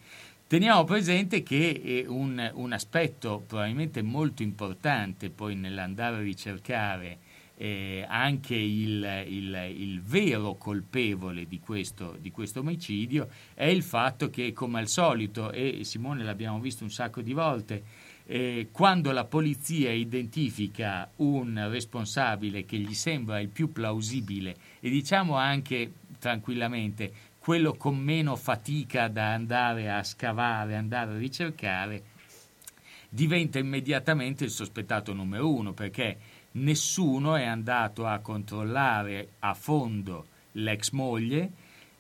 Teniamo 0.50 0.82
presente 0.82 1.44
che 1.44 1.80
eh, 1.84 2.06
un, 2.08 2.50
un 2.54 2.72
aspetto 2.72 3.44
probabilmente 3.46 4.02
molto 4.02 4.42
importante 4.42 5.30
poi 5.30 5.54
nell'andare 5.54 6.16
a 6.16 6.20
ricercare 6.22 7.18
eh, 7.56 8.04
anche 8.08 8.56
il, 8.56 9.26
il- 9.28 9.72
il 9.76 10.02
vero 10.02 10.56
colpevole 10.56 11.46
di 11.46 11.60
questo, 11.60 12.16
di 12.20 12.32
questo 12.32 12.58
omicidio 12.58 13.28
è 13.54 13.66
il 13.66 13.84
fatto 13.84 14.28
che, 14.28 14.52
come 14.52 14.80
al 14.80 14.88
solito, 14.88 15.52
e 15.52 15.84
Simone 15.84 16.24
l'abbiamo 16.24 16.58
visto 16.58 16.82
un 16.82 16.90
sacco 16.90 17.20
di 17.20 17.32
volte, 17.32 17.84
eh, 18.26 18.70
quando 18.72 19.12
la 19.12 19.26
polizia 19.26 19.92
identifica 19.92 21.08
un 21.18 21.64
responsabile 21.70 22.64
che 22.64 22.76
gli 22.76 22.94
sembra 22.94 23.38
il 23.38 23.50
più 23.50 23.70
plausibile 23.70 24.56
e 24.80 24.90
diciamo 24.90 25.36
anche 25.36 25.92
tranquillamente 26.18 27.12
quello 27.40 27.74
con 27.74 27.96
meno 27.96 28.36
fatica 28.36 29.08
da 29.08 29.32
andare 29.32 29.90
a 29.90 30.04
scavare, 30.04 30.76
andare 30.76 31.12
a 31.12 31.16
ricercare, 31.16 32.02
diventa 33.08 33.58
immediatamente 33.58 34.44
il 34.44 34.50
sospettato 34.50 35.14
numero 35.14 35.52
uno 35.52 35.72
perché 35.72 36.18
nessuno 36.52 37.34
è 37.36 37.44
andato 37.44 38.06
a 38.06 38.18
controllare 38.18 39.30
a 39.38 39.54
fondo 39.54 40.26
l'ex 40.52 40.90
moglie, 40.90 41.50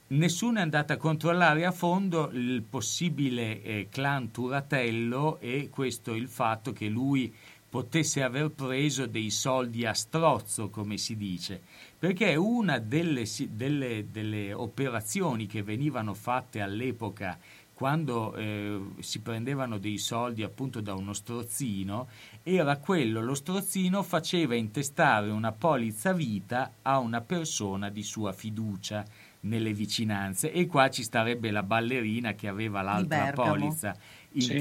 nessuno 0.08 0.58
è 0.58 0.62
andato 0.62 0.92
a 0.92 0.98
controllare 0.98 1.64
a 1.64 1.72
fondo 1.72 2.30
il 2.32 2.62
possibile 2.62 3.62
eh, 3.62 3.88
clan 3.90 4.30
Turatello 4.30 5.38
e 5.40 5.70
questo 5.70 6.14
il 6.14 6.28
fatto 6.28 6.72
che 6.72 6.86
lui 6.86 7.34
potesse 7.70 8.22
aver 8.22 8.50
preso 8.50 9.06
dei 9.06 9.30
soldi 9.30 9.86
a 9.86 9.94
strozzo, 9.94 10.70
come 10.70 10.98
si 10.98 11.16
dice, 11.16 11.62
perché 12.00 12.34
una 12.34 12.78
delle, 12.78 13.24
delle- 13.50 14.06
delle 14.10 14.54
operazioni 14.54 15.46
che 15.46 15.62
venivano 15.62 16.14
fatte 16.14 16.62
all'epoca 16.62 17.38
quando 17.74 18.34
eh, 18.34 18.78
si 19.00 19.20
prendevano 19.20 19.76
dei 19.78 19.98
soldi 19.98 20.42
appunto 20.42 20.80
da 20.80 20.94
uno 20.94 21.12
strozzino 21.12 22.08
era 22.42 22.76
quello, 22.78 23.20
lo 23.22 23.34
strozzino 23.34 24.02
faceva 24.02 24.54
intestare 24.54 25.30
una 25.30 25.52
polizza 25.52 26.12
vita 26.14 26.72
a 26.82 26.98
una 26.98 27.20
persona 27.20 27.90
di 27.90 28.02
sua 28.02 28.32
fiducia 28.32 29.04
nelle 29.40 29.72
vicinanze 29.72 30.52
e 30.52 30.66
qua 30.66 30.88
ci 30.90 31.02
starebbe 31.02 31.50
la 31.50 31.62
ballerina 31.62 32.32
che 32.34 32.48
aveva 32.48 32.80
l'altra 32.82 33.24
polizza 33.52 33.96
Sì. 34.42 34.52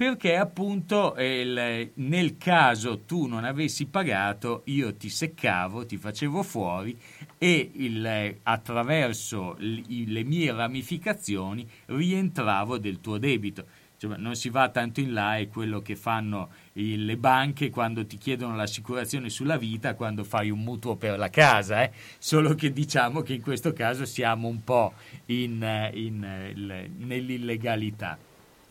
Perché 0.00 0.34
appunto 0.34 1.14
eh, 1.14 1.90
nel 1.96 2.38
caso 2.38 3.00
tu 3.00 3.26
non 3.26 3.44
avessi 3.44 3.84
pagato 3.84 4.62
io 4.64 4.94
ti 4.94 5.10
seccavo, 5.10 5.84
ti 5.84 5.98
facevo 5.98 6.42
fuori 6.42 6.98
e 7.36 7.70
il- 7.74 8.36
attraverso 8.44 9.56
le 9.58 10.22
mie 10.24 10.52
ramificazioni 10.54 11.68
rientravo 11.84 12.78
del 12.78 13.02
tuo 13.02 13.18
debito. 13.18 13.66
insomma, 13.92 14.16
non 14.16 14.36
si 14.36 14.48
va 14.48 14.70
tanto 14.70 15.00
in 15.00 15.12
là, 15.12 15.36
è 15.36 15.48
quello 15.48 15.82
che 15.82 15.96
fanno 15.96 16.48
le 16.72 17.16
banche 17.18 17.68
quando 17.68 18.06
ti 18.06 18.16
chiedono 18.16 18.56
l'assicurazione 18.56 19.28
sulla 19.28 19.58
vita, 19.58 19.94
quando 19.96 20.24
fai 20.24 20.48
un 20.48 20.60
mutuo 20.60 20.96
per 20.96 21.18
la 21.18 21.28
casa, 21.28 21.82
eh. 21.82 21.90
solo 22.16 22.54
che 22.54 22.72
diciamo 22.72 23.20
che 23.20 23.34
in 23.34 23.42
questo 23.42 23.74
caso 23.74 24.06
siamo 24.06 24.48
un 24.48 24.64
po' 24.64 24.94
in, 25.26 25.90
in, 25.92 26.52
il- 26.54 26.90
nell'illegalità. 26.96 28.16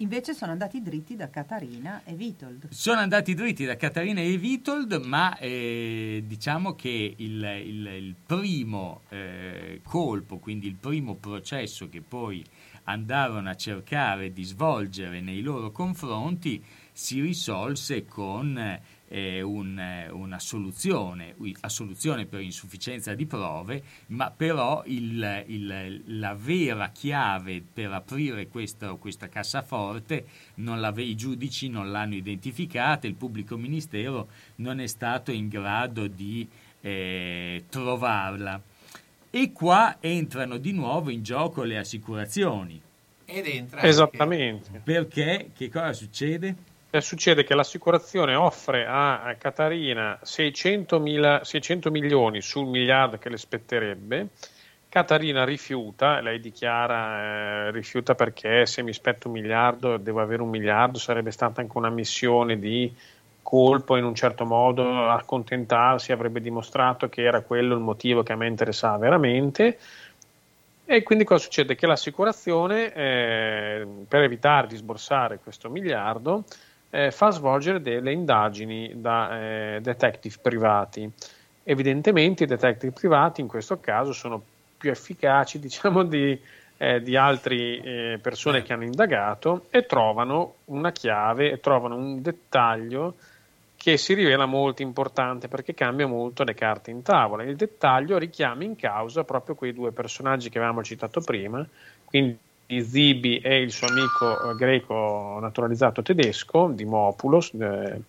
Invece 0.02 0.34
sono 0.34 0.52
andati 0.54 0.82
dritti 0.82 1.18
da 1.18 1.30
Catarina 1.30 2.02
e 2.06 2.14
Vitold. 2.14 2.70
Sono 2.70 3.02
andati 3.02 3.34
dritti 3.34 3.66
da 3.66 3.76
Catarina 3.76 4.22
e 4.22 4.38
Vitold, 4.38 4.94
ma 5.04 5.38
eh, 5.38 6.24
diciamo 6.26 6.74
che 6.76 7.16
il, 7.18 7.44
il- 7.66 7.86
il 7.86 8.16
primo 8.26 9.02
eh, 9.10 9.82
colpo, 9.84 10.38
quindi 10.38 10.68
il 10.68 10.76
primo 10.76 11.16
processo 11.16 11.90
che 11.90 12.02
poi 12.02 12.42
andarono 12.86 13.50
a 13.50 13.56
cercare 13.56 14.32
di 14.32 14.44
svolgere 14.44 15.20
nei 15.20 15.42
loro 15.42 15.70
confronti 15.72 16.64
si 16.94 17.20
risolse 17.20 18.06
con 18.06 18.80
eh, 19.10 19.42
un- 19.42 20.08
una 20.12 20.40
soluzione, 20.40 21.34
ui- 21.38 21.56
assoluzione 21.62 22.26
per 22.26 22.42
insufficienza 22.42 23.14
di 23.16 23.26
prove, 23.26 23.84
ma 24.08 24.30
però 24.32 24.84
il- 24.86 25.44
il- 25.48 26.04
la 26.20 26.36
vera 26.36 26.90
chiave 26.90 27.62
per 27.62 27.92
aprire 27.92 28.48
questa, 28.48 28.94
questa 28.94 29.28
cassaforte 29.28 30.26
non 30.56 30.80
l'ave- 30.80 31.04
i 31.04 31.16
giudici 31.16 31.70
non 31.70 31.92
l'hanno 31.92 32.14
identificata, 32.16 33.08
il 33.08 33.16
pubblico 33.16 33.58
ministero 33.58 34.30
non 34.58 34.80
è 34.80 34.88
stato 34.88 35.32
in 35.32 35.48
grado 35.50 36.08
di 36.08 36.48
eh, 36.82 37.66
trovarla. 37.68 38.62
E 39.32 39.52
qua 39.52 39.98
entrano 40.00 40.58
di 40.58 40.72
nuovo 40.72 41.10
in 41.10 41.24
gioco 41.24 41.64
le 41.64 41.78
assicurazioni. 41.78 42.82
Ed 43.26 43.46
entra 43.46 43.82
Esattamente. 43.82 44.82
Perché? 44.84 45.52
Che 45.54 45.70
cosa 45.70 45.92
succede? 45.94 46.56
Eh, 46.92 47.02
succede 47.02 47.44
che 47.44 47.54
l'assicurazione 47.54 48.34
offre 48.34 48.84
a 48.88 49.36
Catarina 49.38 50.18
600, 50.24 51.44
600 51.44 51.92
milioni 51.92 52.42
sul 52.42 52.66
miliardo 52.66 53.20
che 53.20 53.30
le 53.30 53.38
spetterebbe. 53.38 54.30
Catarina 54.90 55.46
rifiuta, 55.46 56.20
lei 56.20 56.40
dichiara 56.40 57.68
eh, 57.68 57.72
rifiuta 57.72 58.16
perché 58.16 58.66
se 58.66 58.82
mi 58.82 58.92
spetta 58.92 59.28
un 59.28 59.36
miliardo 59.36 59.98
devo 59.98 60.20
avere 60.20 60.42
un 60.42 60.50
miliardo, 60.50 60.98
sarebbe 60.98 61.30
stata 61.30 61.62
anche 61.62 61.78
una 61.78 61.92
missione 61.92 62.58
di 62.58 62.92
colpo 63.44 63.96
in 63.96 64.04
un 64.04 64.16
certo 64.16 64.46
modo, 64.46 65.10
accontentarsi, 65.10 66.12
avrebbe 66.12 66.42
dimostrato 66.42 67.08
che 67.08 67.22
era 67.22 67.42
quello 67.42 67.76
il 67.76 67.82
motivo 67.82 68.24
che 68.24 68.34
a 68.34 68.36
me 68.36 68.48
interessava 68.48 68.98
veramente. 68.98 69.78
E 70.86 71.04
quindi 71.04 71.24
cosa 71.24 71.44
succede? 71.44 71.76
Che 71.76 71.86
l'assicurazione, 71.86 72.92
eh, 72.92 73.88
per 74.08 74.24
evitare 74.24 74.66
di 74.66 74.76
sborsare 74.76 75.38
questo 75.38 75.70
miliardo, 75.70 76.46
eh, 76.90 77.12
fa 77.12 77.30
svolgere 77.30 77.82
delle 77.82 78.12
indagini 78.12 78.92
da 78.96 79.40
eh, 79.40 79.80
detective 79.82 80.38
privati. 80.42 81.10
Evidentemente 81.64 82.44
i 82.44 82.48
detective 82.48 82.92
privati 82.92 83.42
in 83.42 83.48
questo 83.48 83.80
caso 83.80 84.12
sono 84.12 84.42
più 84.78 84.90
efficaci 84.90 85.60
diciamo, 85.60 86.04
di, 86.04 86.40
eh, 86.78 87.02
di 87.02 87.16
altre 87.16 88.20
persone 88.22 88.64
che 88.64 88.74
hanno 88.74 88.86
indagato 88.86 89.66
e 89.70 89.86
trovano 89.86 90.56
una 90.66 90.92
chiave, 90.92 91.52
e 91.52 91.60
trovano 91.60 91.96
un 91.96 92.22
dettaglio 92.22 93.16
che 93.80 93.96
si 93.96 94.14
rivela 94.14 94.46
molto 94.46 94.82
importante 94.82 95.48
perché 95.48 95.74
cambia 95.74 96.06
molto 96.06 96.44
le 96.44 96.54
carte 96.54 96.92
in 96.92 97.02
tavola. 97.02 97.44
Il 97.44 97.56
dettaglio 97.56 98.18
richiama 98.18 98.66
in 98.66 98.76
causa 98.76 99.24
proprio 99.24 99.56
quei 99.56 99.72
due 99.72 99.94
personaggi 99.94 100.50
che 100.50 100.58
avevamo 100.58 100.84
citato 100.84 101.22
prima, 101.22 101.66
quindi 102.04 102.38
Zibi 102.78 103.40
e 103.40 103.62
il 103.62 103.72
suo 103.72 103.88
amico 103.88 104.52
eh, 104.52 104.56
greco 104.56 105.40
naturalizzato 105.42 106.04
tedesco, 106.04 106.70
Dimopoulos, 106.72 107.54
eh, 107.60 108.02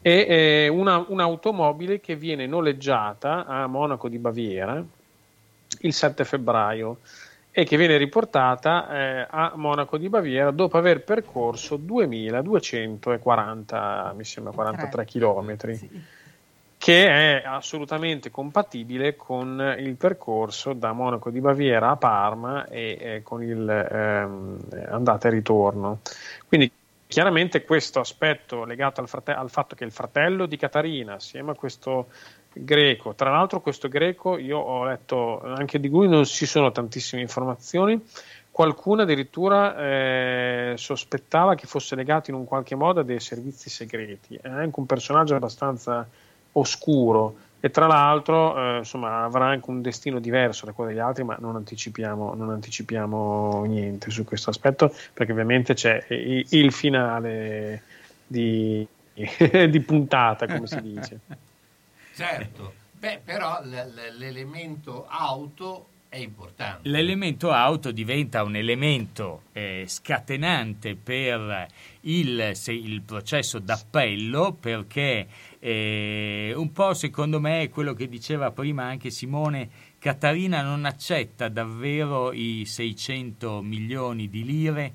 e 0.00 0.26
eh, 0.28 0.68
una- 0.68 1.04
un'automobile 1.08 1.98
che 2.00 2.14
viene 2.14 2.46
noleggiata 2.46 3.44
a 3.46 3.66
Monaco 3.66 4.08
di 4.08 4.18
Baviera 4.18 4.80
il 5.80 5.92
7 5.92 6.24
febbraio 6.24 6.98
e 7.50 7.64
che 7.64 7.76
viene 7.76 7.96
riportata 7.96 8.88
eh, 8.88 9.26
a 9.28 9.54
Monaco 9.56 9.98
di 9.98 10.08
Baviera 10.08 10.52
dopo 10.52 10.78
aver 10.78 11.02
percorso 11.02 11.74
2240, 11.76 14.12
mi 14.16 14.22
sembra 14.24 14.52
43 14.52 15.04
chilometri, 15.04 15.72
che 16.86 17.40
è 17.40 17.42
assolutamente 17.44 18.30
compatibile 18.30 19.16
con 19.16 19.74
il 19.76 19.96
percorso 19.96 20.72
da 20.72 20.92
Monaco 20.92 21.30
di 21.30 21.40
Baviera 21.40 21.90
a 21.90 21.96
Parma 21.96 22.68
e 22.68 22.96
eh, 23.00 23.22
con 23.24 23.42
il 23.42 23.68
ehm, 23.68 24.58
andata 24.90 25.26
e 25.26 25.32
ritorno. 25.32 25.98
Quindi 26.46 26.70
chiaramente 27.08 27.64
questo 27.64 27.98
aspetto 27.98 28.64
legato 28.64 29.00
al, 29.00 29.08
frate- 29.08 29.32
al 29.32 29.50
fatto 29.50 29.74
che 29.74 29.82
il 29.82 29.90
fratello 29.90 30.46
di 30.46 30.56
Catarina, 30.56 31.14
assieme 31.14 31.50
a 31.50 31.54
questo 31.56 32.06
greco, 32.52 33.16
tra 33.16 33.30
l'altro 33.30 33.60
questo 33.60 33.88
greco 33.88 34.38
io 34.38 34.58
ho 34.58 34.84
letto 34.84 35.42
anche 35.42 35.80
di 35.80 35.88
lui 35.88 36.06
non 36.06 36.24
ci 36.24 36.46
sono 36.46 36.70
tantissime 36.70 37.20
informazioni, 37.20 38.00
qualcuno 38.48 39.02
addirittura 39.02 39.76
eh, 39.76 40.74
sospettava 40.76 41.56
che 41.56 41.66
fosse 41.66 41.96
legato 41.96 42.30
in 42.30 42.36
un 42.36 42.44
qualche 42.44 42.76
modo 42.76 43.00
a 43.00 43.02
dei 43.02 43.18
servizi 43.18 43.70
segreti, 43.70 44.38
è 44.40 44.46
anche 44.46 44.78
un 44.78 44.86
personaggio 44.86 45.34
abbastanza 45.34 46.08
oscuro. 46.58 47.36
E 47.60 47.70
tra 47.70 47.86
l'altro 47.86 48.74
eh, 48.74 48.78
insomma 48.78 49.24
avrà 49.24 49.46
anche 49.46 49.70
un 49.70 49.80
destino 49.82 50.18
diverso 50.20 50.66
da 50.66 50.72
quello 50.72 50.90
degli 50.90 51.00
altri 51.00 51.24
ma 51.24 51.36
non 51.40 51.56
anticipiamo, 51.56 52.34
non 52.34 52.50
anticipiamo 52.50 53.64
niente 53.64 54.10
su 54.10 54.24
questo 54.24 54.50
aspetto 54.50 54.94
perché 55.12 55.32
ovviamente 55.32 55.74
c'è 55.74 56.04
i- 56.10 56.46
il 56.50 56.70
finale 56.72 57.82
di, 58.26 58.86
di 59.14 59.80
puntata 59.80 60.46
come 60.46 60.66
si 60.66 60.80
dice. 60.80 61.18
Certo, 62.14 62.74
beh, 62.92 63.20
però 63.24 63.60
l- 63.62 63.68
l- 63.70 64.16
l'elemento 64.18 65.06
auto 65.08 65.88
è 66.08 66.18
importante. 66.18 66.88
L'elemento 66.88 67.50
auto 67.50 67.90
diventa 67.90 68.42
un 68.42 68.54
elemento 68.56 69.42
eh, 69.52 69.84
scatenante 69.86 70.94
per 70.94 71.66
il, 72.02 72.50
se- 72.54 72.72
il 72.72 73.02
processo 73.02 73.58
d'appello 73.58 74.56
perché 74.58 75.26
eh, 75.58 76.52
un 76.54 76.72
po' 76.72 76.94
secondo 76.94 77.40
me 77.40 77.68
quello 77.68 77.94
che 77.94 78.08
diceva 78.08 78.50
prima 78.50 78.84
anche 78.84 79.10
Simone 79.10 79.68
Catarina 79.98 80.62
non 80.62 80.84
accetta 80.84 81.48
davvero 81.48 82.32
i 82.32 82.64
600 82.64 83.62
milioni 83.62 84.28
di 84.28 84.44
lire 84.44 84.94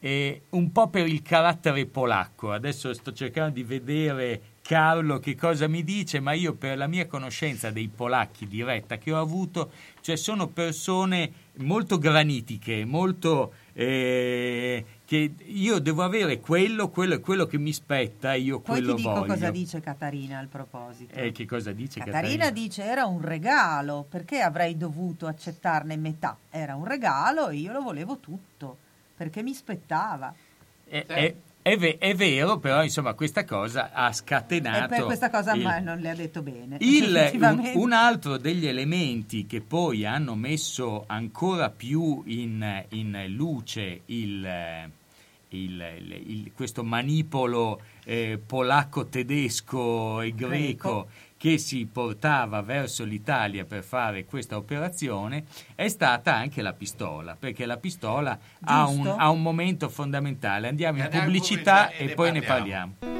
eh, 0.00 0.42
un 0.50 0.72
po' 0.72 0.88
per 0.88 1.06
il 1.06 1.22
carattere 1.22 1.86
polacco. 1.86 2.52
Adesso 2.52 2.92
sto 2.94 3.12
cercando 3.12 3.54
di 3.54 3.62
vedere 3.62 4.42
Carlo 4.62 5.18
che 5.18 5.34
cosa 5.34 5.68
mi 5.68 5.84
dice, 5.84 6.20
ma 6.20 6.32
io 6.32 6.54
per 6.54 6.76
la 6.76 6.86
mia 6.86 7.06
conoscenza 7.06 7.70
dei 7.70 7.88
polacchi 7.88 8.46
diretta 8.46 8.98
che 8.98 9.12
ho 9.12 9.20
avuto, 9.20 9.72
cioè 10.00 10.16
sono 10.16 10.48
persone 10.48 11.32
molto 11.58 11.98
granitiche, 11.98 12.84
molto 12.84 13.52
eh, 13.80 14.84
che 15.06 15.32
io 15.46 15.78
devo 15.78 16.02
avere 16.02 16.38
quello, 16.38 16.90
quello 16.90 17.18
quello 17.20 17.46
che 17.46 17.56
mi 17.56 17.72
spetta, 17.72 18.34
io 18.34 18.60
Poi 18.60 18.76
quello 18.76 18.94
ti 18.94 19.02
dico 19.02 19.14
voglio. 19.14 19.32
cosa 19.32 19.50
dice 19.50 19.80
Catarina 19.80 20.38
al 20.38 20.48
proposito. 20.48 21.14
Eh, 21.14 21.32
che 21.32 21.46
cosa 21.46 21.72
dice 21.72 21.98
Catarina 22.00 22.20
Catarina? 22.20 22.50
dice 22.50 22.84
era 22.84 23.06
un 23.06 23.22
regalo, 23.22 24.04
perché 24.06 24.40
avrei 24.42 24.76
dovuto 24.76 25.26
accettarne 25.26 25.96
metà? 25.96 26.36
Era 26.50 26.74
un 26.76 26.84
regalo 26.84 27.48
e 27.48 27.56
io 27.56 27.72
lo 27.72 27.80
volevo 27.80 28.18
tutto, 28.18 28.76
perché 29.16 29.42
mi 29.42 29.54
spettava. 29.54 30.34
È, 30.84 31.04
è- 31.06 31.34
è 31.62 31.76
ve- 31.76 31.98
è 31.98 32.14
vero, 32.14 32.58
però 32.58 32.82
insomma 32.82 33.14
questa 33.14 33.44
cosa 33.44 33.90
ha 33.92 34.12
scatenato... 34.12 34.84
E 34.94 34.96
per 34.96 35.04
questa 35.04 35.30
cosa 35.30 35.52
il- 35.54 35.80
non 35.82 35.98
le 35.98 36.10
ha 36.10 36.14
detto 36.14 36.42
bene. 36.42 36.76
Il- 36.80 37.30
un, 37.34 37.70
un 37.74 37.92
altro 37.92 38.36
degli 38.38 38.66
elementi 38.66 39.46
che 39.46 39.60
poi 39.60 40.04
hanno 40.06 40.34
messo 40.34 41.04
ancora 41.06 41.70
più 41.70 42.22
in, 42.26 42.84
in 42.90 43.24
luce 43.28 44.02
il, 44.06 44.90
il- 45.50 45.84
il- 45.98 46.22
il- 46.30 46.52
questo 46.54 46.82
manipolo 46.84 47.80
eh, 48.04 48.40
polacco-tedesco 48.44 50.20
e 50.20 50.34
greco, 50.34 51.08
che 51.36 51.58
si 51.58 51.86
portava 51.86 52.60
verso 52.60 53.04
l'Italia 53.04 53.64
per 53.64 53.82
fare 53.82 54.24
questa 54.24 54.56
operazione 54.56 55.44
è 55.74 55.88
stata 55.88 56.34
anche 56.34 56.60
la 56.60 56.72
pistola, 56.72 57.36
perché 57.38 57.66
la 57.66 57.76
pistola 57.78 58.38
ha 58.64 58.86
un, 58.88 59.06
ha 59.18 59.30
un 59.30 59.40
momento 59.42 59.88
fondamentale. 59.88 60.68
Andiamo 60.68 60.98
in 60.98 61.04
pubblicità 61.24 61.90
e 61.90 62.08
poi 62.14 62.32
ne 62.32 62.42
parliamo. 62.42 63.19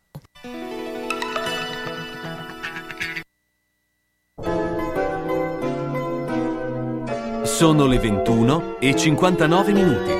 Sono 7.61 7.85
le 7.85 7.99
21 7.99 8.79
e 8.79 8.95
59 8.95 9.71
minuti. 9.71 10.11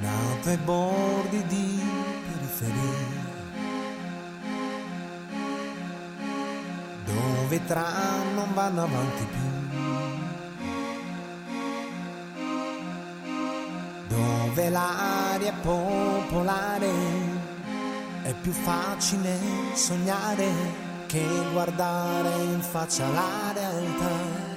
nato 0.00 0.48
ai 0.48 0.56
bordi 0.56 1.44
di 1.46 1.80
periferia, 2.26 2.82
dove 7.04 7.54
i 7.54 7.64
tram 7.66 8.34
non 8.34 8.52
vanno 8.52 8.82
avanti 8.82 9.26
più, 9.26 9.99
dove 14.50 14.68
l'aria 14.68 15.50
è 15.50 15.54
popolare, 15.62 16.90
è 18.22 18.34
più 18.42 18.50
facile 18.50 19.38
sognare 19.74 20.48
che 21.06 21.24
guardare 21.52 22.30
in 22.42 22.60
faccia 22.60 23.08
la 23.08 23.52
realtà. 23.54 24.48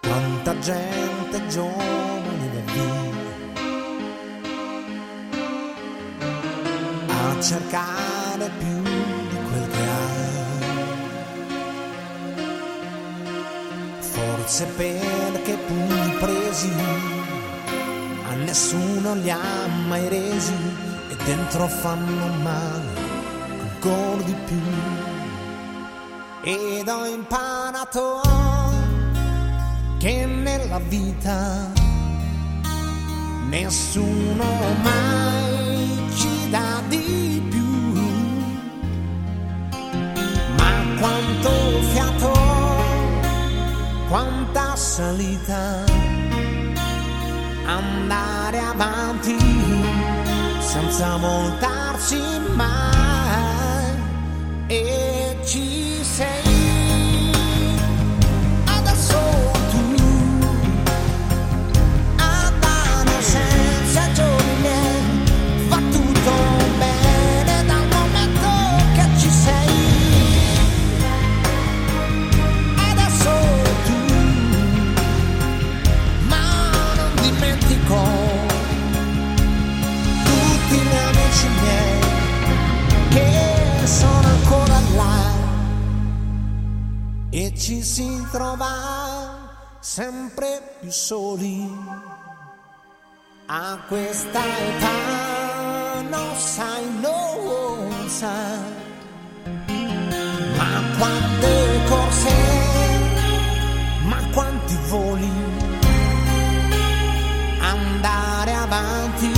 Quanta 0.00 0.58
gente 0.60 1.46
giovane 1.48 2.50
da 2.52 2.72
via 2.72 3.08
a 7.08 7.40
cercare 7.40 8.50
più 8.58 8.79
Forse 14.50 14.66
perché 14.76 15.56
pugni 15.58 16.10
presi 16.18 16.72
a 18.28 18.34
nessuno 18.34 19.14
li 19.14 19.30
ha 19.30 19.68
mai 19.86 20.08
resi 20.08 20.52
e 21.08 21.16
dentro 21.24 21.68
fanno 21.68 22.26
male 22.42 22.98
ancora 23.60 24.22
di 24.22 24.34
più. 24.46 24.60
Ed 26.42 26.88
ho 26.88 27.06
imparato 27.06 28.22
che 29.98 30.26
nella 30.26 30.80
vita 30.80 31.70
nessuno 33.50 34.44
mai 34.82 36.10
ci 36.16 36.50
dà 36.50 36.82
di 36.88 37.40
più. 37.48 37.49
Salita, 45.00 45.84
andare 47.64 48.58
avanti 48.58 49.34
senza 50.60 51.16
voltarsi 51.16 52.20
mai 52.54 52.99
trova 88.30 89.78
sempre 89.80 90.76
più 90.80 90.90
soli. 90.90 91.68
A 93.46 93.78
questa 93.88 94.40
età 94.40 96.00
non 96.08 96.36
sai 96.36 96.84
non 97.00 98.08
sai. 98.08 98.78
Ma 100.56 100.70
quante 100.98 101.80
corse 101.88 102.34
ma 104.04 104.18
quanti 104.32 104.78
voli. 104.88 105.32
Andare 107.60 108.52
avanti 108.54 109.32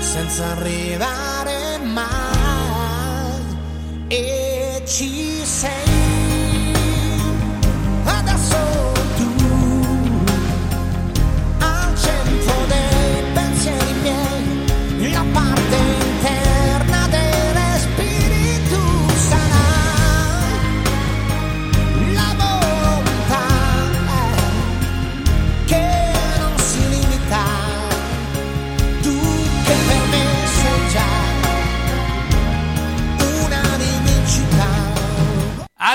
senza 0.00 0.46
arrivare 0.52 1.78
mai 1.78 2.25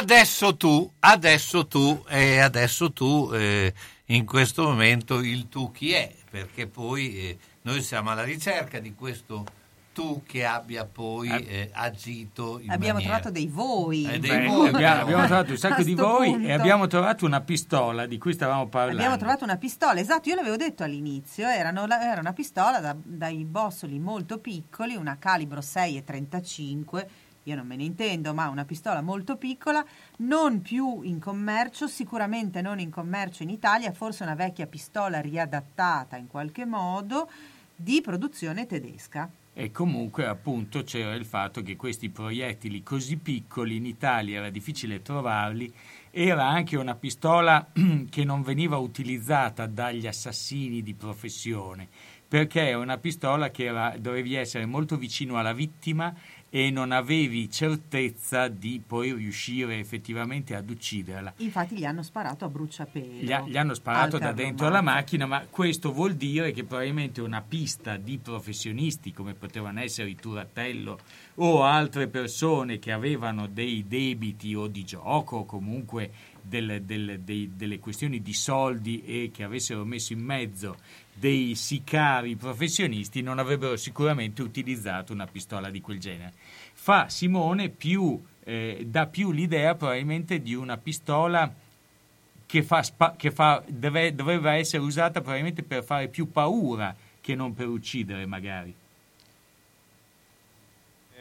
adesso 0.02 0.58
tu, 0.58 0.91
adesso 0.99 1.68
tu, 1.68 2.04
e 2.10 2.39
adesso 2.39 2.91
tu, 2.91 3.30
eh, 3.34 3.74
in 4.06 4.26
questo 4.26 4.64
momento 4.64 5.20
il 5.20 5.47
tu 5.47 5.72
chi 5.72 5.91
è? 5.93 6.12
Perché 6.30 6.68
poi 6.68 7.18
eh, 7.18 7.38
noi 7.64 7.82
siamo 7.82 8.10
alla 8.10 8.24
ricerca 8.24 8.80
di 8.80 8.95
questo 8.95 9.45
tu 9.93 10.24
che 10.26 10.45
abbia 10.45 10.86
poi 10.86 11.30
eh, 11.30 11.70
agito 11.74 12.60
in 12.62 12.72
Abbiamo 12.72 12.93
maniera... 12.99 13.20
trovato 13.20 13.30
dei 13.30 13.47
voi. 13.47 14.06
Eh, 14.06 14.20
dei 14.20 14.30
Beh, 14.30 14.45
voi, 14.47 14.70
abbiamo, 14.70 15.02
abbiamo 15.02 15.26
trovato 15.26 15.52
un 15.52 15.58
sacco 15.58 15.84
di 15.84 15.93
voi 15.93 16.32
punto. 16.32 16.47
e 16.47 16.52
abbiamo 16.54 16.88
trovato 16.88 17.26
una 17.26 17.41
pistola 17.41 18.06
di 18.06 18.18
cui 18.18 18.34
stavamo 18.34 18.68
parlando. 18.68 18.97
Abbiamo 18.99 19.18
trovato 19.18 19.43
una 19.43 19.58
pistola, 19.58 19.99
esatto, 19.99 20.30
io 20.30 20.36
l'avevo 20.36 20.56
detto 20.56 20.84
all'inizio, 20.84 21.45
erano 21.47 21.86
era 21.88 22.22
una 22.22 22.34
pistola 22.34 22.80
da- 22.80 22.95
dai 23.04 23.43
bossoli 23.43 23.99
molto 23.99 24.39
piccoli, 24.39 24.95
una 24.95 25.18
calibro 25.20 25.60
6,35, 25.60 27.06
io 27.44 27.56
non 27.56 27.66
me 27.66 27.76
ne 27.76 27.84
intendo, 27.84 28.34
ma 28.34 28.50
una 28.50 28.66
pistola 28.66 29.02
molto 29.02 29.36
piccola, 29.36 29.84
non 30.18 30.62
più 30.62 31.02
in 31.02 31.20
commercio, 31.20 31.88
sicuramente 31.88 32.62
non 32.62 32.80
in 32.80 32.92
commercio 32.92 33.44
in 33.44 33.50
Italia, 33.50 33.92
forse 33.92 34.24
una 34.24 34.36
vecchia 34.36 34.68
pistola 34.68 35.20
riadattata 35.20 36.18
in 36.18 36.28
qualche 36.28 36.66
modo 36.66 37.30
di 37.76 38.02
produzione 38.02 38.68
tedesca. 38.68 39.30
E 39.54 39.72
comunque 39.72 40.28
appunto 40.28 40.84
c'era 40.84 41.14
il 41.14 41.26
fatto 41.26 41.62
che 41.62 41.76
questi 41.76 42.10
proiettili 42.10 42.84
così 42.84 43.18
piccoli 43.18 43.76
in 43.76 43.86
Italia 43.86 44.38
era 44.38 44.50
difficile 44.50 45.02
trovarli, 45.02 45.74
era 46.10 46.48
anche 46.48 46.78
una 46.78 46.96
pistola 46.96 47.70
che 48.10 48.24
non 48.24 48.44
veniva 48.44 48.78
utilizzata 48.78 49.66
dagli 49.66 50.08
assassini 50.08 50.82
di 50.82 50.94
professione, 50.94 51.89
perché 52.26 52.70
è 52.70 52.76
una 52.76 52.98
pistola 52.98 53.50
che 53.50 53.66
era- 53.66 53.96
dovevi 54.00 54.36
essere 54.36 54.66
molto 54.66 54.96
vicino 54.96 55.38
alla 55.38 55.54
vittima 55.54 56.16
e 56.54 56.70
non 56.70 56.91
avevi 56.91 57.49
certezza 57.49 58.49
di 58.49 58.82
poi 58.86 59.14
riuscire 59.14 59.80
effettivamente 59.80 60.54
ad 60.54 60.70
ucciderla. 60.70 61.36
Infatti 61.38 61.78
gli 61.78 61.86
hanno 61.86 62.04
sparato 62.04 62.43
a 62.43 62.49
bruciapelo. 62.49 63.06
Gli, 63.22 63.32
ha- 63.32 63.45
gli 63.47 63.56
hanno 63.56 63.74
sparato 63.74 64.18
da 64.18 64.34
dentro 64.34 64.68
la 64.68 64.82
Mazza. 64.82 64.95
macchina, 64.99 65.26
ma 65.26 65.45
questo 65.49 65.93
vuol 65.93 66.16
dire 66.16 66.52
che 66.52 66.66
probabilmente 66.66 67.22
una 67.22 67.41
pista 67.41 67.95
di 67.95 68.18
professionisti, 68.18 69.14
come 69.14 69.34
potevano 69.34 69.80
essere 69.80 70.10
i 70.10 70.16
Turatello 70.16 70.99
o 71.36 71.64
altre 71.64 72.08
persone 72.10 72.80
che 72.80 72.91
avevano 72.91 73.47
dei 73.47 73.86
debiti 73.88 74.54
o 74.54 74.68
di 74.68 74.84
gioco 74.84 75.38
o 75.38 75.45
comunque 75.45 76.12
delle, 76.41 76.84
delle- 76.84 77.24
dei- 77.24 77.52
delle 77.56 77.80
questioni 77.80 78.22
di 78.22 78.34
soldi 78.34 79.04
e 79.06 79.32
che 79.34 79.43
avessero 79.43 79.86
messo 79.86 80.12
in 80.12 80.20
mezzo 80.20 80.76
dei 81.14 81.55
sicari 81.55 82.36
professionisti, 82.36 83.22
non 83.22 83.39
avrebbero 83.39 83.76
sicuramente 83.76 84.41
utilizzato 84.41 85.14
una 85.14 85.28
pistola 85.28 85.70
di 85.70 85.82
quel 85.82 85.99
genere. 85.99 86.34
Fa 86.74 87.09
Simone 87.09 87.70
più, 87.70 88.22
eh, 88.43 88.84
dà 88.86 89.05
più 89.05 89.32
l'idea 89.32 89.76
probabilmente 89.76 90.41
di 90.41 90.55
una 90.55 90.78
pistola 90.78 91.53
che, 92.45 92.64
fa 92.64 92.84
spa- 92.84 93.16
che 93.16 93.32
fa- 93.32 93.64
deve- 93.68 94.16
doveva 94.16 94.55
essere 94.55 94.84
usata 94.84 95.22
probabilmente 95.22 95.64
per 95.64 95.84
fare 95.84 96.07
più 96.07 96.32
paura 96.32 96.95
che 97.22 97.36
non 97.36 97.53
per 97.53 97.68
uccidere 97.68 98.26
magari. 98.26 98.74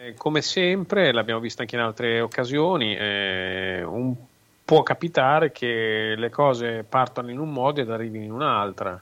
Eh, 0.02 0.14
come 0.14 0.40
sempre, 0.40 1.12
l'abbiamo 1.12 1.40
visto 1.40 1.60
anche 1.60 1.76
in 1.76 1.82
altre 1.82 2.20
occasioni, 2.20 2.96
eh, 2.96 3.82
un- 3.84 4.16
può 4.64 4.82
capitare 4.82 5.52
che 5.52 6.14
le 6.16 6.30
cose 6.30 6.84
partano 6.88 7.30
in 7.30 7.38
un 7.38 7.52
modo 7.52 7.80
ed 7.80 7.90
arrivino 7.90 8.24
in 8.24 8.32
un'altra. 8.32 9.00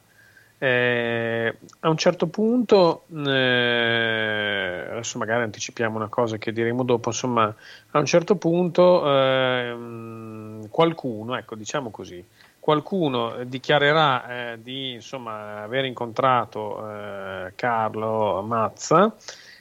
Eh, 0.61 1.57
a 1.81 1.89
un 1.89 1.97
certo 1.97 2.27
punto, 2.27 3.05
eh, 3.15 4.87
adesso 4.91 5.17
magari 5.19 5.45
anticipiamo 5.45 5.97
una 5.97 6.09
cosa 6.09 6.37
che 6.37 6.53
diremo 6.53 6.83
dopo, 6.83 7.11
insomma, 7.11 7.55
a 7.93 7.99
un 7.99 8.07
certo 8.07 8.35
punto 8.35 9.05
ehm, 9.07 10.69
qualcuno, 10.69 11.37
ecco, 11.37 11.55
diciamo 11.55 11.91
così, 11.91 12.25
qualcuno 12.59 13.37
eh, 13.37 13.49
dichiarerà 13.49 14.53
eh, 14.53 14.63
di 14.63 14.95
insomma, 14.95 15.63
aver 15.63 15.85
incontrato 15.85 16.91
eh, 16.91 17.53
Carlo 17.55 18.43
Mazza 18.43 19.15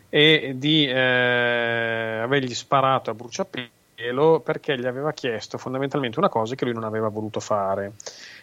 e 0.09 0.53
di 0.57 0.87
eh, 0.87 2.19
avergli 2.23 2.55
sparato 2.55 3.11
a 3.11 3.13
bruciapelo 3.13 3.76
perché 4.43 4.77
gli 4.77 4.85
aveva 4.85 5.11
chiesto 5.11 5.57
fondamentalmente 5.57 6.19
una 6.19 6.29
cosa 6.29 6.53
che 6.53 6.65
lui 6.65 6.73
non 6.73 6.83
aveva 6.83 7.07
voluto 7.07 7.39
fare. 7.39 7.93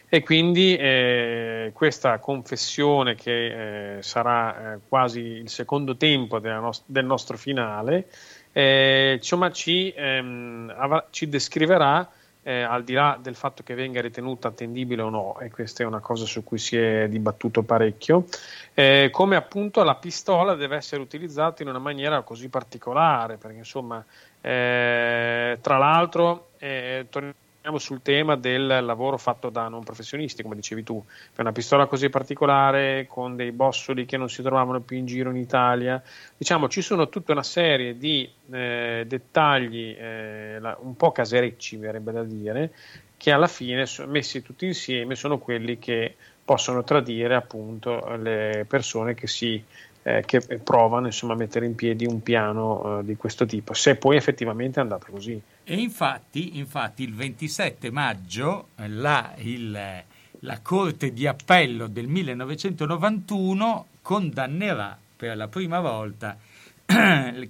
E 0.08 0.22
quindi 0.22 0.76
eh, 0.76 1.70
questa 1.72 2.18
confessione, 2.18 3.14
che 3.14 3.98
eh, 3.98 4.02
sarà 4.02 4.74
eh, 4.74 4.78
quasi 4.88 5.20
il 5.20 5.48
secondo 5.48 5.96
tempo 5.96 6.40
nos- 6.40 6.82
del 6.86 7.04
nostro 7.04 7.36
finale, 7.36 8.08
eh, 8.52 9.14
insomma, 9.16 9.50
ci, 9.52 9.92
ehm, 9.96 10.72
avrà- 10.76 11.06
ci 11.10 11.28
descriverà, 11.28 12.10
eh, 12.42 12.60
al 12.60 12.84
di 12.84 12.92
là 12.92 13.18
del 13.20 13.34
fatto 13.34 13.62
che 13.62 13.74
venga 13.74 14.00
ritenuta 14.00 14.48
attendibile 14.48 15.02
o 15.02 15.08
no, 15.08 15.38
e 15.40 15.50
questa 15.50 15.82
è 15.82 15.86
una 15.86 16.00
cosa 16.00 16.26
su 16.26 16.44
cui 16.44 16.58
si 16.58 16.76
è 16.76 17.08
dibattuto 17.08 17.62
parecchio, 17.62 18.26
eh, 18.74 19.08
come 19.10 19.36
appunto 19.36 19.82
la 19.82 19.94
pistola 19.94 20.54
deve 20.54 20.76
essere 20.76 21.00
utilizzata 21.00 21.62
in 21.62 21.68
una 21.68 21.78
maniera 21.78 22.22
così 22.22 22.48
particolare, 22.48 23.38
perché 23.38 23.56
insomma, 23.56 24.04
eh, 24.44 25.56
tra 25.62 25.78
l'altro, 25.78 26.50
eh, 26.58 27.06
torniamo 27.08 27.78
sul 27.78 28.02
tema 28.02 28.36
del 28.36 28.66
lavoro 28.66 29.16
fatto 29.16 29.48
da 29.48 29.68
non 29.68 29.82
professionisti, 29.82 30.42
come 30.42 30.54
dicevi 30.54 30.82
tu, 30.82 31.02
per 31.32 31.46
una 31.46 31.52
pistola 31.52 31.86
così 31.86 32.10
particolare, 32.10 33.06
con 33.08 33.36
dei 33.36 33.52
bossoli 33.52 34.04
che 34.04 34.18
non 34.18 34.28
si 34.28 34.42
trovavano 34.42 34.80
più 34.80 34.98
in 34.98 35.06
giro 35.06 35.30
in 35.30 35.36
Italia, 35.36 36.02
diciamo 36.36 36.68
ci 36.68 36.82
sono 36.82 37.08
tutta 37.08 37.32
una 37.32 37.42
serie 37.42 37.96
di 37.96 38.30
eh, 38.50 39.04
dettagli 39.06 39.96
eh, 39.98 40.58
la- 40.60 40.76
un 40.78 40.94
po' 40.94 41.10
caserecci, 41.10 41.78
verrebbe 41.78 42.12
da 42.12 42.22
dire, 42.22 42.70
che 43.16 43.30
alla 43.30 43.46
fine 43.46 43.86
messi 44.08 44.42
tutti 44.42 44.66
insieme 44.66 45.14
sono 45.14 45.38
quelli 45.38 45.78
che 45.78 46.16
possono 46.44 46.84
tradire 46.84 47.34
appunto 47.34 48.14
le 48.16 48.66
persone 48.68 49.14
che 49.14 49.26
si 49.26 49.64
eh, 50.06 50.22
che 50.26 50.40
provano 50.40 51.06
insomma 51.06 51.32
a 51.32 51.36
mettere 51.36 51.66
in 51.66 51.74
piedi 51.74 52.04
un 52.06 52.22
piano 52.22 53.00
eh, 53.00 53.04
di 53.04 53.16
questo 53.16 53.46
tipo, 53.46 53.72
se 53.74 53.96
poi 53.96 54.16
effettivamente 54.16 54.78
è 54.78 54.82
andata 54.82 55.06
così. 55.10 55.40
E 55.64 55.74
infatti, 55.76 56.58
infatti 56.58 57.02
il 57.02 57.14
27 57.14 57.90
maggio 57.90 58.68
eh, 58.76 58.88
la, 58.88 59.32
il- 59.38 60.02
la 60.40 60.60
Corte 60.60 61.12
di 61.12 61.26
Appello 61.26 61.86
del 61.86 62.06
1991 62.06 63.86
condannerà 64.02 64.98
per 65.16 65.36
la 65.38 65.48
prima 65.48 65.80
volta 65.80 66.36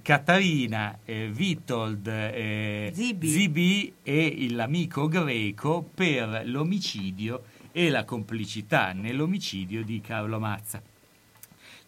Catarina 0.01 0.99
eh, 1.03 1.29
Witold 1.35 2.07
eh, 2.07 2.91
Zibi. 2.93 3.93
e 4.01 4.25
il- 4.25 4.55
l'amico 4.55 5.07
greco 5.09 5.87
per 5.93 6.43
l'omicidio 6.45 7.43
e 7.73 7.89
la 7.89 8.05
complicità 8.05 8.93
nell'omicidio 8.93 9.83
di 9.83 9.99
Carlo 9.99 10.39
Mazza. 10.39 10.81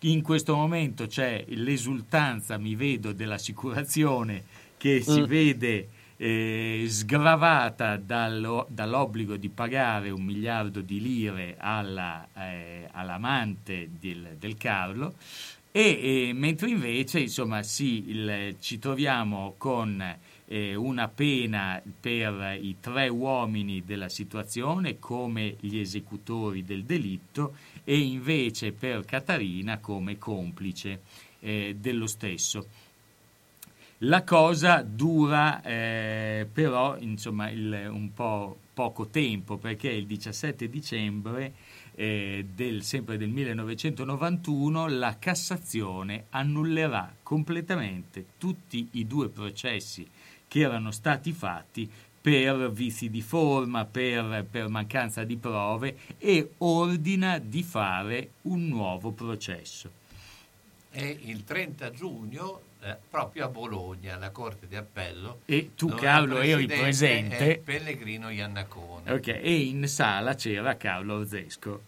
In 0.02 0.22
questo 0.22 0.56
momento 0.56 1.08
c'è 1.08 1.44
l'esultanza, 1.50 2.58
mi 2.58 2.76
vedo, 2.76 3.14
dell'assicurazione 3.14 4.44
che 4.78 5.02
si 5.02 5.22
Mm. 5.22 5.26
vede 5.26 5.88
eh, 6.20 6.86
sgravata 6.88 7.96
dallo- 7.98 8.66
dall'obbligo 8.70 9.36
di 9.38 9.50
pagare 9.50 10.10
un 10.10 10.24
miliardo 10.24 10.82
di 10.82 11.00
lire 11.00 11.56
alla, 11.60 12.28
eh, 12.36 12.88
all'amante 12.92 13.90
del, 14.00 14.36
del 14.40 14.58
Carlo. 14.58 15.14
E, 15.72 16.28
e 16.30 16.34
mentre 16.34 16.70
invece 16.70 17.20
insomma 17.20 17.62
sì, 17.62 18.10
il- 18.10 18.56
ci 18.60 18.80
troviamo 18.80 19.54
con 19.58 20.04
eh, 20.50 20.74
una 20.76 21.08
pena 21.08 21.80
per 22.00 22.58
i 22.62 22.78
tre 22.80 23.10
uomini 23.10 23.84
della 23.86 24.10
situazione 24.10 24.98
come 24.98 25.56
gli 25.60 25.78
esecutori 25.78 26.64
del 26.64 26.84
delitto 26.84 27.56
e 27.90 27.98
invece 28.00 28.74
per 28.74 29.06
Catarina 29.06 29.78
come 29.80 30.18
complice 30.18 31.00
eh, 31.40 31.74
dello 31.80 32.06
stesso. 32.06 32.68
La 34.00 34.26
cosa 34.26 34.82
dura 34.82 35.62
eh, 35.62 36.46
però 36.52 36.98
insomma 37.00 37.50
il- 37.50 37.88
un 37.90 38.14
po' 38.14 38.58
poco 38.74 39.08
tempo 39.08 39.56
perché 39.56 39.88
il 39.90 40.06
17 40.06 40.68
dicembre 40.70 41.54
eh, 41.96 42.46
del, 42.54 42.84
sempre 42.84 43.18
del 43.18 43.30
1991 43.30 44.88
la 44.90 45.16
Cassazione 45.18 46.26
annullerà 46.32 47.16
completamente 47.24 48.26
tutti 48.38 48.90
i 48.92 49.08
due 49.08 49.30
processi 49.30 50.06
che 50.46 50.60
erano 50.60 50.92
stati 50.92 51.32
fatti 51.32 51.90
per 52.28 52.70
vizi 52.74 53.10
di 53.10 53.22
forma, 53.22 53.86
per, 53.86 54.46
per 54.52 54.68
mancanza 54.68 55.24
di 55.24 55.38
prove 55.38 55.96
e 56.18 56.56
ordina 56.58 57.38
di 57.38 57.64
fare 57.64 58.32
un 58.42 58.68
nuovo 58.68 59.12
processo. 59.12 59.90
E 60.92 61.18
il 61.24 61.46
30 61.46 61.92
giugno, 61.92 62.60
eh, 62.82 62.98
proprio 63.10 63.46
a 63.46 63.48
Bologna, 63.48 64.16
alla 64.16 64.32
Corte 64.32 64.68
di 64.68 64.76
Appello, 64.76 65.40
E 65.46 65.72
tu, 65.74 65.88
Carlo, 65.88 66.40
eri 66.40 66.66
presente. 66.66 67.62
Pellegrino 67.64 68.30
Iannacone. 68.30 69.10
Ok, 69.10 69.28
e 69.28 69.60
in 69.62 69.88
sala 69.88 70.36
c'era 70.36 70.76
Carlo 70.76 71.20
Orzesco. 71.20 71.82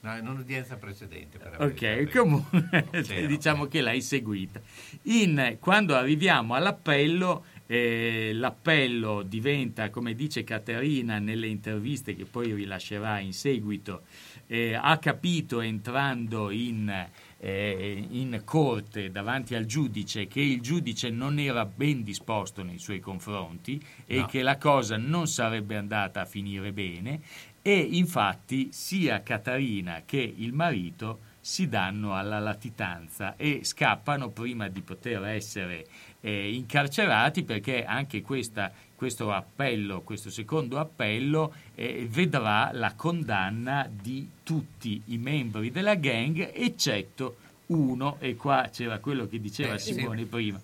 No, 0.00 0.14
in 0.14 0.28
un'udienza 0.28 0.76
precedente. 0.76 1.38
Per 1.38 1.56
la. 1.58 1.64
Ok, 1.64 2.10
comunque 2.12 2.86
C'era, 3.02 3.26
diciamo 3.26 3.64
che 3.66 3.80
l'hai 3.80 4.02
seguita. 4.02 4.60
In- 5.04 5.56
quando 5.58 5.96
arriviamo 5.96 6.52
all'appello 6.54 7.44
eh, 7.66 8.30
l'appello 8.32 9.22
diventa, 9.22 9.90
come 9.90 10.14
dice 10.14 10.44
Caterina 10.44 11.18
nelle 11.18 11.48
interviste 11.48 12.14
che 12.14 12.24
poi 12.24 12.52
rilascerà 12.52 13.18
in 13.18 13.32
seguito, 13.32 14.02
eh, 14.46 14.74
ha 14.74 14.96
capito 14.98 15.60
entrando 15.60 16.50
in, 16.50 17.08
eh, 17.38 18.06
in 18.10 18.42
corte 18.44 19.10
davanti 19.10 19.54
al 19.54 19.64
giudice 19.64 20.26
che 20.28 20.40
il 20.40 20.60
giudice 20.60 21.10
non 21.10 21.38
era 21.38 21.64
ben 21.64 22.02
disposto 22.04 22.62
nei 22.62 22.78
suoi 22.78 23.00
confronti 23.00 23.82
e 24.06 24.18
No. 24.18 24.26
che 24.26 24.42
la 24.42 24.56
cosa 24.56 24.96
non 24.96 25.26
sarebbe 25.26 25.76
andata 25.76 26.20
a 26.20 26.24
finire 26.24 26.72
bene 26.72 27.20
e 27.62 27.78
infatti 27.80 28.68
sia 28.70 29.22
Caterina 29.22 30.02
che 30.06 30.34
il 30.36 30.52
marito 30.52 31.20
si 31.40 31.68
danno 31.68 32.14
alla 32.16 32.40
latitanza 32.40 33.36
e 33.36 33.60
scappano 33.62 34.30
prima 34.30 34.68
di 34.68 34.80
poter 34.82 35.24
essere 35.26 35.86
eh, 36.20 36.52
incarcerati 36.54 37.42
perché 37.44 37.84
anche 37.84 38.22
questa- 38.22 38.72
questo 38.94 39.30
appello, 39.32 40.00
questo 40.00 40.30
secondo 40.30 40.78
appello 40.78 41.52
eh, 41.74 42.06
vedrà 42.10 42.70
la 42.72 42.94
condanna 42.94 43.88
di 43.90 44.26
tutti 44.42 45.02
i 45.06 45.18
membri 45.18 45.70
della 45.70 45.94
gang 45.96 46.50
eccetto 46.54 47.36
uno 47.66 48.16
e 48.20 48.36
qua 48.36 48.70
c'era 48.72 48.98
quello 48.98 49.26
che 49.28 49.40
diceva 49.40 49.74
Eh, 49.74 49.78
sì. 49.78 49.92
Simone 49.94 50.24
prima 50.24 50.60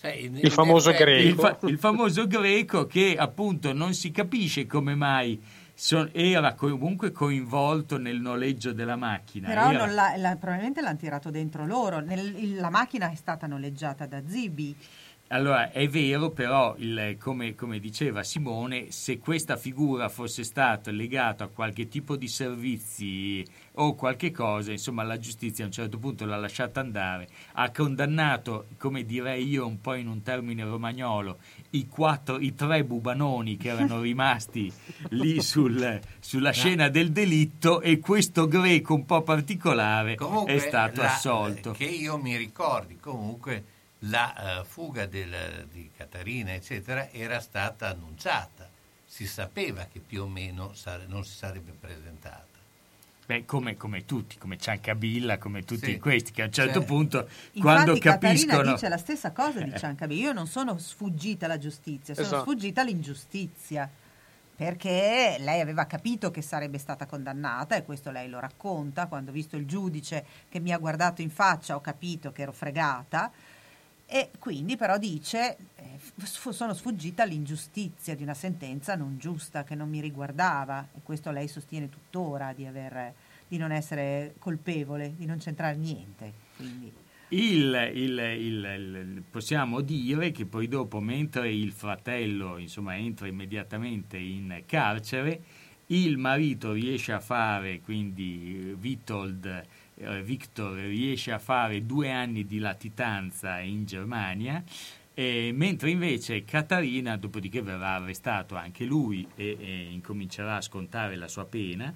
Cioè, 0.00 0.12
in- 0.12 0.38
Il 0.40 0.50
famoso 0.52 0.90
effetti- 0.90 1.04
greco. 1.10 1.28
il, 1.28 1.34
fa- 1.34 1.66
il 1.66 1.78
famoso 1.78 2.26
greco 2.28 2.86
che 2.86 3.16
appunto 3.18 3.72
non 3.72 3.94
si 3.94 4.12
capisce 4.12 4.64
come 4.66 4.94
mai 4.94 5.40
so- 5.80 6.12
era 6.12 6.54
comunque 6.54 7.12
coinvolto 7.12 7.98
nel 7.98 8.20
noleggio 8.20 8.72
della 8.72 8.96
macchina. 8.96 9.46
Però 9.46 9.70
Era- 9.70 9.86
l'ha- 9.86 10.16
la- 10.16 10.36
probabilmente 10.36 10.80
l'hanno 10.80 10.96
tirato 10.96 11.30
dentro 11.30 11.64
loro. 11.66 12.00
Nel- 12.00 12.56
la 12.56 12.68
macchina 12.68 13.08
è 13.10 13.14
stata 13.14 13.46
noleggiata 13.46 14.04
da 14.06 14.20
Zibi. 14.26 14.74
Allora, 15.30 15.70
è 15.70 15.86
vero, 15.88 16.30
però, 16.30 16.74
il- 16.78 17.16
come, 17.20 17.54
come 17.54 17.78
diceva 17.78 18.22
Simone, 18.22 18.90
se 18.90 19.18
questa 19.18 19.56
figura 19.58 20.08
fosse 20.08 20.42
stata 20.42 20.90
legata 20.90 21.44
a 21.44 21.48
qualche 21.48 21.86
tipo 21.86 22.16
di 22.16 22.26
servizi 22.28 23.44
o 23.74 23.94
qualche 23.94 24.30
cosa, 24.30 24.72
insomma, 24.72 25.02
la 25.02 25.18
giustizia 25.18 25.64
a 25.64 25.66
un 25.66 25.72
certo 25.74 25.98
punto 25.98 26.24
l'ha 26.24 26.38
lasciata 26.38 26.80
andare, 26.80 27.28
ha 27.52 27.70
condannato, 27.70 28.68
come 28.78 29.04
direi 29.04 29.46
io 29.46 29.66
un 29.66 29.80
po' 29.82 29.92
in 29.94 30.08
un 30.08 30.22
termine 30.22 30.64
romagnolo, 30.64 31.38
i, 31.70 31.86
quattro, 31.86 32.38
i 32.38 32.54
tre 32.54 32.82
bubanoni 32.84 33.56
che 33.56 33.68
erano 33.68 34.00
rimasti 34.02 34.72
lì 35.10 35.40
sul- 35.42 36.00
sulla 36.18 36.50
scena 36.52 36.88
del 36.88 37.12
delitto 37.12 37.80
e 37.80 37.98
questo 37.98 38.46
greco 38.48 38.94
un 38.94 39.04
po' 39.04 39.22
particolare 39.22 40.14
Comunque, 40.14 40.54
è 40.54 40.58
stato 40.58 41.02
la- 41.02 41.14
assolto. 41.14 41.72
Che 41.72 41.84
io 41.84 42.16
mi 42.18 42.36
ricordi, 42.36 42.96
comunque 42.98 43.64
la 44.02 44.60
eh, 44.60 44.64
fuga 44.64 45.06
del- 45.06 45.66
di 45.70 45.90
Caterina, 45.96 46.54
eccetera, 46.54 47.10
era 47.10 47.40
stata 47.40 47.88
annunciata. 47.88 48.68
Si 49.04 49.26
sapeva 49.26 49.86
che 49.90 50.00
più 50.00 50.22
o 50.22 50.28
meno 50.28 50.72
sare- 50.74 51.06
non 51.06 51.24
si 51.24 51.34
sarebbe 51.36 51.72
presentata. 51.78 52.46
Beh, 53.28 53.44
come, 53.44 53.76
come 53.76 54.06
tutti, 54.06 54.38
come 54.38 54.56
Ciancabilla, 54.56 55.36
come 55.36 55.62
tutti 55.62 55.84
Sì. 55.92 55.98
questi, 55.98 56.32
che 56.32 56.40
a 56.40 56.46
un 56.46 56.50
certo 56.52 56.80
Sì. 56.80 56.86
punto, 56.86 57.18
Infatti 57.18 57.60
quando 57.60 57.98
capiscono... 57.98 58.72
dice 58.72 58.88
la 58.88 58.96
stessa 58.96 59.32
cosa 59.32 59.60
di 59.60 59.70
Ciancabilla. 59.76 60.28
Io 60.28 60.32
non 60.32 60.46
sono 60.46 60.78
sfuggita 60.78 61.44
alla 61.44 61.58
giustizia, 61.58 62.14
sono 62.14 62.26
Esatto. 62.26 62.42
sfuggita 62.44 62.80
all'ingiustizia. 62.80 63.86
Perché 64.56 65.36
lei 65.40 65.60
aveva 65.60 65.84
capito 65.84 66.30
che 66.30 66.40
sarebbe 66.40 66.78
stata 66.78 67.04
condannata 67.04 67.76
e 67.76 67.84
questo 67.84 68.10
lei 68.10 68.30
lo 68.30 68.40
racconta. 68.40 69.06
Quando 69.08 69.30
ho 69.30 69.34
visto 69.34 69.56
il 69.56 69.66
giudice 69.66 70.24
che 70.48 70.58
mi 70.58 70.72
ha 70.72 70.78
guardato 70.78 71.20
in 71.20 71.28
faccia 71.30 71.76
ho 71.76 71.82
capito 71.82 72.32
che 72.32 72.40
ero 72.42 72.52
fregata. 72.52 73.30
E 74.10 74.30
quindi 74.38 74.76
però 74.76 74.96
dice, 74.96 75.56
eh, 75.76 75.98
sono 76.50 76.72
sfuggita 76.72 77.24
all'ingiustizia 77.24 78.16
di 78.16 78.22
una 78.22 78.32
sentenza 78.32 78.94
non 78.94 79.18
giusta 79.18 79.64
che 79.64 79.74
non 79.74 79.90
mi 79.90 80.00
riguardava 80.00 80.88
e 80.96 81.00
questo 81.02 81.30
lei 81.30 81.46
sostiene 81.46 81.90
tuttora 81.90 82.54
di, 82.54 82.64
aver, 82.64 83.12
di 83.46 83.58
non 83.58 83.70
essere 83.70 84.34
colpevole, 84.38 85.12
di 85.14 85.26
non 85.26 85.36
c'entrare 85.36 85.76
niente. 85.76 86.32
Il, 87.28 87.90
il- 87.94 88.18
il- 88.38 89.22
possiamo 89.30 89.82
dire 89.82 90.30
che 90.30 90.46
poi 90.46 90.68
dopo, 90.68 91.00
mentre 91.00 91.52
il 91.52 91.72
fratello 91.72 92.56
insomma, 92.56 92.96
entra 92.96 93.26
immediatamente 93.26 94.16
in 94.16 94.62
carcere, 94.64 95.42
il 95.88 96.16
marito 96.16 96.72
riesce 96.72 97.12
a 97.12 97.20
fare, 97.20 97.80
quindi 97.80 98.74
Witold, 98.80 99.44
eh, 99.44 99.66
Victor 100.22 100.76
riesce 100.76 101.32
a 101.32 101.38
fare 101.38 101.84
due 101.84 102.10
anni 102.10 102.46
di 102.46 102.58
latitanza 102.58 103.58
in 103.58 103.84
Germania, 103.84 104.62
eh, 105.14 105.50
mentre 105.52 105.90
invece 105.90 106.44
Catarina, 106.44 107.16
dopodiché 107.16 107.60
verrà 107.62 107.94
arrestato 107.94 108.54
anche 108.54 108.84
lui 108.84 109.26
e, 109.34 109.56
e 109.58 109.88
incomincerà 109.90 110.56
a 110.56 110.60
scontare 110.60 111.16
la 111.16 111.26
sua 111.26 111.44
pena, 111.44 111.92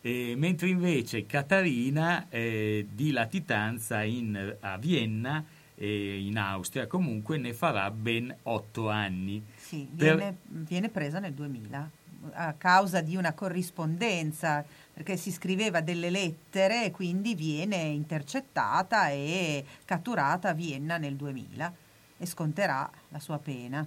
eh, 0.00 0.34
mentre 0.36 0.68
invece 0.68 1.24
Catarina 1.26 2.26
eh, 2.28 2.86
di 2.92 3.12
latitanza 3.12 4.02
in- 4.02 4.56
a 4.60 4.76
Vienna, 4.76 5.44
eh, 5.76 6.18
in 6.18 6.36
Austria, 6.36 6.86
comunque 6.88 7.38
ne 7.38 7.52
farà 7.54 7.90
ben 7.90 8.34
otto 8.42 8.88
anni. 8.90 9.42
Sì, 9.56 9.88
Per- 9.96 10.16
viene, 10.16 10.36
viene 10.46 10.88
presa 10.88 11.20
nel 11.20 11.32
2000 11.32 11.90
a 12.32 12.54
causa 12.54 13.02
di 13.02 13.16
una 13.16 13.34
corrispondenza, 13.34 14.64
perché 14.94 15.16
si 15.16 15.32
scriveva 15.32 15.80
delle 15.80 16.08
lettere 16.08 16.84
e 16.84 16.90
quindi 16.92 17.34
viene 17.34 17.76
intercettata 17.76 19.10
e 19.10 19.64
catturata 19.84 20.50
a 20.50 20.54
Vienna 20.54 20.96
nel 20.98 21.16
2000 21.16 21.74
e 22.16 22.26
sconterà 22.26 22.88
la 23.08 23.18
sua 23.18 23.38
pena. 23.38 23.84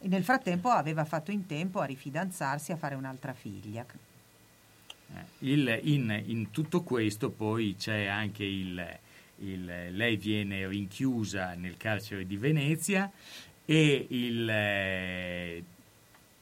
E 0.00 0.08
nel 0.08 0.24
frattempo 0.24 0.68
aveva 0.68 1.04
fatto 1.04 1.30
in 1.30 1.46
tempo 1.46 1.78
a 1.78 1.84
rifidanzarsi 1.84 2.72
e 2.72 2.74
a 2.74 2.76
fare 2.76 2.96
un'altra 2.96 3.32
figlia. 3.32 3.86
Eh, 5.14 5.20
il- 5.50 5.80
in, 5.84 6.22
in 6.26 6.50
tutto 6.50 6.82
questo 6.82 7.30
poi 7.30 7.76
c'è 7.78 8.06
anche 8.06 8.42
il, 8.44 8.98
il- 9.36 9.94
lei 9.94 10.16
viene 10.16 10.66
rinchiusa 10.66 11.54
nel 11.54 11.76
carcere 11.76 12.26
di 12.26 12.36
Venezia 12.36 13.08
e 13.64 14.06
il, 14.10 14.48
eh, 14.50 15.64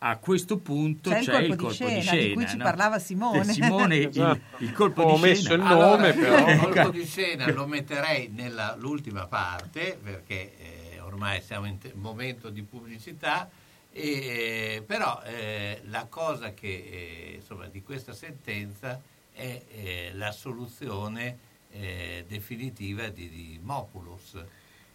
a 0.02 0.16
questo 0.16 0.56
punto 0.56 1.10
C'è 1.10 1.18
il 1.18 1.24
c'è 1.24 1.30
colpo 1.30 1.44
il 1.44 1.50
di 1.50 1.56
colpo 1.56 1.74
scena, 1.74 1.90
di 1.90 1.96
di 1.96 2.02
scena 2.02 2.34
cui 2.34 2.46
ci 2.48 2.56
no? 2.56 2.62
parlava 2.64 2.98
Simone. 2.98 3.44
Simone, 3.44 3.96
il, 3.96 4.08
Esatto. 4.08 4.64
il 4.64 4.72
colpo 4.72 5.02
Ho 5.02 5.14
di 5.14 5.20
messo 5.20 5.42
scena 5.42 5.54
il 5.54 5.60
nome, 5.78 6.10
Allora, 6.10 6.44
però. 6.44 6.48
il 6.52 6.58
colpo 6.74 6.90
di 6.90 7.04
scena 7.04 7.50
lo 7.52 7.66
metterei 7.66 8.28
nell'ultima 8.28 9.26
parte 9.26 9.98
perché 10.02 10.56
eh, 10.94 11.00
ormai 11.00 11.42
siamo 11.42 11.66
in 11.66 11.78
te- 11.78 11.92
momento 11.94 12.48
di 12.48 12.62
pubblicità. 12.62 13.50
E, 13.92 14.76
eh, 14.76 14.82
però 14.86 15.20
eh, 15.24 15.82
la 15.88 16.06
cosa 16.08 16.54
che 16.54 16.66
eh, 16.68 17.32
insomma, 17.36 17.66
di 17.66 17.82
questa 17.82 18.14
sentenza 18.14 18.98
è 19.32 19.62
eh, 19.68 20.10
la 20.14 20.32
soluzione 20.32 21.36
eh, 21.72 22.24
definitiva 22.26 23.08
di, 23.08 23.28
di 23.28 23.60
Mopulus. 23.62 24.42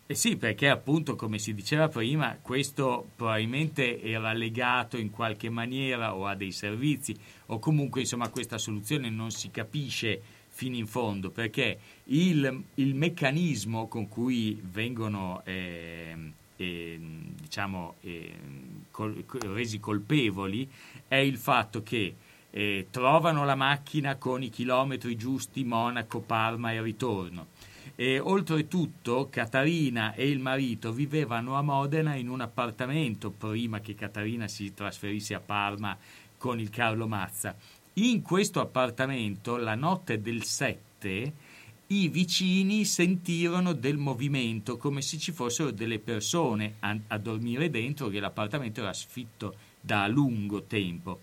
Eh 0.07 0.13
sì, 0.13 0.37
perché 0.37 0.69
appunto, 0.69 1.15
come 1.15 1.39
si 1.39 1.55
diceva 1.55 1.87
prima, 1.87 2.37
questo 2.39 3.09
probabilmente 3.15 3.99
era 4.03 4.33
legato 4.33 4.97
in 4.97 5.09
qualche 5.09 5.49
maniera 5.49 6.13
o 6.13 6.27
a 6.27 6.35
dei 6.35 6.51
servizi 6.51 7.17
o 7.47 7.57
comunque 7.57 8.01
insomma 8.01 8.29
questa 8.29 8.59
soluzione 8.59 9.09
non 9.09 9.31
si 9.31 9.49
capisce 9.49 10.21
fino 10.49 10.75
in 10.75 10.85
fondo 10.85 11.31
perché 11.31 11.79
il, 12.05 12.63
il 12.75 12.93
meccanismo 12.93 13.87
con 13.87 14.07
cui 14.07 14.61
vengono 14.71 15.41
ehm, 15.43 16.31
ehm, 16.55 17.33
diciamo 17.41 17.95
ehm, 18.01 18.83
col- 18.91 19.25
co- 19.25 19.39
resi 19.53 19.79
colpevoli 19.79 20.69
è 21.07 21.15
il 21.15 21.37
fatto 21.37 21.81
che 21.81 22.15
eh, 22.51 22.87
trovano 22.91 23.43
la 23.43 23.55
macchina 23.55 24.17
con 24.17 24.43
i 24.43 24.49
chilometri 24.49 25.15
giusti 25.15 25.63
Monaco, 25.63 26.19
Parma 26.19 26.71
e 26.73 26.81
ritorno. 26.81 27.47
E 27.97 28.19
oltretutto 28.19 29.29
Catarina 29.29 30.13
e 30.15 30.27
il 30.27 30.39
marito 30.39 30.91
vivevano 30.91 31.55
a 31.55 31.61
Modena 31.61 32.15
in 32.15 32.27
un 32.27 32.41
appartamento 32.41 33.31
prima 33.31 33.79
che 33.79 33.95
Catarina 33.95 34.49
si 34.49 34.73
trasferisse 34.73 35.33
a 35.33 35.39
Parma 35.39 35.97
con 36.37 36.59
il 36.59 36.69
Carlo 36.69 37.07
Mazza. 37.07 37.55
In 37.93 38.21
questo 38.21 38.59
appartamento, 38.59 39.55
la 39.55 39.75
notte 39.75 40.19
del 40.19 40.43
7, 40.43 41.33
i 41.87 42.09
vicini 42.09 42.83
sentirono 42.83 43.71
del 43.71 43.95
movimento 43.95 44.75
come 44.75 45.01
se 45.01 45.17
ci 45.17 45.31
fossero 45.31 45.71
delle 45.71 45.99
persone 45.99 46.75
a, 46.79 46.97
a 47.07 47.17
dormire 47.17 47.69
dentro, 47.69 48.09
che 48.09 48.19
l'appartamento 48.19 48.81
era 48.81 48.91
sfitto 48.91 49.55
da 49.79 50.05
lungo 50.07 50.63
tempo. 50.63 51.21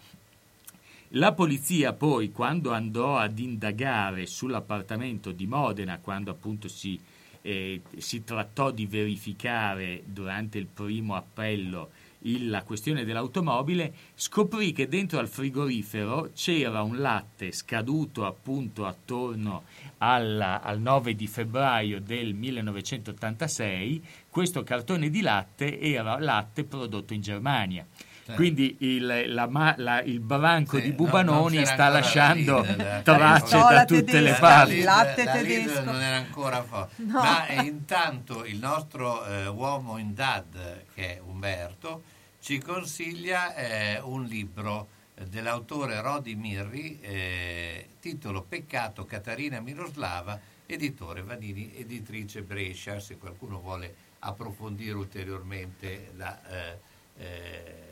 La 1.14 1.34
polizia 1.34 1.92
poi, 1.92 2.32
quando 2.32 2.72
andò 2.72 3.18
ad 3.18 3.38
indagare 3.38 4.24
sull'appartamento 4.24 5.30
di 5.30 5.46
Modena, 5.46 5.98
quando 5.98 6.30
appunto 6.30 6.68
si, 6.68 6.98
eh, 7.42 7.82
si 7.98 8.24
trattò 8.24 8.70
di 8.70 8.86
verificare 8.86 10.04
durante 10.06 10.56
il 10.56 10.66
primo 10.66 11.14
appello 11.14 11.90
il- 12.20 12.48
la 12.48 12.62
questione 12.62 13.04
dell'automobile, 13.04 13.92
scoprì 14.14 14.72
che 14.72 14.88
dentro 14.88 15.18
al 15.18 15.28
frigorifero 15.28 16.30
c'era 16.34 16.80
un 16.80 16.96
latte 16.96 17.52
scaduto 17.52 18.24
appunto 18.24 18.86
attorno 18.86 19.64
alla- 19.98 20.62
al 20.62 20.80
9 20.80 21.14
di 21.14 21.26
febbraio 21.26 22.00
del 22.00 22.32
1986. 22.32 24.02
Questo 24.30 24.62
cartone 24.62 25.10
di 25.10 25.20
latte 25.20 25.78
era 25.78 26.18
latte 26.18 26.64
prodotto 26.64 27.12
in 27.12 27.20
Germania. 27.20 27.86
Sì. 28.24 28.32
Quindi 28.34 28.76
il, 28.80 29.32
la 29.34 29.48
ma- 29.48 29.74
la- 29.78 30.00
il 30.02 30.20
branco 30.20 30.76
Sì, 30.76 30.82
di 30.82 30.88
no, 30.90 30.94
Bubanoni 30.94 31.56
non 31.56 31.64
c'era 31.64 31.74
sta 31.74 31.88
lasciando 31.88 32.58
la 32.62 32.70
Lidl, 32.70 33.02
tracce 33.02 33.56
da 33.58 33.84
tutte 33.84 33.94
le 34.02 34.04
tedesca, 34.30 34.38
parti. 34.38 34.72
il 34.74 34.84
latte 34.84 35.22
Lidl 35.24 35.32
tedesco. 35.42 35.82
non 35.84 36.00
era 36.00 36.16
ancora 36.16 36.62
forte. 36.62 37.02
No. 37.02 37.20
Ma 37.20 37.46
eh, 37.48 37.62
intanto 37.62 38.44
il 38.44 38.58
nostro 38.58 39.24
eh, 39.26 39.46
uomo 39.48 39.98
in 39.98 40.14
dad, 40.14 40.84
che 40.94 41.16
è 41.16 41.20
Umberto, 41.20 42.02
ci 42.40 42.58
consiglia 42.58 43.54
eh, 43.56 43.98
un 44.00 44.22
libro 44.24 44.88
dell'autore 45.28 46.00
Rodi 46.00 46.34
Mirri, 46.36 47.00
eh, 47.00 47.88
titolo 48.00 48.42
Peccato 48.42 49.04
Catarina 49.04 49.58
Miroslava, 49.60 50.38
editore 50.66 51.22
Vanini, 51.22 51.72
editrice 51.76 52.42
Brescia, 52.42 53.00
se 53.00 53.18
qualcuno 53.18 53.60
vuole 53.60 53.94
approfondire 54.20 54.94
ulteriormente 54.94 56.12
la, 56.16 56.40
eh, 56.48 56.78
eh, 57.18 57.91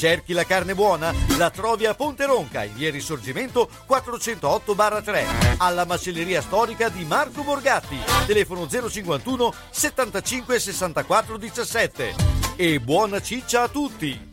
Cerchi 0.00 0.32
la 0.32 0.46
carne 0.46 0.74
buona? 0.74 1.12
La 1.36 1.50
trovi 1.50 1.84
a 1.84 1.92
Ponte 1.92 2.24
Ronca, 2.24 2.64
in 2.64 2.72
via 2.72 2.90
Risorgimento 2.90 3.68
408-3, 3.86 5.56
alla 5.58 5.84
macelleria 5.84 6.40
storica 6.40 6.88
di 6.88 7.04
Marco 7.04 7.42
Borgatti, 7.42 7.98
telefono 8.24 8.66
051 8.66 9.52
75 9.68 10.58
64 10.58 11.36
17. 11.36 12.14
E 12.56 12.80
buona 12.80 13.20
ciccia 13.20 13.64
a 13.64 13.68
tutti! 13.68 14.32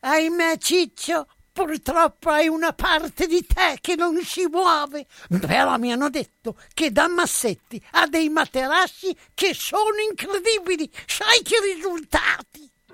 Ahimè, 0.00 0.58
Ciccio, 0.58 1.28
purtroppo 1.52 2.30
hai 2.30 2.48
una 2.48 2.72
parte 2.72 3.28
di 3.28 3.46
te 3.46 3.78
che 3.80 3.94
non 3.94 4.20
si 4.24 4.44
muove. 4.50 5.06
Però 5.38 5.78
mi 5.78 5.92
hanno 5.92 6.10
detto 6.10 6.56
che 6.74 6.90
da 6.90 7.06
Massetti 7.06 7.80
ha 7.92 8.08
dei 8.08 8.28
materassi 8.28 9.16
che 9.34 9.54
sono 9.54 10.00
incredibili. 10.10 10.90
Sai 11.06 11.42
che 11.42 11.60
risultati? 11.76 12.68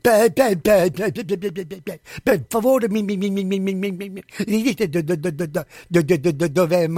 Per, 0.00 0.32
per, 0.32 0.58
per, 0.58 0.90
per, 2.22 2.44
favore, 2.48 2.88
mi, 2.88 3.02
mi, 3.02 3.16
mi, 3.16 3.30
mi, 3.30 3.44
mi, 3.44 3.60
mi, 3.60 3.74
mi, 3.74 3.92
mi, 3.92 4.08
mi 4.08 4.62
dite 4.62 4.88
do- 4.88 5.02
do- 5.02 5.16
do- 5.16 5.30
do- 5.30 5.46
do- 5.46 5.66
do- 5.88 6.02
do- 6.02 6.16
do- 6.16 6.32
do- 6.32 6.48
dov'è 6.48 6.88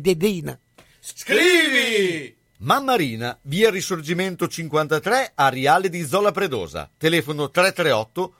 Dedina? 0.00 0.58
Scrivi! 0.98 2.36
Mammarina, 2.58 3.38
via 3.42 3.70
Risorgimento 3.70 4.46
53, 4.46 5.32
Ariale 5.34 5.88
di 5.88 6.04
Zola 6.04 6.30
Predosa. 6.30 6.90
Telefono 6.98 7.48
338 7.50 8.34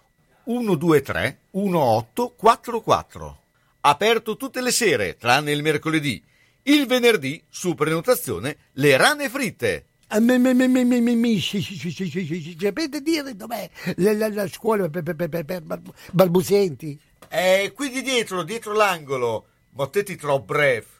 123 0.44 1.39
1844. 1.52 3.39
Aperto 3.82 4.36
tutte 4.36 4.61
le 4.61 4.73
sere, 4.73 5.16
tranne 5.16 5.52
il 5.52 5.62
mercoledì. 5.62 6.23
Il 6.65 6.86
venerdì, 6.86 7.43
su 7.48 7.74
prenotazione, 7.74 8.57
le 8.73 8.97
rane 8.98 9.31
fritte. 9.31 9.86
Ah, 10.12 10.19
Sapete 12.59 13.01
dire 13.01 13.37
dov'è 13.37 13.70
la, 13.97 14.49
scuola 14.49 14.89
per, 14.89 15.03
balbuzienti? 16.11 16.99
Eh, 17.28 17.73
quindi 17.77 18.03
dietro, 18.03 18.43
dietro 18.43 18.73
l'angolo, 18.73 19.47
Mottetti 19.70 20.16
Trop 20.16 20.45
Bref. 20.45 20.99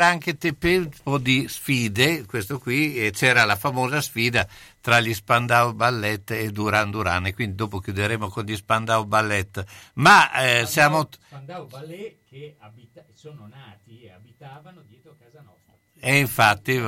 Allora, 0.00 0.04
beh, 0.04 0.04
era 0.04 0.06
anche 0.06 0.38
tempo 0.38 1.18
di 1.18 1.46
sfide, 1.46 2.24
questo 2.24 2.58
qui, 2.58 2.96
e 2.96 3.10
c'era 3.10 3.44
la 3.44 3.56
famosa 3.56 4.00
sfida 4.00 4.46
tra 4.80 5.00
gli 5.00 5.12
Spandau 5.12 5.74
Ballet 5.74 6.30
e 6.30 6.50
Duran 6.50 6.90
Duran, 6.90 7.26
e 7.26 7.34
quindi 7.34 7.54
dopo 7.54 7.80
chiuderemo 7.80 8.28
con 8.28 8.44
gli 8.44 8.56
Spandau 8.56 9.04
Ballet. 9.04 9.64
Ma 9.94 10.32
eh, 10.32 10.66
siamo... 10.66 11.08
Spandau 11.26 11.66
Ballet 11.66 12.16
che 12.28 12.56
abita- 12.58 13.04
sono 13.12 13.46
nati 13.46 14.02
e 14.02 14.12
abitavano 14.12 14.82
dietro 14.88 15.16
casa 15.18 15.42
nostra. 15.42 15.74
E 15.98 16.18
infatti, 16.18 16.82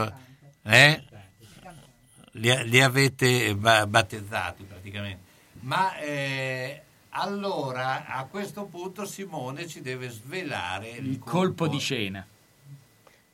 eh, 0.63 1.05
li, 2.33 2.69
li 2.69 2.81
avete 2.81 3.55
ba- 3.55 3.87
battezzati 3.87 4.65
praticamente. 4.65 5.31
Ma 5.61 5.97
eh, 5.99 6.83
allora, 7.11 8.07
a 8.07 8.25
questo 8.25 8.65
punto 8.65 9.05
Simone 9.05 9.69
ci 9.69 9.83
deve 9.83 10.09
svelare 10.09 10.89
il, 10.89 11.19
Colpo 11.19 11.69
di 11.69 11.79
scena. 11.79 12.27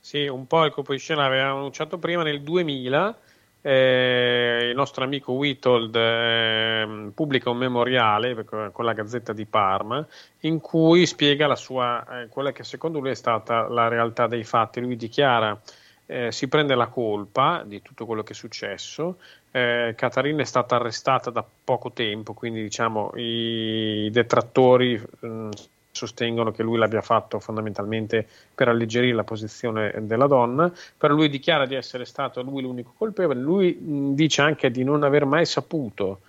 Sì, 0.08 0.26
un 0.26 0.46
po' 0.46 0.64
il 0.64 0.72
colpo 0.72 0.92
di 0.92 0.98
scena 0.98 1.24
l'avevamo 1.24 1.58
annunciato 1.58 1.98
prima 1.98 2.22
nel 2.22 2.40
2000. 2.40 3.14
eh, 3.60 4.68
il 4.70 4.74
nostro 4.74 5.04
amico 5.04 5.32
Witold 5.32 5.94
ehm, 5.94 7.10
pubblica 7.14 7.50
un 7.50 7.58
memoriale 7.58 8.42
con 8.72 8.84
la 8.86 8.92
Gazzetta 8.94 9.34
di 9.34 9.44
Parma 9.44 10.06
in 10.40 10.60
cui 10.60 11.04
spiega 11.04 11.54
sua, 11.56 12.22
eh, 12.22 12.28
quella 12.28 12.52
che 12.52 12.64
secondo 12.64 13.00
lui 13.00 13.10
è 13.10 13.14
stata 13.14 13.68
la 13.68 13.88
realtà 13.88 14.26
dei 14.26 14.44
fatti. 14.44 14.80
Lui 14.80 14.96
dichiara 14.96 15.60
eh, 16.06 16.32
si 16.32 16.48
prende 16.48 16.74
la 16.74 16.86
colpa 16.86 17.62
di 17.66 17.82
tutto 17.82 18.06
quello 18.06 18.22
che 18.22 18.32
è 18.32 18.34
successo. 18.34 19.20
Eh, 19.50 19.92
Catarina 19.94 20.40
è 20.40 20.44
stata 20.46 20.76
arrestata 20.76 21.28
da 21.30 21.44
poco 21.64 21.92
tempo, 21.92 22.32
quindi 22.32 22.62
diciamo 22.62 23.10
i 23.16 24.08
detrattori 24.10 24.98
mh, 25.20 25.48
sostengono 25.98 26.52
che 26.52 26.62
lui 26.62 26.78
l'abbia 26.78 27.02
fatto 27.02 27.40
fondamentalmente 27.40 28.26
per 28.54 28.68
alleggerire 28.68 29.14
la 29.14 29.24
posizione 29.24 29.92
della 30.02 30.26
donna, 30.26 30.72
però 30.96 31.14
lui 31.14 31.28
dichiara 31.28 31.66
di 31.66 31.74
essere 31.74 32.04
stato 32.04 32.42
lui 32.42 32.62
l'unico 32.62 32.94
colpevole, 32.96 33.40
lui 33.40 33.76
dice 34.14 34.42
anche 34.42 34.70
di 34.70 34.84
non 34.84 35.02
aver 35.02 35.24
mai 35.24 35.44
saputo 35.44 36.20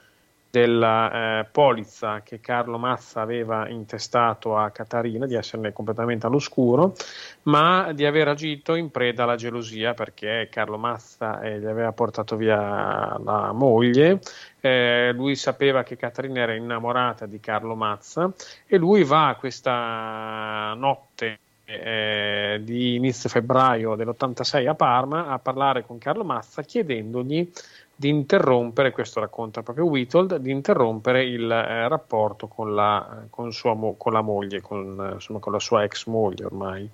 della 0.51 1.39
eh, 1.39 1.45
polizza 1.45 2.21
che 2.21 2.39
Carlo 2.39 2.77
Mazza 2.77 3.21
aveva 3.21 3.67
intestato 3.69 4.57
a 4.57 4.71
Catarina, 4.71 5.27
di 5.27 5.35
esserne 5.35 5.71
completamente 5.71 6.25
all'oscuro, 6.25 6.95
ma 7.43 7.91
di 7.93 8.05
aver 8.05 8.29
agito 8.29 8.73
in 8.73 8.89
preda 8.89 9.23
alla 9.23 9.35
gelosia 9.35 9.93
perché 9.93 10.47
Carlo 10.51 10.77
Mazza 10.77 11.41
eh, 11.41 11.59
gli 11.59 11.65
aveva 11.65 11.91
portato 11.91 12.35
via 12.35 13.17
la 13.23 13.51
moglie, 13.51 14.19
eh, 14.59 15.11
lui 15.13 15.35
sapeva 15.35 15.83
che 15.83 15.95
Catarina 15.95 16.41
era 16.41 16.55
innamorata 16.55 17.27
di 17.27 17.39
Carlo 17.39 17.75
Mazza 17.75 18.31
e 18.65 18.77
lui 18.77 19.03
va 19.03 19.35
questa 19.39 20.73
notte 20.75 21.39
eh, 21.65 22.59
di 22.63 22.95
inizio 22.95 23.29
febbraio 23.29 23.93
dell'86 23.93 24.67
a 24.67 24.73
Parma 24.73 25.27
a 25.27 25.37
parlare 25.37 25.85
con 25.85 25.99
Carlo 25.99 26.23
Mazza 26.23 26.63
chiedendogli 26.63 27.51
di 27.99 28.07
interrompere, 28.07 28.91
questo 28.91 29.19
racconta 29.19 29.61
proprio 29.61 29.83
Witold, 29.83 30.37
di 30.37 30.51
interrompere 30.51 31.25
il 31.25 31.51
eh, 31.51 31.85
rapporto 31.89 32.47
con 32.47 32.73
la, 32.73 33.25
con 33.29 33.51
sua 33.51 33.75
con 33.97 34.13
la 34.13 34.21
moglie, 34.21 34.61
con, 34.61 35.05
eh, 35.05 35.13
insomma, 35.15 35.39
con 35.39 35.51
la 35.51 35.59
sua 35.59 35.83
ex 35.83 36.05
moglie 36.05 36.45
ormai. 36.45 36.89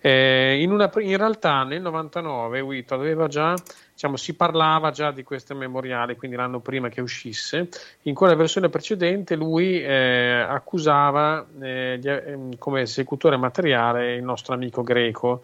Eh, 0.00 0.62
in, 0.62 0.72
una, 0.72 0.90
in 1.00 1.18
realtà 1.18 1.64
nel 1.64 1.82
99 1.82 2.60
Witold 2.60 3.02
aveva 3.02 3.26
già, 3.26 3.54
diciamo, 3.92 4.16
si 4.16 4.36
parlava 4.36 4.90
già 4.90 5.10
di 5.10 5.22
questo 5.22 5.54
memoriale, 5.54 6.16
quindi 6.16 6.38
l'anno 6.38 6.60
prima 6.60 6.88
che 6.88 7.02
uscisse. 7.02 7.68
In 8.04 8.14
quella 8.14 8.34
versione 8.34 8.70
precedente 8.70 9.36
lui 9.36 9.82
eh, 9.82 10.46
accusava 10.48 11.46
eh, 11.60 12.00
ehm, 12.02 12.56
come 12.56 12.80
esecutore 12.80 13.36
materiale 13.36 14.14
il 14.14 14.22
nostro 14.22 14.54
amico 14.54 14.82
greco. 14.82 15.42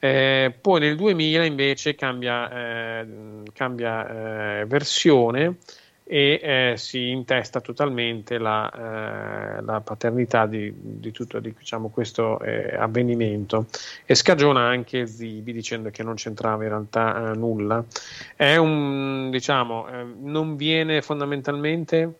Eh, 0.00 0.54
poi 0.60 0.80
nel 0.80 0.96
2000 0.96 1.44
invece 1.44 1.94
cambia, 1.96 3.00
eh, 3.00 3.06
cambia 3.52 4.60
eh, 4.60 4.66
versione 4.66 5.56
e 6.04 6.40
eh, 6.42 6.74
si 6.76 7.10
intesta 7.10 7.60
totalmente 7.60 8.38
la, 8.38 8.70
eh, 9.58 9.62
la 9.62 9.80
paternità 9.80 10.46
di, 10.46 10.72
di 10.74 11.10
tutto 11.10 11.40
di, 11.40 11.52
diciamo, 11.56 11.88
questo 11.88 12.40
eh, 12.40 12.74
avvenimento 12.76 13.66
e 14.06 14.14
scagiona 14.14 14.60
anche 14.60 15.06
Zibi 15.06 15.52
dicendo 15.52 15.90
che 15.90 16.02
non 16.02 16.14
c'entrava 16.14 16.62
in 16.62 16.68
realtà 16.70 17.34
nulla. 17.34 17.84
È 18.36 18.56
un, 18.56 19.28
diciamo, 19.30 19.86
non 20.20 20.56
viene 20.56 21.02
fondamentalmente 21.02 22.14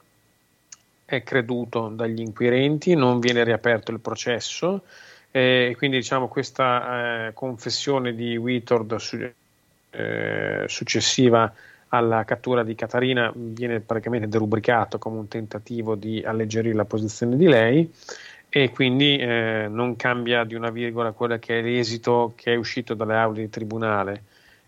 creduto 1.25 1.89
dagli 1.89 2.21
inquirenti, 2.21 2.95
non 2.95 3.21
viene 3.21 3.43
riaperto 3.43 3.91
il 3.93 4.01
processo 4.01 4.83
e 5.31 5.75
quindi 5.77 5.99
diciamo 5.99 6.29
questa 6.29 7.27
eh, 7.29 7.33
confessione 7.35 8.15
di 8.15 8.37
Witord 8.37 8.97
su- 8.97 9.31
eh, 9.91 10.65
successiva 10.67 11.53
alla 11.89 12.25
cattura 12.25 12.63
di 12.63 12.75
Catarina 12.75 13.33
viene 13.35 13.81
praticamente 13.81 14.29
derubricato 14.29 14.99
come 14.99 15.19
un 15.19 15.29
tentativo 15.29 15.95
di 15.95 16.23
alleggerire 16.23 16.75
la 16.75 16.85
posizione 16.85 17.37
di 17.37 17.47
lei 17.47 17.91
e 18.51 18.71
quindi 18.71 19.17
eh, 19.17 19.67
non 19.69 19.97
cambia 19.97 20.45
di 20.45 20.55
una 20.55 20.71
virgola 20.71 21.13
quello 21.13 21.39
che 21.39 21.59
è 21.59 21.63
l'esito 21.63 22.33
che 22.35 22.55
è 22.55 22.57
uscito 22.57 22.95
dalle 22.95 23.17
aule 23.17 23.41
di 23.43 23.51
tribunale. 23.51 24.23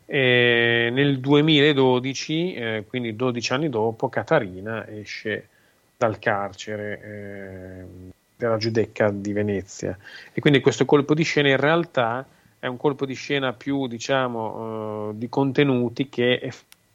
E 0.05 0.91
nel 0.93 1.21
2012, 1.21 2.55
eh, 2.55 2.85
quindi 2.87 3.15
12 3.17 3.53
anni 3.53 3.69
dopo, 3.69 4.09
Catarina 4.09 4.87
esce 4.89 5.49
dal 5.97 6.19
carcere 6.19 7.01
eh, 7.03 8.11
della 8.41 8.57
Giudecca 8.57 9.11
di 9.11 9.33
Venezia 9.33 9.97
e 10.33 10.41
quindi 10.41 10.61
questo 10.61 10.87
colpo 10.87 11.15
di 11.15 11.23
scena 11.23 11.51
in 11.51 11.59
realtà 11.59 12.27
è 12.59 12.67
un 12.67 12.77
colpo 12.77 13.05
di 13.05 13.15
scena 13.15 13.53
più 13.53 13.87
diciamo 13.87 15.11
eh, 15.11 15.19
di 15.19 15.29
contenuti 15.29 16.09
che 16.09 16.41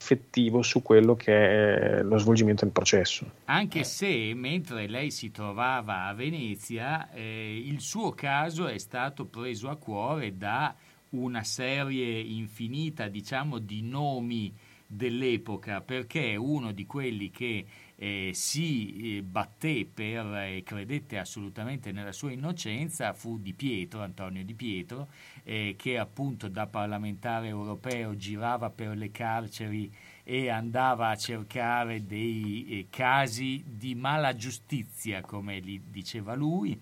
effettivo 0.05 0.61
su 0.61 0.81
quello 0.81 1.15
che 1.15 1.33
è 1.33 2.03
lo 2.03 2.17
svolgimento 2.17 2.63
del 2.63 2.73
processo. 2.73 3.25
Anche 3.45 3.83
se 3.83 4.33
mentre 4.35 4.87
lei 4.87 5.09
si 5.09 5.31
trovava 5.31 6.05
a 6.05 6.13
Venezia, 6.13 7.11
eh, 7.11 7.63
il 7.65 7.79
suo 7.79 8.11
caso 8.11 8.67
è 8.67 8.77
stato 8.77 9.25
preso 9.25 9.69
a 9.69 9.77
cuore 9.77 10.37
da 10.37 10.75
una 11.09 11.43
serie 11.43 12.19
infinita, 12.19 13.07
diciamo, 13.07 13.57
di 13.57 13.81
nomi 13.81 14.53
dell'epoca, 14.85 15.81
perché 15.81 16.35
uno 16.35 16.71
di 16.71 16.85
quelli 16.85 17.31
che 17.31 17.65
eh, 17.97 18.31
si 18.33 19.21
batté 19.23 19.85
per 19.91 20.25
e 20.35 20.63
credette 20.63 21.17
assolutamente 21.17 21.91
nella 21.91 22.11
sua 22.11 22.31
innocenza 22.31 23.13
fu 23.13 23.39
Di 23.39 23.53
Pietro, 23.53 24.01
Antonio 24.01 24.43
Di 24.43 24.53
Pietro, 24.53 25.07
eh, 25.43 25.75
che 25.77 25.97
appunto 25.97 26.47
da 26.47 26.67
parlamentare 26.67 27.47
europeo 27.47 28.15
girava 28.15 28.69
per 28.69 28.97
le 28.97 29.11
carceri 29.11 29.91
e 30.23 30.49
andava 30.49 31.09
a 31.09 31.15
cercare 31.15 32.05
dei 32.05 32.65
eh, 32.69 32.87
casi 32.89 33.63
di 33.65 33.95
mala 33.95 34.35
giustizia, 34.35 35.21
come 35.21 35.59
li 35.59 35.81
diceva 35.89 36.33
lui. 36.33 36.79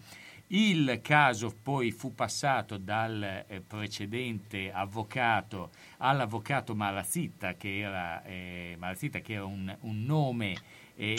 Il 0.47 0.99
caso 1.01 1.55
poi 1.63 1.91
fu 1.91 2.13
passato 2.13 2.77
dal 2.77 3.45
eh, 3.47 3.61
precedente 3.61 4.71
avvocato 4.71 5.71
all'avvocato 5.97 6.75
Marazitta, 6.75 7.55
che 7.55 7.79
era, 7.79 8.23
eh, 8.23 8.75
Marazitta, 8.77 9.19
che 9.19 9.33
era 9.33 9.45
un, 9.45 9.75
un 9.81 10.03
nome 10.03 10.55
eh, 10.95 11.15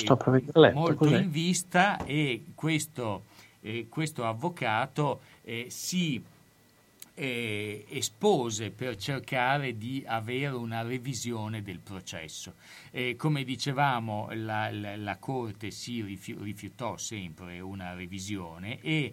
letto, 0.55 0.75
molto 0.79 0.95
cos'è? 0.97 1.21
in 1.21 1.31
vista 1.31 2.05
e 2.05 2.45
questo, 2.55 3.25
eh, 3.61 3.87
questo 3.89 4.25
avvocato 4.25 5.21
eh, 5.43 5.67
si 5.69 6.23
eh, 7.17 7.85
espose 7.91 8.71
per 8.71 8.97
cercare 8.97 9.79
di 9.79 10.03
avere 10.07 10.55
una 10.55 10.83
revisione 10.83 11.63
del 11.63 11.79
processo. 11.79 12.55
Come 13.17 13.45
dicevamo, 13.45 14.29
la, 14.33 14.71
la- 14.73 14.97
la 14.97 15.17
Corte 15.19 15.71
si 15.71 16.03
rifiu- 16.03 16.41
rifiutò 16.41 16.97
sempre 16.97 17.59
una 17.61 17.93
revisione 17.95 18.81
e 18.81 19.13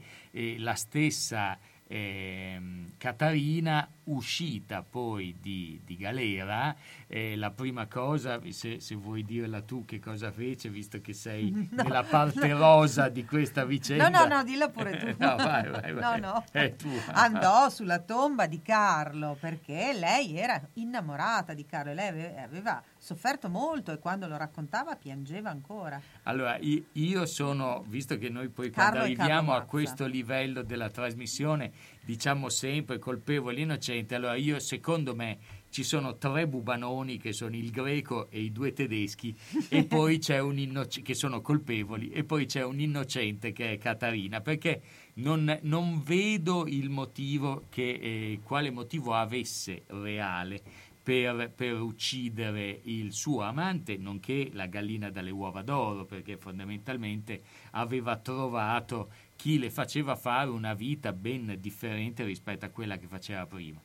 la 0.57 0.73
stessa 0.75 1.57
ehm, 1.91 2.93
Catarina, 2.97 3.87
uscita 4.05 4.83
poi 4.87 5.35
di, 5.39 5.81
di 5.83 5.97
galera, 5.97 6.73
eh, 7.07 7.35
la 7.35 7.51
prima 7.51 7.87
cosa, 7.87 8.39
se, 8.49 8.79
se 8.79 8.95
vuoi 8.95 9.23
dirla 9.25 9.61
tu 9.61 9.83
che 9.85 9.99
cosa 9.99 10.31
fece, 10.31 10.69
visto 10.69 11.01
che 11.01 11.13
sei 11.13 11.51
No, 11.71 11.83
nella 11.83 12.03
parte 12.03 12.47
no. 12.47 12.57
rosa 12.57 13.09
di 13.09 13.25
questa 13.25 13.65
vicenda. 13.65 14.07
No, 14.09 14.19
no, 14.25 14.35
no, 14.35 14.43
dilla 14.43 14.69
pure 14.69 14.97
tu. 14.97 15.05
No, 15.21 15.35
vai, 15.35 15.69
vai, 15.69 15.93
vai. 15.93 16.19
No, 16.19 16.27
no. 16.33 16.45
È 16.51 16.75
tu. 16.75 16.89
Andò 17.11 17.69
sulla 17.69 17.99
tomba 17.99 18.45
di 18.47 18.61
Carlo 18.61 19.35
perché 19.39 19.93
lei 19.93 20.37
era 20.37 20.61
innamorata 20.73 21.53
di 21.53 21.65
Carlo 21.65 21.91
e 21.91 21.95
lei 21.95 22.07
ave- 22.07 22.41
aveva 22.41 22.83
sofferto 23.01 23.49
molto 23.49 23.91
e 23.91 23.97
quando 23.97 24.27
lo 24.27 24.37
raccontava 24.37 24.95
piangeva 24.95 25.49
ancora. 25.49 25.99
Allora, 26.23 26.59
io 26.59 27.25
sono, 27.25 27.83
visto 27.87 28.15
che 28.19 28.29
noi 28.29 28.49
poi 28.49 28.69
quando 28.71 28.97
e 28.97 28.99
Carlo 28.99 29.21
arriviamo 29.23 29.53
a 29.53 29.63
questo 29.63 30.05
livello 30.05 30.61
della 30.61 30.91
trasmissione 30.91 31.71
diciamo 32.03 32.47
sempre 32.49 32.99
colpevoli 32.99 33.61
innocenti, 33.61 34.13
allora 34.13 34.35
io 34.35 34.59
secondo 34.59 35.15
me 35.15 35.39
ci 35.71 35.83
sono 35.83 36.17
tre 36.17 36.47
bubanoni 36.47 37.17
che 37.17 37.33
sono 37.33 37.55
il 37.55 37.71
greco 37.71 38.29
e 38.29 38.41
i 38.41 38.51
due 38.51 38.73
tedeschi 38.73 39.35
e 39.69 39.85
poi 39.85 40.19
c'è 40.19 40.39
un 40.39 40.59
innoc- 40.59 41.01
che 41.01 41.15
sono 41.15 41.41
colpevoli 41.41 42.09
e 42.09 42.23
poi 42.23 42.45
c'è 42.45 42.63
un 42.63 42.79
innocente 42.79 43.51
che 43.51 43.71
è 43.71 43.77
Catarina 43.77 44.41
perché 44.41 44.81
non, 45.13 45.57
non 45.63 46.03
vedo 46.03 46.67
il 46.67 46.89
motivo 46.89 47.65
che 47.69 47.89
eh, 47.89 48.39
quale 48.43 48.69
motivo 48.69 49.15
avesse 49.15 49.83
reale 49.87 50.89
per, 51.03 51.51
per 51.55 51.79
uccidere 51.79 52.81
il 52.83 53.11
suo 53.13 53.41
amante, 53.41 53.97
nonché 53.97 54.49
la 54.53 54.67
gallina 54.67 55.09
dalle 55.09 55.31
uova 55.31 55.61
d'oro, 55.61 56.05
perché 56.05 56.37
fondamentalmente 56.37 57.41
aveva 57.71 58.17
trovato 58.17 59.09
chi 59.35 59.57
le 59.57 59.71
faceva 59.71 60.15
fare 60.15 60.49
una 60.49 60.73
vita 60.73 61.11
ben 61.13 61.57
differente 61.59 62.23
rispetto 62.23 62.65
a 62.65 62.69
quella 62.69 62.97
che 62.97 63.07
faceva 63.07 63.45
prima. 63.45 63.81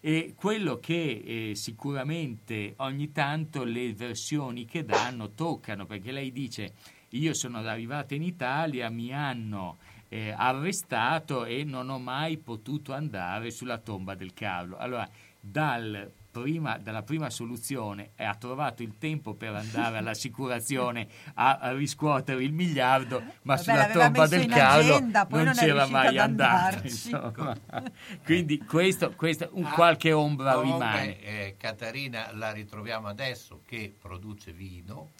E 0.00 0.34
quello 0.36 0.78
che 0.80 1.50
eh, 1.50 1.54
sicuramente 1.54 2.74
ogni 2.78 3.10
tanto 3.12 3.64
le 3.64 3.92
versioni 3.94 4.64
che 4.64 4.84
danno 4.84 5.30
toccano, 5.30 5.86
perché 5.86 6.12
lei 6.12 6.32
dice 6.32 6.74
io 7.10 7.34
sono 7.34 7.58
arrivata 7.58 8.14
in 8.14 8.22
Italia, 8.22 8.90
mi 8.90 9.12
hanno 9.12 9.78
eh, 10.08 10.30
arrestato 10.30 11.44
e 11.44 11.64
non 11.64 11.88
ho 11.88 11.98
mai 11.98 12.38
potuto 12.38 12.92
andare 12.92 13.50
sulla 13.50 13.78
tomba 13.78 14.14
del 14.14 14.34
Carlo. 14.34 14.76
Allora, 14.76 15.08
dal 15.40 16.10
prima- 16.42 16.78
dalla 16.78 17.02
prima 17.02 17.30
soluzione 17.30 18.10
e 18.16 18.24
ha 18.24 18.34
trovato 18.34 18.82
il 18.82 18.98
tempo 18.98 19.34
per 19.34 19.54
andare 19.54 19.98
all'assicurazione 19.98 21.06
a, 21.34 21.58
a 21.58 21.72
riscuotere 21.72 22.42
il 22.42 22.52
miliardo, 22.52 23.20
ma 23.42 23.54
Vabbè, 23.54 23.62
sulla 23.62 23.86
tomba 23.90 24.26
del 24.26 24.46
Carlo 24.46 24.94
agenda, 24.96 25.26
non 25.30 25.44
non 25.44 25.54
c'era 25.54 25.86
mai 25.86 26.18
andato. 26.18 26.82
Quindi 28.24 28.58
questo, 28.58 29.12
questo 29.14 29.48
un 29.52 29.70
qualche 29.74 30.12
ombra 30.12 30.54
Comunque, 30.54 30.86
rimane. 30.86 31.20
eh, 31.20 31.54
Catarina 31.56 32.30
la 32.34 32.50
ritroviamo 32.52 33.06
adesso 33.08 33.62
che 33.64 33.92
produce 33.96 34.52
vino. 34.52 35.12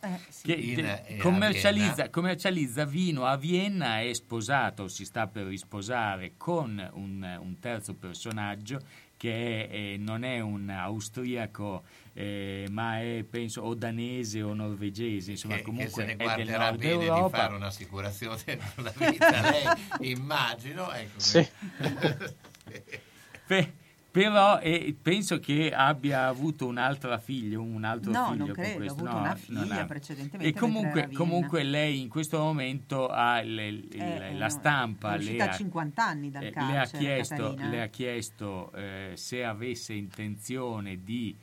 che 0.43 0.53
in- 0.53 0.85
eh, 0.85 1.16
commercializza, 1.19 2.11
commercializza 2.11 2.85
vino 2.85 3.24
a 3.24 3.36
Vienna, 3.36 4.01
è 4.01 4.12
sposato, 4.15 4.89
si 4.89 5.05
sta 5.05 5.27
per 5.28 5.47
risposare 5.47 6.35
con 6.36 6.91
un, 6.95 7.39
un 7.41 7.59
terzo 7.61 7.95
personaggio 7.95 8.81
che 9.25 9.69
è, 9.69 9.75
eh, 9.75 9.97
non 9.99 10.23
è 10.23 10.41
un 10.41 10.69
austriaco 10.69 11.85
eh, 12.13 12.67
ma 12.71 13.01
è 13.01 13.25
penso 13.29 13.63
o 13.63 13.73
danese 13.75 14.43
o 14.43 14.53
norvegese, 14.53 15.31
insomma 15.31 15.55
che, 15.55 15.61
che 15.61 15.67
comunque 15.67 16.05
se 16.05 16.15
ne 16.15 16.17
è 16.17 16.37
del 16.37 16.51
nord 16.51 16.77
bene 16.77 16.99
di 16.99 17.05
Europa. 17.07 17.39
fare 17.39 17.55
un'assicurazione 17.55 18.37
sulla 18.75 18.93
vita 18.95 19.41
lei 19.51 20.11
immagino 20.11 20.93
ecco 20.93 21.19
Sì. 21.21 21.49
Pe- 23.47 23.73
però 24.15 24.61
eh, 24.61 24.95
penso 25.03 25.41
che 25.41 25.73
abbia 25.74 26.28
avuto 26.28 26.66
un'altra 26.66 27.19
figlia, 27.19 27.59
un 27.59 27.82
altro 27.82 28.12
No, 28.12 28.27
figlio 28.31 28.45
non 28.45 28.55
credo, 28.55 28.70
ha 28.70 28.77
questo. 28.77 28.93
avuto 29.01 29.11
no, 29.11 29.19
una 29.19 29.28
non 29.28 29.36
figlia 29.36 29.81
ha. 29.81 29.85
precedentemente 29.86 30.57
E 30.57 30.61
comunque, 30.61 31.11
comunque 31.12 31.65
lei 31.65 32.01
in 32.01 32.09
questo 32.09 32.39
momento 32.39 33.09
ha 33.09 33.41
il- 33.41 33.89
Eh, 33.91 34.35
la 34.36 34.47
eh, 34.47 34.51
stampa, 34.51 35.15
è 35.16 35.19
le 35.19 35.43
ha, 35.43 35.51
a 35.51 35.57
50 35.57 36.07
anni 36.07 36.31
dal 36.31 36.43
eh, 36.45 36.47
le 36.47 36.53
carcere, 36.53 36.78
ha 36.78 36.86
chiesto, 36.86 37.55
le 37.59 37.82
ha 37.82 37.86
chiesto 37.89 38.73
eh, 38.74 39.12
se 39.16 39.45
avesse 39.45 39.95
intenzione 39.95 41.03
di 41.03 41.36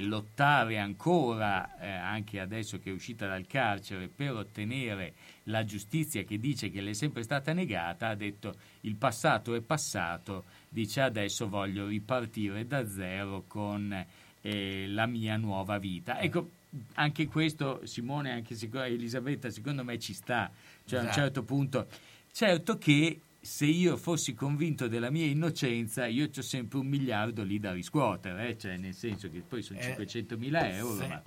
lottare 0.00 0.78
ancora, 0.78 1.76
anche 1.78 2.40
adesso 2.40 2.78
che 2.78 2.88
è 2.88 2.92
uscita 2.94 3.26
dal 3.26 3.46
carcere, 3.46 4.08
per 4.08 4.32
ottenere 4.32 5.12
la 5.42 5.62
giustizia 5.62 6.22
che 6.24 6.38
dice 6.38 6.70
che 6.70 6.80
le 6.80 6.92
è 6.92 6.94
sempre 6.94 7.22
stata 7.22 7.52
negata, 7.52 8.08
ha 8.08 8.14
detto 8.14 8.54
il 8.80 8.96
passato 8.96 9.54
è 9.54 9.60
passato, 9.60 10.44
dice 10.74 11.00
adesso 11.02 11.48
voglio 11.48 11.86
ripartire 11.86 12.66
da 12.66 12.86
zero 12.88 13.44
con 13.46 14.04
eh, 14.40 14.86
la 14.88 15.06
mia 15.06 15.36
nuova 15.36 15.78
vita. 15.78 16.18
Ecco, 16.20 16.50
anche 16.94 17.28
questo 17.28 17.86
Simone, 17.86 18.32
anche 18.32 18.56
secondo 18.56 18.86
Elisabetta, 18.86 19.48
secondo 19.50 19.84
me 19.84 19.98
ci 20.00 20.12
sta, 20.12 20.50
cioè 20.84 20.98
a 20.98 21.02
un 21.02 21.08
Esatto. 21.08 21.20
certo 21.22 21.42
punto, 21.44 21.86
certo 22.32 22.76
che 22.76 23.20
se 23.40 23.66
io 23.66 23.96
fossi 23.96 24.34
convinto 24.34 24.88
della 24.88 25.10
mia 25.10 25.26
innocenza, 25.26 26.06
io 26.06 26.28
ho 26.36 26.42
sempre 26.42 26.78
un 26.78 26.86
miliardo 26.86 27.44
lì 27.44 27.60
da 27.60 27.72
riscuotere, 27.72 28.48
eh, 28.48 28.58
cioè 28.58 28.76
nel 28.76 28.94
senso 28.94 29.30
che 29.30 29.42
poi 29.46 29.62
sono 29.62 29.78
Eh, 29.78 29.84
500 29.84 30.36
mila 30.36 30.68
euro. 30.74 31.02
sì. 31.02 31.06
ma- 31.06 31.22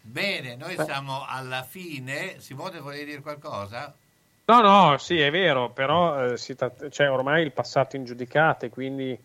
bene 0.00 0.56
noi 0.56 0.74
Beh. 0.74 0.84
siamo 0.84 1.24
alla 1.24 1.62
fine 1.62 2.40
Simone 2.40 2.80
volevi 2.80 3.04
dire 3.04 3.20
qualcosa? 3.20 3.94
No, 4.48 4.60
no, 4.62 4.96
sì, 4.96 5.18
è 5.20 5.30
vero, 5.30 5.70
però 5.72 6.32
eh, 6.32 6.36
si 6.38 6.54
tratta- 6.54 6.88
cioè, 6.88 7.10
ormai 7.10 7.42
il 7.42 7.52
passato 7.52 7.96
in 7.96 8.04
giudicate, 8.04 8.70
quindi 8.70 9.18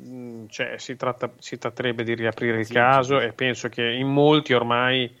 mh, 0.00 0.46
cioè, 0.48 0.78
si, 0.78 0.96
tratta- 0.96 1.30
si 1.38 1.58
tratterebbe 1.58 2.02
di 2.02 2.14
riaprire 2.14 2.58
il 2.58 2.66
caso 2.68 3.20
e 3.20 3.32
penso 3.32 3.68
che 3.68 3.84
in 3.88 4.08
molti 4.08 4.52
ormai, 4.52 5.16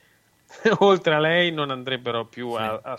oltre 0.80 1.14
a 1.14 1.20
lei, 1.20 1.52
non 1.52 1.70
andrebbero 1.70 2.24
più 2.26 2.50
a, 2.50 2.80
a 2.82 2.96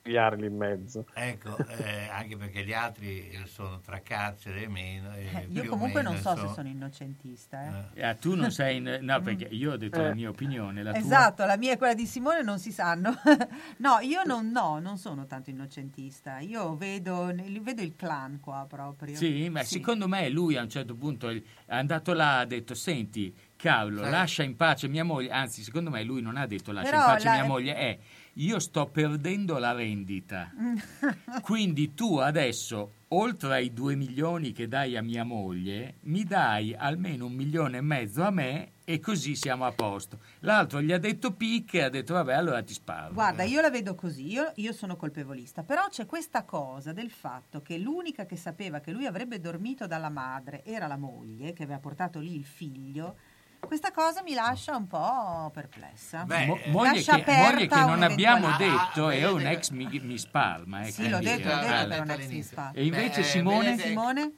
sfrugliarli 0.00 0.46
in 0.46 0.56
mezzo. 0.56 1.06
ecco 1.14 1.56
eh, 1.68 2.08
anche 2.08 2.36
perché 2.36 2.64
gli 2.64 2.72
altri 2.72 3.38
sono 3.46 3.80
tra 3.80 4.00
carcere 4.00 4.62
e 4.64 4.68
meno 4.68 5.14
e 5.14 5.28
Eh, 5.32 5.46
Io 5.50 5.64
comunque 5.66 6.02
meno, 6.02 6.12
non 6.14 6.20
so 6.20 6.28
se 6.30 6.34
insomma, 6.36 6.52
sono 6.54 6.68
innocentista. 6.68 7.88
eh. 7.94 8.02
Ah, 8.02 8.14
tu 8.14 8.34
non 8.34 8.50
sei... 8.50 8.78
in- 8.78 8.98
No, 9.02 9.20
perché 9.22 9.44
io 9.50 9.72
ho 9.72 9.76
detto 9.76 10.00
Eh. 10.00 10.04
la 10.08 10.14
mia 10.14 10.28
opinione, 10.30 10.82
la 10.82 10.92
tua... 10.92 11.00
Esatto, 11.00 11.44
la 11.44 11.56
mia 11.56 11.72
e 11.72 11.76
quella 11.76 11.94
di 11.94 12.06
Simone 12.06 12.42
non 12.42 12.58
si 12.58 12.72
sanno. 12.72 13.14
no, 13.78 13.98
io 14.00 14.22
non, 14.24 14.50
no, 14.50 14.78
non 14.78 14.96
sono 14.96 15.26
tanto 15.26 15.50
innocentista. 15.50 16.38
Io 16.38 16.76
vedo, 16.76 17.26
vedo 17.60 17.82
il 17.82 17.94
clan 17.94 18.40
qua 18.40 18.64
proprio. 18.68 19.16
Sì, 19.16 19.48
ma 19.48 19.62
secondo 19.62 20.08
me 20.08 20.28
lui 20.28 20.56
a 20.56 20.62
un 20.62 20.70
certo 20.70 20.94
punto 20.94 21.28
è 21.28 21.42
andato 21.68 22.12
là 22.14 22.38
ha 22.40 22.44
detto 22.46 22.74
senti 22.74 23.34
Carlo 23.60 24.02
Sì. 24.04 24.10
lascia 24.10 24.42
in 24.42 24.56
pace 24.56 24.88
mia 24.88 25.04
moglie, 25.04 25.30
anzi 25.30 25.62
secondo 25.62 25.90
me 25.90 26.02
lui 26.02 26.22
non 26.22 26.36
ha 26.36 26.46
detto 26.46 26.72
lascia 26.72 26.90
Però 26.90 27.02
in 27.02 27.08
pace 27.12 27.24
la- 27.26 27.32
mia 27.34 27.44
moglie, 27.44 27.74
è 27.74 27.98
io 28.34 28.58
sto 28.58 28.86
perdendo 28.86 29.58
la 29.58 29.72
rendita, 29.72 30.50
quindi 31.42 31.94
tu 31.94 32.16
adesso 32.18 32.92
oltre 33.08 33.54
ai 33.54 33.72
due 33.72 33.96
milioni 33.96 34.52
che 34.52 34.68
dai 34.68 34.96
a 34.96 35.02
mia 35.02 35.24
moglie 35.24 35.96
mi 36.02 36.22
dai 36.24 36.74
almeno 36.74 37.26
un 37.26 37.32
milione 37.32 37.78
e 37.78 37.80
mezzo 37.80 38.22
a 38.22 38.30
me 38.30 38.72
e 38.84 39.00
così 39.00 39.34
siamo 39.36 39.64
a 39.66 39.72
posto. 39.72 40.20
L'altro 40.40 40.80
gli 40.80 40.92
ha 40.92 40.98
detto 40.98 41.32
picche 41.32 41.78
e 41.78 41.82
ha 41.82 41.88
detto 41.88 42.14
vabbè 42.14 42.32
allora 42.32 42.62
ti 42.62 42.72
sparo. 42.72 43.12
Guarda, 43.12 43.42
io 43.42 43.60
la 43.60 43.70
vedo 43.70 43.94
così, 43.94 44.30
io, 44.30 44.52
io 44.56 44.72
sono 44.72 44.96
colpevolista, 44.96 45.62
però 45.64 45.86
c'è 45.88 46.06
questa 46.06 46.44
cosa 46.44 46.92
del 46.92 47.10
fatto 47.10 47.62
che 47.62 47.78
l'unica 47.78 48.26
che 48.26 48.36
sapeva 48.36 48.80
che 48.80 48.90
lui 48.92 49.06
avrebbe 49.06 49.40
dormito 49.40 49.86
dalla 49.86 50.08
madre 50.10 50.64
era 50.64 50.86
la 50.86 50.96
moglie, 50.96 51.52
che 51.52 51.64
aveva 51.64 51.78
portato 51.80 52.20
lì 52.20 52.34
il 52.36 52.44
figlio. 52.44 53.16
Questa 53.60 53.92
cosa 53.92 54.22
mi 54.22 54.34
lascia 54.34 54.74
un 54.74 54.86
po' 54.88 55.50
perplessa. 55.52 56.24
Mo- 56.26 56.54
Mi 56.64 56.72
moglie, 56.72 57.02
che, 57.02 57.24
moglie 57.26 57.66
che 57.68 57.80
non 57.84 58.02
abbiamo 58.02 58.48
detto 58.56 59.10
è 59.10 59.28
un 59.30 59.46
ex 59.46 59.70
Mi- 59.70 60.00
Miss 60.02 60.24
Palma. 60.26 60.80
eh, 60.82 60.90
Sì, 60.90 61.08
l'ho 61.08 61.18
detto, 61.18 61.48
l'ho 61.48 61.54
eh, 61.54 61.58
detto 61.60 61.72
eh, 61.72 61.86
che 61.86 61.92
era 61.94 62.02
un 62.02 62.10
ex 62.10 62.26
Miss 62.26 62.52
Palma. 62.52 62.72
E 62.74 62.84
invece 62.84 63.20
Beh, 63.20 63.26
Simone? 63.26 63.70
vedete- 63.70 63.88
Simone? 63.88 64.32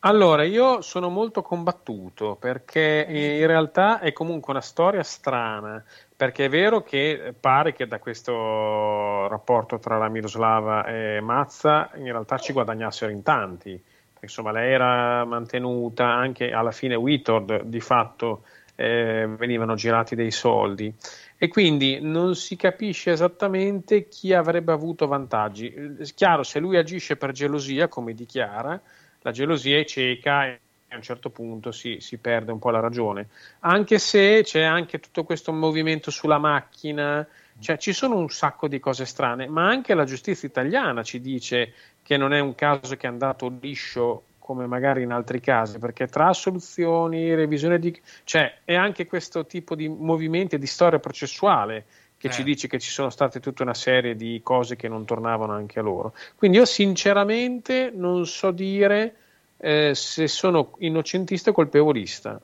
Allora, 0.00 0.42
io 0.44 0.82
sono 0.82 1.08
molto 1.08 1.40
combattuto 1.40 2.36
perché 2.36 3.06
eh, 3.06 3.38
in 3.40 3.46
realtà 3.46 4.00
è 4.00 4.12
comunque 4.12 4.52
una 4.52 4.60
storia 4.60 5.02
strana, 5.02 5.82
perché 6.14 6.44
è 6.44 6.48
vero 6.50 6.82
che 6.82 7.34
pare 7.40 7.72
che 7.72 7.86
da 7.86 7.98
questo 7.98 9.26
rapporto 9.28 9.78
tra 9.78 9.96
la 9.96 10.08
Miroslava 10.08 10.84
e 10.84 11.20
Mazza 11.22 11.90
in 11.94 12.04
realtà 12.04 12.36
ci 12.36 12.52
guadagnassero 12.52 13.10
in 13.10 13.22
tanti, 13.22 13.82
insomma 14.24 14.50
lei 14.50 14.72
era 14.72 15.24
mantenuta, 15.24 16.06
anche 16.06 16.50
alla 16.50 16.72
fine 16.72 16.94
Whitord 16.94 17.62
di 17.62 17.80
fatto 17.80 18.42
eh, 18.74 19.26
venivano 19.38 19.74
girati 19.74 20.14
dei 20.14 20.30
soldi 20.30 20.92
e 21.36 21.48
quindi 21.48 22.00
non 22.00 22.34
si 22.34 22.56
capisce 22.56 23.12
esattamente 23.12 24.08
chi 24.08 24.32
avrebbe 24.32 24.72
avuto 24.72 25.06
vantaggi. 25.06 25.72
Eh, 25.72 26.04
Chiaro, 26.14 26.42
se 26.42 26.58
lui 26.58 26.76
agisce 26.76 27.16
per 27.16 27.32
gelosia, 27.32 27.88
come 27.88 28.14
dichiara, 28.14 28.80
la 29.20 29.30
gelosia 29.30 29.78
è 29.78 29.84
cieca 29.84 30.46
e 30.46 30.60
a 30.88 30.96
un 30.96 31.02
certo 31.02 31.30
punto 31.30 31.72
si, 31.72 31.98
si 32.00 32.18
perde 32.18 32.52
un 32.52 32.58
po' 32.58 32.70
la 32.70 32.80
ragione. 32.80 33.28
Anche 33.60 33.98
se 33.98 34.42
c'è 34.42 34.62
anche 34.62 35.00
tutto 35.00 35.24
questo 35.24 35.52
movimento 35.52 36.10
sulla 36.10 36.38
macchina, 36.38 37.26
cioè 37.60 37.76
ci 37.78 37.92
sono 37.92 38.16
un 38.16 38.28
sacco 38.28 38.68
di 38.68 38.80
cose 38.80 39.06
strane, 39.06 39.46
ma 39.46 39.66
anche 39.68 39.94
la 39.94 40.04
giustizia 40.04 40.48
italiana 40.48 41.02
ci 41.02 41.20
dice 41.20 41.72
che 42.02 42.16
non 42.16 42.32
è 42.32 42.40
un 42.40 42.54
caso 42.54 42.96
che 42.96 43.06
è 43.06 43.10
andato 43.10 43.52
liscio 43.60 44.24
come 44.38 44.66
magari 44.66 45.02
in 45.02 45.10
altri 45.10 45.40
casi, 45.40 45.78
perché 45.78 46.06
tra 46.06 46.28
assoluzioni, 46.28 47.34
revisione 47.34 47.78
di... 47.78 47.98
cioè 48.24 48.58
è 48.64 48.74
anche 48.74 49.06
questo 49.06 49.46
tipo 49.46 49.74
di 49.74 49.88
movimenti 49.88 50.56
e 50.56 50.58
di 50.58 50.66
storia 50.66 50.98
processuale 50.98 51.86
che 52.18 52.28
ci 52.28 52.42
Eh. 52.42 52.44
dice 52.44 52.68
che 52.68 52.78
ci 52.78 52.90
sono 52.90 53.08
state 53.08 53.40
tutta 53.40 53.62
una 53.62 53.74
serie 53.74 54.14
di 54.16 54.40
cose 54.42 54.76
che 54.76 54.88
non 54.88 55.06
tornavano 55.06 55.52
anche 55.52 55.78
a 55.78 55.82
loro. 55.82 56.14
Quindi 56.36 56.58
io 56.58 56.66
sinceramente 56.66 57.90
non 57.94 58.26
so 58.26 58.50
dire 58.50 59.14
eh, 59.56 59.94
se 59.94 60.28
sono 60.28 60.72
innocentista 60.78 61.50
o 61.50 61.52
colpevolista. 61.54 62.38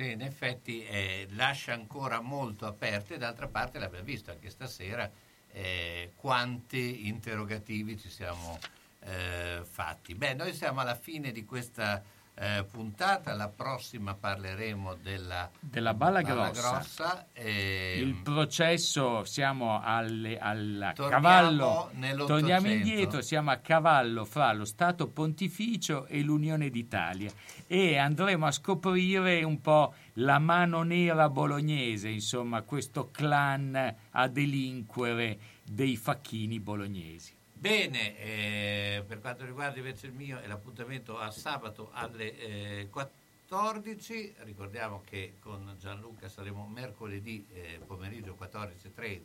Sì, 0.00 0.12
in 0.12 0.22
effetti 0.22 0.82
eh, 0.86 1.26
lascia 1.32 1.74
ancora 1.74 2.22
molto 2.22 2.64
aperte, 2.64 3.18
d'altra 3.18 3.48
parte 3.48 3.78
l'abbiamo 3.78 4.02
visto 4.02 4.30
anche 4.30 4.48
stasera 4.48 5.10
eh, 5.52 6.12
quanti 6.16 7.06
interrogativi 7.06 7.98
ci 7.98 8.08
siamo 8.08 8.58
eh, 9.00 9.60
fatti. 9.62 10.14
Beh, 10.14 10.32
noi 10.32 10.54
siamo 10.54 10.80
alla 10.80 10.94
fine 10.94 11.32
di 11.32 11.44
questa 11.44 12.02
eh, 12.34 12.64
puntata. 12.70 13.34
La 13.34 13.48
prossima 13.48 14.14
parleremo 14.14 14.94
della, 14.94 15.50
della 15.60 15.94
Balla 15.94 16.22
Balla 16.22 16.50
Grossa. 16.50 16.70
Grossa, 16.70 17.26
e- 17.32 17.98
Il 18.00 18.14
processo, 18.22 19.24
siamo 19.24 19.80
alle- 19.82 20.38
al 20.38 20.92
Torniamo 20.94 21.22
cavallo, 21.22 21.90
torniamo 22.26 22.68
indietro, 22.68 23.20
siamo 23.20 23.50
a 23.50 23.56
cavallo 23.56 24.24
fra 24.24 24.52
lo 24.52 24.64
Stato 24.64 25.08
Pontificio 25.08 26.06
e 26.06 26.22
l'Unione 26.22 26.70
d'Italia 26.70 27.30
e 27.66 27.96
andremo 27.98 28.46
a 28.46 28.50
scoprire 28.50 29.42
un 29.42 29.60
po' 29.60 29.94
la 30.14 30.38
mano 30.38 30.82
nera 30.82 31.28
bolognese, 31.28 32.08
insomma 32.08 32.62
questo 32.62 33.10
clan 33.10 33.94
a 34.10 34.28
delinquere 34.28 35.38
dei 35.64 35.96
facchini 35.96 36.58
bolognesi. 36.58 37.38
Bene, 37.60 38.16
eh, 38.16 39.04
per 39.06 39.20
quanto 39.20 39.44
riguarda 39.44 39.76
invece 39.76 40.06
il 40.06 40.14
mio 40.14 40.40
è 40.40 40.46
l'appuntamento 40.46 41.18
a 41.18 41.30
sabato 41.30 41.90
alle 41.92 42.38
eh, 42.38 42.88
14. 42.88 44.36
Ricordiamo 44.38 45.02
che 45.04 45.34
con 45.40 45.76
Gianluca 45.78 46.30
saremo 46.30 46.66
mercoledì 46.66 47.46
eh, 47.52 47.78
pomeriggio 47.84 48.34
14.30, 48.40 49.20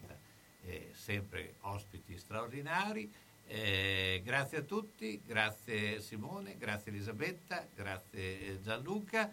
eh, 0.66 0.92
sempre 0.94 1.54
ospiti 1.62 2.18
straordinari. 2.18 3.10
Eh, 3.48 4.22
grazie 4.22 4.58
a 4.58 4.64
tutti, 4.64 5.22
grazie 5.26 6.02
Simone, 6.02 6.58
grazie 6.58 6.92
Elisabetta, 6.92 7.66
grazie 7.74 8.48
eh, 8.48 8.62
Gianluca. 8.62 9.32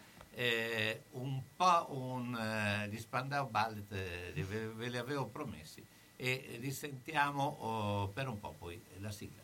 Un 1.11 1.43
po' 1.57 1.87
un, 1.91 2.87
gli 2.89 2.99
Spandau 2.99 3.51
Ballet 3.51 3.85
ve, 3.89 4.69
ve 4.69 4.89
li 4.89 4.97
avevo 4.97 5.27
promessi 5.27 5.85
e 6.23 6.59
li 6.61 6.71
sentiamo 6.71 7.57
oh, 7.59 8.09
per 8.11 8.29
un 8.29 8.39
po' 8.39 8.55
poi 8.57 8.81
la 9.01 9.11
sigla. 9.11 9.43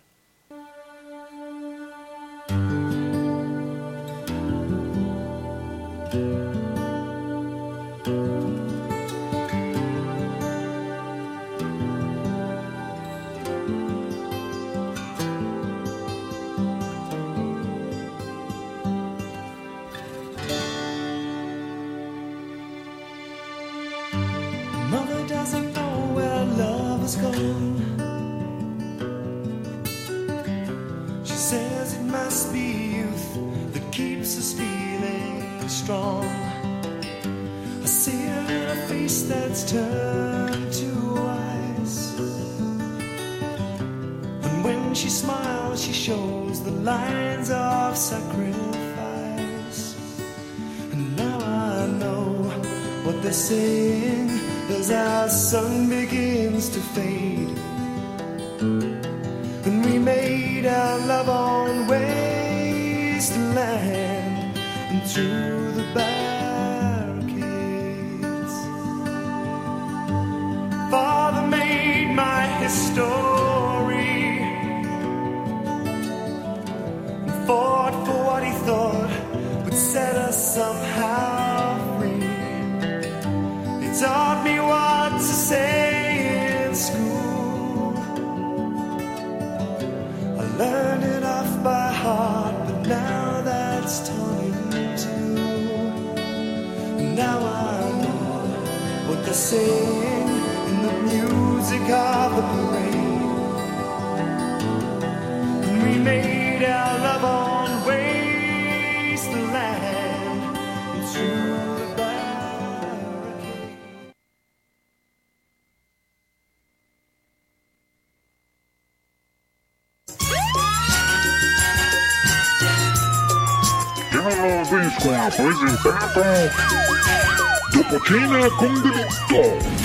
Cena 128.39 128.49
con 128.51 128.81
delitto. 128.81 129.77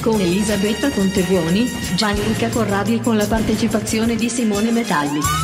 Con 0.00 0.20
Elisabetta 0.20 0.90
Contebuoni, 0.90 1.70
Gianluca 1.94 2.48
Corradi 2.48 2.94
e 2.96 3.00
con 3.00 3.16
la 3.16 3.26
partecipazione 3.26 4.16
di 4.16 4.28
Simone 4.28 4.70
Metalli. 4.70 5.43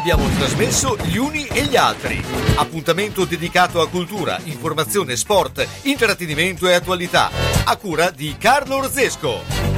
Abbiamo 0.00 0.26
trasmesso 0.30 0.96
Gli 1.04 1.18
Uni 1.18 1.46
e 1.46 1.64
gli 1.66 1.76
Altri. 1.76 2.24
Appuntamento 2.56 3.26
dedicato 3.26 3.82
a 3.82 3.88
cultura, 3.90 4.40
informazione, 4.44 5.14
sport, 5.14 5.66
intrattenimento 5.82 6.66
e 6.66 6.72
attualità. 6.72 7.30
A 7.64 7.76
cura 7.76 8.10
di 8.10 8.34
Carlo 8.38 8.76
Orzesco. 8.76 9.70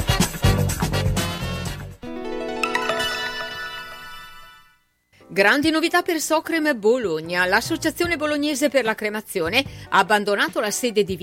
Grandi 5.26 5.70
novità 5.70 6.02
per 6.02 6.20
Socrem 6.20 6.78
Bologna. 6.78 7.46
L'Associazione 7.46 8.16
Bolognese 8.16 8.68
per 8.68 8.84
la 8.84 8.94
Cremazione 8.94 9.64
ha 9.88 9.98
abbandonato 9.98 10.60
la 10.60 10.70
sede 10.70 11.04
di 11.04 11.16